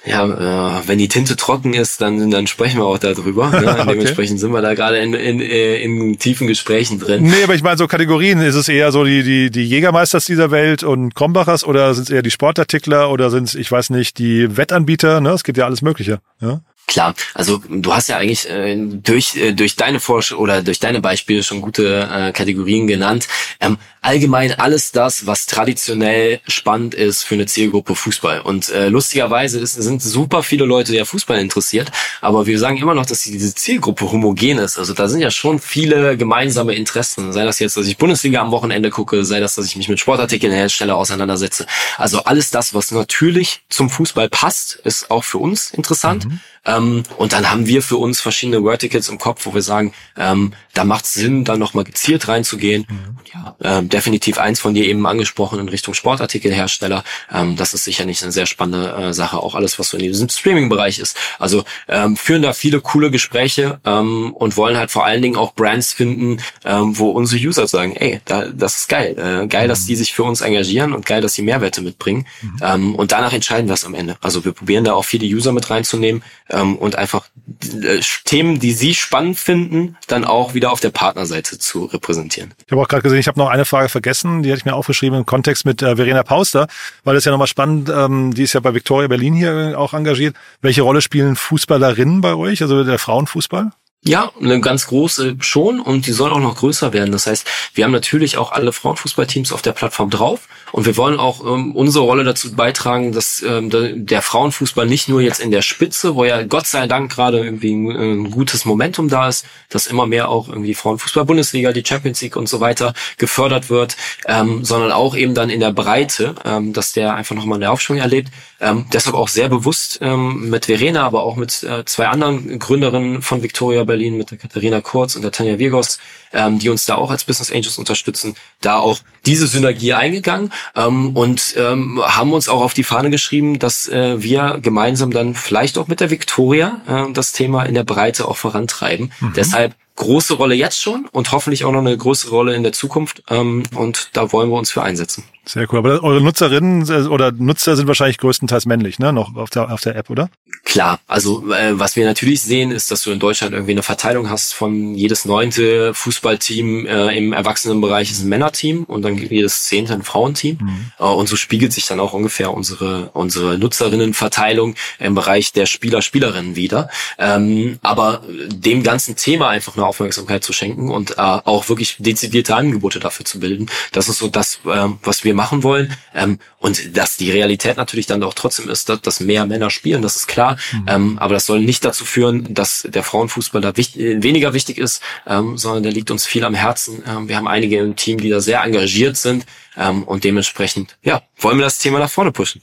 Ja, 0.05 0.79
äh, 0.79 0.83
wenn 0.87 0.99
die 0.99 1.09
Tinte 1.09 1.35
trocken 1.35 1.75
ist, 1.75 2.01
dann, 2.01 2.31
dann 2.31 2.47
sprechen 2.47 2.79
wir 2.79 2.85
auch 2.85 2.99
darüber. 2.99 3.51
Ne? 3.51 3.67
okay. 3.67 3.87
Dementsprechend 3.89 4.39
sind 4.39 4.53
wir 4.53 4.63
da 4.63 4.75
gerade 4.75 4.99
in, 4.99 5.15
in, 5.15 5.41
in 5.41 6.19
tiefen 6.19 6.47
Gesprächen 6.47 7.01
drin. 7.01 7.25
Nee, 7.25 7.43
aber 7.43 7.55
ich 7.55 7.63
meine, 7.63 7.77
so 7.77 7.89
Kategorien, 7.89 8.41
ist 8.41 8.55
es 8.55 8.69
eher 8.69 8.93
so 8.93 9.05
die, 9.05 9.25
die, 9.25 9.51
die 9.51 9.65
Jägermeisters 9.65 10.27
dieser 10.27 10.51
Welt 10.51 10.85
und 10.85 11.15
Krombachers 11.15 11.65
oder 11.65 11.93
sind 11.95 12.05
es 12.05 12.11
eher 12.11 12.23
die 12.23 12.31
Sportartikler 12.31 13.11
oder 13.11 13.31
sind 13.31 13.49
es, 13.49 13.55
ich 13.55 13.73
weiß 13.73 13.91
nicht, 13.91 14.19
die 14.19 14.57
Wettanbieter? 14.57 15.21
Ne? 15.21 15.31
Es 15.31 15.43
gibt 15.43 15.59
ja 15.59 15.65
alles 15.65 15.83
Mögliche. 15.83 16.21
Ja? 16.41 16.61
Klar, 16.87 17.15
also 17.35 17.61
du 17.69 17.93
hast 17.93 18.09
ja 18.09 18.19
eigentlich 18.19 18.49
äh, 18.49 18.77
durch 18.77 19.37
äh, 19.37 19.53
durch 19.53 19.75
deine 19.75 19.99
Forsch 19.99 20.33
oder 20.33 20.63
durch 20.63 20.79
deine 20.79 21.01
Beispiele 21.01 21.43
schon 21.43 21.61
gute 21.61 22.09
äh, 22.11 22.33
Kategorien 22.33 22.87
genannt. 22.87 23.27
Ähm, 23.61 23.77
allgemein 24.07 24.53
alles 24.53 24.93
das, 24.93 25.27
was 25.27 25.47
traditionell 25.47 26.41
spannend 26.47 26.95
ist 26.95 27.25
für 27.25 27.35
eine 27.35 27.47
Zielgruppe 27.47 27.97
Fußball. 27.97 28.41
Und 28.41 28.69
äh, 28.69 28.89
lustigerweise 28.89 29.59
ist, 29.59 29.75
sind 29.75 30.01
super 30.01 30.45
viele 30.45 30.65
Leute 30.65 30.95
ja 30.95 31.05
Fußball 31.05 31.41
interessiert, 31.41 31.91
aber 32.21 32.47
wir 32.47 32.59
sagen 32.61 32.77
immer 32.77 32.95
noch, 32.95 33.05
dass 33.05 33.23
diese 33.23 33.53
Zielgruppe 33.55 34.11
homogen 34.13 34.59
ist. 34.59 34.79
Also 34.79 34.95
da 34.95 35.09
sind 35.09 35.21
ja 35.21 35.33
schon 35.33 35.59
viele 35.59 36.17
gemeinsame 36.17 36.75
Interessen. 36.75 37.33
Sei 37.33 37.45
das 37.45 37.59
jetzt, 37.59 37.77
dass 37.77 37.89
ich 37.89 37.97
Bundesliga 37.97 38.41
am 38.41 38.53
Wochenende 38.53 38.91
gucke, 38.91 39.25
sei 39.25 39.41
das, 39.41 39.57
dass 39.57 39.67
ich 39.67 39.77
mich 39.77 39.89
mit 39.89 39.99
Sportartikelhersteller 39.99 40.97
auseinandersetze. 40.97 41.67
Also 41.99 42.23
alles 42.23 42.53
das, 42.53 42.75
was 42.75 42.93
natürlich 42.93 43.63
zum 43.69 43.91
Fußball 43.91 44.29
passt, 44.29 44.77
ist 44.85 45.11
auch 45.11 45.25
für 45.25 45.39
uns 45.39 45.73
interessant. 45.73 46.27
Mhm. 46.27 46.41
Ähm, 46.67 47.03
und 47.17 47.33
dann 47.33 47.51
haben 47.51 47.67
wir 47.67 47.81
für 47.81 47.97
uns 47.97 48.21
verschiedene 48.21 48.63
Verticals 48.63 49.09
im 49.09 49.19
Kopf, 49.19 49.47
wo 49.47 49.55
wir 49.55 49.63
sagen, 49.63 49.93
ähm, 50.17 50.53
da 50.75 50.85
macht 50.85 51.05
es 51.05 51.15
Sinn, 51.15 51.45
dann 51.45 51.61
nochmal 51.61 51.85
gezielt 51.85 52.29
reinzugehen. 52.29 52.87
Mhm. 52.89 53.19
Ja, 53.33 53.57
ähm, 53.63 53.89
definitiv 53.97 54.37
eins 54.37 54.61
von 54.61 54.75
dir 54.75 54.85
eben 54.85 55.07
angesprochen 55.07 55.59
in 55.59 55.71
Richtung 55.71 55.95
Sportartikelhersteller. 55.95 57.03
Ähm, 57.33 57.57
das 57.57 57.73
ist 57.73 57.85
sicherlich 57.85 58.23
eine 58.23 58.31
sehr 58.31 58.45
spannende 58.45 58.93
äh, 58.93 59.13
Sache. 59.15 59.39
Auch 59.39 59.55
alles, 59.55 59.79
was 59.79 59.89
so 59.89 59.97
in 59.97 60.03
diesem 60.03 60.29
Streaming-Bereich 60.29 60.99
ist. 60.99 61.17
Also 61.39 61.65
ähm, 61.89 62.15
führen 62.17 62.43
da 62.43 62.53
viele 62.53 62.83
coole 62.83 63.11
Gespräche 63.11 63.81
ähm, 63.87 64.35
und 64.35 64.59
wollen 64.59 64.77
halt 64.77 64.91
vor 64.91 65.07
allen 65.07 65.23
Dingen 65.23 65.37
auch 65.37 65.55
Brands 65.55 65.95
finden, 65.95 66.43
ähm, 66.67 66.99
wo 66.99 67.09
unsere 67.11 67.43
User 67.43 67.67
sagen, 67.67 67.97
ey, 67.97 68.21
da, 68.27 68.45
das 68.49 68.81
ist 68.81 68.89
geil. 68.91 69.13
Äh, 69.17 69.47
geil, 69.47 69.65
mhm. 69.65 69.69
dass 69.71 69.87
die 69.87 69.97
sich 69.97 70.13
für 70.13 70.25
uns 70.25 70.43
engagieren 70.43 70.93
und 70.93 71.07
geil, 71.07 71.23
dass 71.23 71.33
sie 71.33 71.43
Mehrwerte 71.43 71.81
mitbringen. 71.81 72.27
Mhm. 72.43 72.61
Ähm, 72.63 72.95
und 72.97 73.13
danach 73.13 73.33
entscheiden 73.33 73.67
wir 73.67 73.75
es 73.75 73.87
am 73.87 73.95
Ende. 73.95 74.19
Also 74.21 74.45
wir 74.45 74.53
probieren 74.53 74.85
da 74.85 74.93
auch 74.93 75.07
viele 75.07 75.25
User 75.27 75.53
mit 75.53 75.71
reinzunehmen 75.71 76.23
ähm, 76.51 76.77
und 76.77 76.97
einfach 76.97 77.29
äh, 77.63 78.01
Themen, 78.25 78.61
die 78.61 78.73
Sie 78.73 78.95
spannend 78.95 79.39
finden, 79.39 79.97
dann 80.07 80.25
auch 80.27 80.53
wieder 80.53 80.71
auf 80.71 80.81
der 80.81 80.91
Partnerseite 80.91 81.59
zu 81.59 81.87
repräsentieren. 81.87 82.53
Ich 82.67 82.73
habe 82.73 82.83
auch 82.83 82.89
gerade 82.89 83.03
gesehen, 83.03 83.21
ich 83.21 83.29
habe 83.29 83.39
noch 83.39 83.49
eine 83.49 83.65
Frage 83.65 83.86
vergessen, 83.89 84.43
die 84.43 84.51
hatte 84.51 84.59
ich 84.59 84.65
mir 84.65 84.75
aufgeschrieben 84.75 85.19
im 85.19 85.27
Kontext 85.27 85.65
mit 85.65 85.83
äh, 85.83 85.97
Verena 85.97 86.23
Pauster, 86.23 86.67
weil 87.05 87.15
das 87.15 87.25
ja 87.25 87.31
nochmal 87.31 87.47
spannend, 87.47 87.89
ähm, 87.89 88.35
die 88.35 88.43
ist 88.43 88.53
ja 88.53 88.61
bei 88.61 88.75
Victoria 88.75 89.09
Berlin 89.09 89.35
hier 89.35 89.75
auch 89.79 89.95
engagiert. 89.95 90.37
Welche 90.61 90.83
Rolle 90.83 91.01
spielen 91.01 91.37
Fußballerinnen 91.37 92.21
bei 92.21 92.35
euch, 92.35 92.63
also 92.63 92.85
der 92.85 92.99
Frauenfußball? 92.99 93.71
Ja, 94.07 94.31
eine 94.41 94.61
ganz 94.61 94.87
große 94.87 95.37
schon 95.41 95.81
und 95.81 96.07
die 96.07 96.13
soll 96.13 96.31
auch 96.31 96.39
noch 96.39 96.57
größer 96.57 96.93
werden. 96.93 97.11
Das 97.11 97.27
heißt, 97.27 97.45
wir 97.75 97.85
haben 97.85 97.91
natürlich 97.91 98.39
auch 98.39 98.53
alle 98.53 98.73
Frauenfußballteams 98.73 99.53
auf 99.53 99.63
der 99.63 99.73
Plattform 99.73 100.11
drauf 100.11 100.49
und 100.71 100.87
wir 100.87 100.97
wollen 100.97 101.19
auch 101.19 101.45
ähm, 101.45 101.75
unsere 101.75 102.05
Rolle 102.05 102.23
dazu 102.23 102.55
beitragen, 102.55 103.11
dass 103.11 103.43
ähm, 103.43 103.69
der 104.07 104.23
Frauenfußball 104.23 104.87
nicht 104.87 105.09
nur 105.09 105.21
jetzt 105.23 105.41
in 105.41 105.51
der 105.51 105.63
Spitze, 105.63 106.15
wo 106.15 106.25
ja 106.25 106.45
Gott 106.45 106.69
sei 106.69 106.87
Dank 106.87 107.11
gerade 107.11 107.39
irgendwie 107.45 107.75
ein, 107.75 107.91
ein 107.91 108.31
gutes 108.31 108.65
Momentum 108.65 109.09
da 109.09 109.29
ist, 109.29 109.45
dass 109.71 109.89
immer 109.89 110.07
mehr 110.07 110.29
auch 110.29 110.49
irgendwie 110.49 110.75
Frauenfußball-Bundesliga, 110.75 111.73
die 111.73 111.85
Champions 111.85 112.21
League 112.23 112.37
und 112.37 112.49
so 112.49 112.61
weiter 112.61 112.95
gefördert 113.19 113.71
wird, 113.71 113.97
ähm, 114.27 114.65
sondern 114.65 114.93
auch 114.93 115.17
eben 115.17 115.35
dann 115.35 115.51
in 115.51 115.59
der 115.59 115.73
Breite, 115.73 116.37
ähm, 116.45 116.73
dass 116.73 116.93
der 116.93 117.15
einfach 117.15 117.35
nochmal 117.35 117.59
eine 117.59 117.73
Aufschwung 117.73 117.99
erlebt. 117.99 118.31
Ähm, 118.61 118.87
deshalb 118.93 119.15
auch 119.15 119.29
sehr 119.29 119.49
bewusst 119.49 119.99
ähm, 120.01 120.49
mit 120.49 120.67
Verena, 120.67 121.03
aber 121.03 121.25
auch 121.25 121.37
mit 121.37 121.63
äh, 121.63 121.85
zwei 121.85 122.09
anderen 122.09 122.59
Gründerinnen 122.59 123.21
von 123.21 123.43
Victoria 123.43 123.85
Berlin, 123.85 124.17
mit 124.17 124.31
der 124.31 124.39
Katharina 124.39 124.81
Kurz 124.81 125.15
und 125.15 125.23
der 125.23 125.31
Tanja 125.31 125.59
Virgos, 125.59 125.99
ähm, 126.33 126.59
die 126.59 126.71
uns 126.71 126.87
da 126.87 126.95
auch 126.95 127.11
als 127.11 127.25
Business 127.25 127.53
Angels 127.53 127.77
unterstützen, 127.77 128.35
da 128.63 128.79
auch 128.79 128.99
diese 129.27 129.47
Synergie 129.47 129.93
eingegangen 129.93 130.53
ähm, 130.75 131.15
und 131.15 131.55
ähm, 131.59 132.01
haben 132.03 132.33
uns 132.33 132.49
auch 132.49 132.63
auf 132.63 132.73
die 132.73 132.85
Fahne 132.85 133.11
geschrieben, 133.11 133.59
dass 133.59 133.89
äh, 133.89 134.23
wir 134.23 134.59
gemeinsam 134.63 135.11
dann 135.11 135.35
vielleicht 135.35 135.77
auch 135.77 135.89
mit 135.89 136.01
der 136.01 136.11
Victoria 136.11 136.81
äh, 136.89 137.13
das 137.13 137.33
Thema 137.33 137.65
in 137.65 137.75
der 137.75 137.85
Breite 137.85 138.27
auch 138.27 138.37
vorantreiben. 138.37 139.13
Mhm. 139.21 139.33
Deshalb 139.37 139.75
große 139.97 140.35
Rolle 140.35 140.55
jetzt 140.55 140.81
schon 140.81 141.09
und 141.11 141.33
hoffentlich 141.33 141.65
auch 141.65 141.73
noch 141.73 141.81
eine 141.81 141.97
größere 141.97 142.31
Rolle 142.31 142.55
in 142.55 142.63
der 142.63 142.73
Zukunft. 142.73 143.23
Ähm, 143.29 143.65
und 143.75 144.11
da 144.13 144.33
wollen 144.33 144.51
wir 144.51 144.57
uns 144.57 144.71
für 144.71 144.83
einsetzen. 144.83 145.25
Sehr 145.49 145.73
cool. 145.73 145.79
Aber 145.79 146.03
eure 146.03 146.21
Nutzerinnen 146.21 146.89
äh, 146.89 147.07
oder 147.07 147.31
Nutzer 147.31 147.77
sind 147.77 147.87
wahrscheinlich 147.87 148.19
größtenteils 148.19 148.67
männlich, 148.67 148.99
ne? 148.99 149.13
Noch 149.13 149.37
auf 149.37 149.49
der, 149.51 149.73
auf 149.73 149.81
der 149.81 149.95
App, 149.95 150.11
oder? 150.11 150.29
Klar. 150.65 150.99
Also 151.07 151.53
äh, 151.53 151.79
was 151.79 151.95
wir 151.95 152.05
natürlich 152.05 152.43
sehen, 152.43 152.73
ist, 152.73 152.91
dass 152.91 153.03
du 153.03 153.13
in 153.13 153.21
Deutschland 153.21 153.55
irgendwie 153.55 153.73
eine 153.73 153.85
Verteilung 153.85 154.29
hast 154.29 154.55
von 154.55 154.97
jedes 154.97 155.25
neunte 155.25 155.95
Fußballteam 155.95 156.87
äh, 156.87 157.17
im 157.17 157.33
Erwachsenenbereich 157.33 158.11
ist 158.11 158.25
ein 158.25 158.29
Männerteam 158.29 158.83
und 158.83 159.03
dann 159.03 159.17
jedes 159.17 159.65
zehnte 159.67 159.95
ein 159.95 160.03
Frauenteam. 160.03 160.59
Mhm. 160.61 160.93
Äh, 160.99 161.05
und 161.05 161.29
so 161.29 161.37
spiegelt 161.37 161.73
sich 161.73 161.87
dann 161.87 162.01
auch 162.01 162.13
ungefähr 162.13 162.53
unsere 162.53 163.11
unsere 163.13 163.57
Nutzerinnenverteilung 163.57 164.75
im 164.99 165.15
Bereich 165.15 165.53
der 165.53 165.67
Spieler 165.67 166.03
Spielerinnen 166.03 166.57
wieder. 166.57 166.91
Ähm, 167.19 167.79
aber 167.83 168.23
dem 168.49 168.83
ganzen 168.83 169.15
Thema 169.15 169.51
einfach 169.51 169.77
eine 169.77 169.87
Aufmerksamkeit 169.87 170.43
zu 170.43 170.53
schenken 170.53 170.91
und 170.91 171.13
äh, 171.13 171.15
auch 171.19 171.69
wirklich 171.69 171.97
dezidierte 172.01 172.57
Angebote 172.57 172.99
dafür 172.99 173.25
zu 173.25 173.39
bilden, 173.39 173.67
das 173.93 174.09
ist 174.09 174.19
so 174.19 174.27
das, 174.27 174.59
äh, 174.65 174.89
was 175.05 175.23
wir 175.23 175.36
machen 175.37 175.63
wollen. 175.63 175.97
Ähm, 176.15 176.39
und 176.59 176.97
dass 176.97 177.17
die 177.17 177.31
Realität 177.31 177.77
natürlich 177.77 178.07
dann 178.07 178.23
auch 178.23 178.35
trotzdem 178.35 178.69
ist, 178.69 178.89
dass, 178.89 179.01
dass 179.03 179.21
mehr 179.21 179.47
Männer 179.47 179.71
spielen, 179.71 180.03
das 180.03 180.17
ist 180.17 180.27
klar. 180.27 180.57
Mhm. 180.73 180.85
Ähm, 180.89 181.19
aber 181.19 181.35
das 181.35 181.47
soll 181.47 181.61
nicht 181.61 181.85
dazu 181.85 182.05
führen, 182.05 182.53
dass 182.53 182.87
der 182.89 183.05
Frauenfußball 183.05 183.61
da 183.61 183.77
wichtig, 183.77 184.23
weniger 184.23 184.53
wichtig 184.53 184.79
ist, 184.79 185.03
ähm, 185.27 185.57
sondern 185.57 185.85
der 185.85 185.93
liegt 185.93 186.11
uns 186.11 186.27
viel 186.27 186.45
am 186.45 186.55
Herzen. 186.55 187.03
Ähm, 187.07 187.29
wir 187.29 187.37
haben 187.37 187.47
einige 187.47 187.79
im 187.79 187.95
Team, 187.95 188.19
die 188.19 188.31
da 188.31 188.41
sehr 188.41 188.63
engagiert 188.63 189.17
sind 189.17 189.47
ähm, 189.77 190.03
und 190.03 190.25
dementsprechend, 190.25 190.97
ja, 191.03 191.23
wollen 191.39 191.59
wir 191.59 191.65
das 191.65 191.79
Thema 191.79 191.99
nach 191.99 192.11
vorne 192.11 192.33
pushen. 192.33 192.63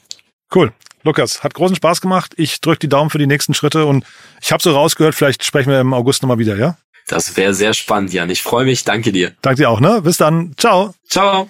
Cool. 0.54 0.74
Lukas, 1.04 1.44
hat 1.44 1.54
großen 1.54 1.76
Spaß 1.76 2.00
gemacht. 2.02 2.34
Ich 2.38 2.62
drücke 2.62 2.80
die 2.80 2.90
Daumen 2.90 3.10
für 3.10 3.18
die 3.18 3.28
nächsten 3.28 3.54
Schritte 3.54 3.86
und 3.86 4.06
ich 4.42 4.52
habe 4.52 4.64
so 4.64 4.72
rausgehört, 4.72 5.16
vielleicht 5.16 5.44
sprechen 5.44 5.70
wir 5.70 5.82
im 5.82 5.94
August 5.94 6.22
nochmal 6.22 6.40
wieder, 6.40 6.56
ja? 6.56 6.78
Das 7.08 7.36
wäre 7.36 7.54
sehr 7.54 7.74
spannend, 7.74 8.14
Jan. 8.14 8.30
Ich 8.30 8.42
freue 8.42 8.66
mich. 8.66 8.86
Danke 8.86 9.12
dir. 9.12 9.34
Danke 9.42 9.64
dir 9.64 9.70
auch, 9.70 9.80
ne? 9.80 10.02
Bis 10.02 10.18
dann. 10.18 10.54
Ciao. 10.58 10.94
Ciao. 11.08 11.50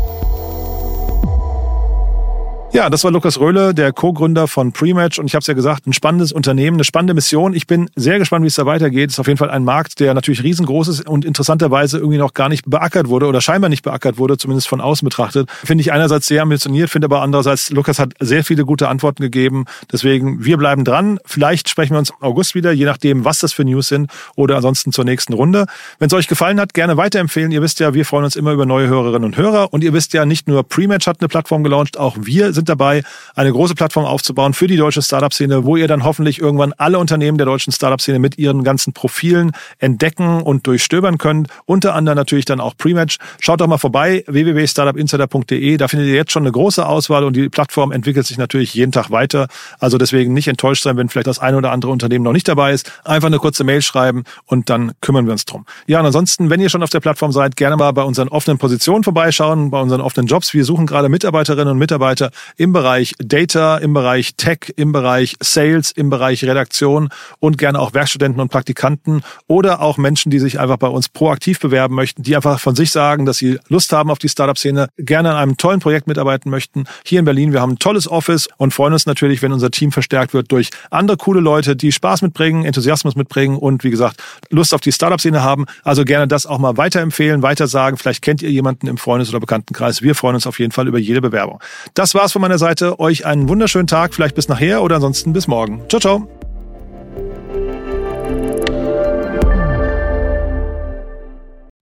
Ja, 2.73 2.89
das 2.89 3.03
war 3.03 3.11
Lukas 3.11 3.37
Röhle, 3.37 3.73
der 3.73 3.91
Co-Gründer 3.91 4.47
von 4.47 4.71
Prematch. 4.71 5.19
Und 5.19 5.25
ich 5.25 5.35
habe 5.35 5.41
es 5.41 5.47
ja 5.47 5.53
gesagt, 5.53 5.87
ein 5.87 5.91
spannendes 5.91 6.31
Unternehmen, 6.31 6.77
eine 6.77 6.85
spannende 6.85 7.13
Mission. 7.13 7.53
Ich 7.53 7.67
bin 7.67 7.89
sehr 7.97 8.17
gespannt, 8.17 8.43
wie 8.43 8.47
es 8.47 8.55
da 8.55 8.65
weitergeht. 8.65 9.09
Es 9.09 9.15
ist 9.15 9.19
auf 9.19 9.27
jeden 9.27 9.37
Fall 9.37 9.49
ein 9.49 9.65
Markt, 9.65 9.99
der 9.99 10.13
natürlich 10.13 10.41
riesengroß 10.41 10.87
ist 10.87 11.05
und 11.05 11.25
interessanterweise 11.25 11.97
irgendwie 11.97 12.17
noch 12.17 12.33
gar 12.33 12.47
nicht 12.47 12.69
beackert 12.69 13.09
wurde 13.09 13.25
oder 13.25 13.41
scheinbar 13.41 13.69
nicht 13.69 13.83
beackert 13.83 14.17
wurde, 14.17 14.37
zumindest 14.37 14.69
von 14.69 14.79
außen 14.79 15.05
betrachtet. 15.05 15.49
Finde 15.65 15.81
ich 15.81 15.91
einerseits 15.91 16.27
sehr 16.27 16.43
ambitioniert, 16.43 16.89
finde 16.89 17.07
aber 17.07 17.21
andererseits, 17.21 17.71
Lukas 17.71 17.99
hat 17.99 18.13
sehr 18.21 18.45
viele 18.45 18.63
gute 18.63 18.87
Antworten 18.87 19.21
gegeben. 19.21 19.65
Deswegen, 19.91 20.45
wir 20.45 20.55
bleiben 20.55 20.85
dran. 20.85 21.19
Vielleicht 21.25 21.67
sprechen 21.67 21.93
wir 21.93 21.99
uns 21.99 22.11
im 22.11 22.21
August 22.21 22.55
wieder, 22.55 22.71
je 22.71 22.85
nachdem, 22.85 23.25
was 23.25 23.39
das 23.39 23.51
für 23.51 23.65
News 23.65 23.89
sind 23.89 24.09
oder 24.37 24.55
ansonsten 24.55 24.93
zur 24.93 25.03
nächsten 25.03 25.33
Runde. 25.33 25.65
Wenn 25.99 26.07
es 26.07 26.13
euch 26.13 26.29
gefallen 26.29 26.57
hat, 26.57 26.73
gerne 26.73 26.95
weiterempfehlen. 26.95 27.51
Ihr 27.51 27.61
wisst 27.61 27.81
ja, 27.81 27.93
wir 27.93 28.05
freuen 28.05 28.23
uns 28.23 28.37
immer 28.37 28.53
über 28.53 28.65
neue 28.65 28.87
Hörerinnen 28.87 29.25
und 29.25 29.35
Hörer. 29.35 29.73
Und 29.73 29.83
ihr 29.83 29.91
wisst 29.91 30.13
ja, 30.13 30.25
nicht 30.25 30.47
nur 30.47 30.63
Prematch 30.63 31.05
hat 31.05 31.19
eine 31.19 31.27
Plattform 31.27 31.65
gelauncht, 31.65 31.97
auch 31.97 32.15
wir 32.21 32.53
sind 32.53 32.60
sind 32.61 32.69
dabei, 32.69 33.03
eine 33.35 33.51
große 33.51 33.75
Plattform 33.75 34.05
aufzubauen 34.05 34.53
für 34.53 34.67
die 34.67 34.77
deutsche 34.77 35.01
Startup-Szene, 35.01 35.65
wo 35.65 35.75
ihr 35.77 35.87
dann 35.87 36.03
hoffentlich 36.03 36.39
irgendwann 36.39 36.73
alle 36.77 36.99
Unternehmen 36.99 37.37
der 37.37 37.45
deutschen 37.45 37.73
Startup-Szene 37.73 38.19
mit 38.19 38.37
ihren 38.37 38.63
ganzen 38.63 38.93
Profilen 38.93 39.51
entdecken 39.79 40.41
und 40.41 40.67
durchstöbern 40.67 41.17
könnt. 41.17 41.47
Unter 41.65 41.95
anderem 41.95 42.15
natürlich 42.15 42.45
dann 42.45 42.61
auch 42.61 42.77
Prematch. 42.77 43.17
Schaut 43.39 43.61
doch 43.61 43.67
mal 43.67 43.77
vorbei, 43.77 44.23
www.startupinsider.de. 44.27 45.77
Da 45.77 45.87
findet 45.87 46.07
ihr 46.07 46.15
jetzt 46.15 46.31
schon 46.31 46.43
eine 46.43 46.51
große 46.51 46.85
Auswahl 46.85 47.23
und 47.23 47.35
die 47.35 47.49
Plattform 47.49 47.91
entwickelt 47.91 48.27
sich 48.27 48.37
natürlich 48.37 48.73
jeden 48.73 48.91
Tag 48.91 49.09
weiter. 49.09 49.47
Also 49.79 49.97
deswegen 49.97 50.33
nicht 50.33 50.47
enttäuscht 50.47 50.83
sein, 50.83 50.97
wenn 50.97 51.09
vielleicht 51.09 51.27
das 51.27 51.39
eine 51.39 51.57
oder 51.57 51.71
andere 51.71 51.91
Unternehmen 51.91 52.23
noch 52.23 52.33
nicht 52.33 52.47
dabei 52.47 52.73
ist. 52.73 52.91
Einfach 53.03 53.27
eine 53.27 53.39
kurze 53.39 53.63
Mail 53.63 53.81
schreiben 53.81 54.23
und 54.45 54.69
dann 54.69 54.91
kümmern 55.01 55.25
wir 55.25 55.31
uns 55.31 55.45
drum. 55.45 55.65
Ja, 55.87 55.99
und 55.99 56.05
ansonsten, 56.05 56.49
wenn 56.49 56.59
ihr 56.59 56.69
schon 56.69 56.83
auf 56.83 56.89
der 56.89 56.99
Plattform 56.99 57.31
seid, 57.31 57.55
gerne 57.55 57.75
mal 57.75 57.91
bei 57.91 58.03
unseren 58.03 58.27
offenen 58.27 58.59
Positionen 58.59 59.03
vorbeischauen, 59.03 59.71
bei 59.71 59.79
unseren 59.79 60.01
offenen 60.01 60.27
Jobs. 60.27 60.53
Wir 60.53 60.63
suchen 60.63 60.85
gerade 60.85 61.09
Mitarbeiterinnen 61.09 61.71
und 61.71 61.79
Mitarbeiter 61.79 62.31
im 62.57 62.73
Bereich 62.73 63.13
Data, 63.19 63.77
im 63.77 63.93
Bereich 63.93 64.35
Tech, 64.35 64.73
im 64.75 64.91
Bereich 64.91 65.35
Sales, 65.39 65.91
im 65.91 66.09
Bereich 66.09 66.43
Redaktion 66.43 67.09
und 67.39 67.57
gerne 67.57 67.79
auch 67.79 67.93
Werkstudenten 67.93 68.41
und 68.41 68.49
Praktikanten 68.49 69.23
oder 69.47 69.81
auch 69.81 69.97
Menschen, 69.97 70.31
die 70.31 70.39
sich 70.39 70.59
einfach 70.59 70.77
bei 70.77 70.87
uns 70.87 71.09
proaktiv 71.09 71.59
bewerben 71.59 71.95
möchten, 71.95 72.23
die 72.23 72.35
einfach 72.35 72.59
von 72.59 72.75
sich 72.75 72.91
sagen, 72.91 73.25
dass 73.25 73.37
sie 73.37 73.59
Lust 73.67 73.93
haben 73.93 74.09
auf 74.09 74.19
die 74.19 74.29
Startup-Szene, 74.29 74.87
gerne 74.97 75.31
an 75.31 75.37
einem 75.37 75.57
tollen 75.57 75.79
Projekt 75.79 76.07
mitarbeiten 76.07 76.49
möchten. 76.49 76.85
Hier 77.05 77.19
in 77.19 77.25
Berlin, 77.25 77.53
wir 77.53 77.61
haben 77.61 77.73
ein 77.73 77.79
tolles 77.79 78.07
Office 78.07 78.47
und 78.57 78.73
freuen 78.73 78.93
uns 78.93 79.05
natürlich, 79.05 79.41
wenn 79.41 79.51
unser 79.51 79.71
Team 79.71 79.91
verstärkt 79.91 80.33
wird 80.33 80.51
durch 80.51 80.69
andere 80.89 81.17
coole 81.17 81.39
Leute, 81.39 81.75
die 81.75 81.91
Spaß 81.91 82.21
mitbringen, 82.21 82.65
Enthusiasmus 82.65 83.15
mitbringen 83.15 83.57
und 83.57 83.83
wie 83.83 83.89
gesagt, 83.89 84.21
Lust 84.49 84.73
auf 84.73 84.81
die 84.81 84.91
Startup-Szene 84.91 85.43
haben. 85.43 85.65
Also 85.83 86.03
gerne 86.03 86.27
das 86.27 86.45
auch 86.45 86.59
mal 86.59 86.77
weiterempfehlen, 86.77 87.41
weiter 87.41 87.67
sagen. 87.67 87.97
Vielleicht 87.97 88.21
kennt 88.21 88.41
ihr 88.41 88.51
jemanden 88.51 88.87
im 88.87 88.97
Freundes- 88.97 89.29
oder 89.29 89.39
Bekanntenkreis. 89.39 90.01
Wir 90.01 90.15
freuen 90.15 90.35
uns 90.35 90.47
auf 90.47 90.59
jeden 90.59 90.71
Fall 90.71 90.87
über 90.87 90.99
jede 90.99 91.21
Bewerbung. 91.21 91.59
Das 91.93 92.13
war's 92.13 92.31
von 92.41 92.49
meiner 92.49 92.57
Seite. 92.57 92.99
Euch 92.99 93.25
einen 93.25 93.47
wunderschönen 93.47 93.87
Tag, 93.87 94.13
vielleicht 94.15 94.35
bis 94.35 94.47
nachher 94.47 94.81
oder 94.81 94.95
ansonsten 94.95 95.31
bis 95.31 95.47
morgen. 95.47 95.83
Ciao, 95.89 95.99
ciao. 95.99 96.27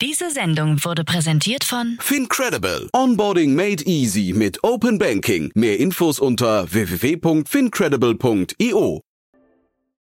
Diese 0.01 0.31
Sendung 0.31 0.83
wurde 0.83 1.05
präsentiert 1.05 1.63
von 1.63 1.97
Fincredible. 2.01 2.89
Onboarding 2.93 3.55
made 3.55 3.85
easy 3.85 4.33
mit 4.35 4.61
Open 4.63 4.97
Banking. 4.97 5.51
Mehr 5.55 5.79
Infos 5.79 6.19
unter 6.19 6.69
www.fincredible.io. 6.71 9.01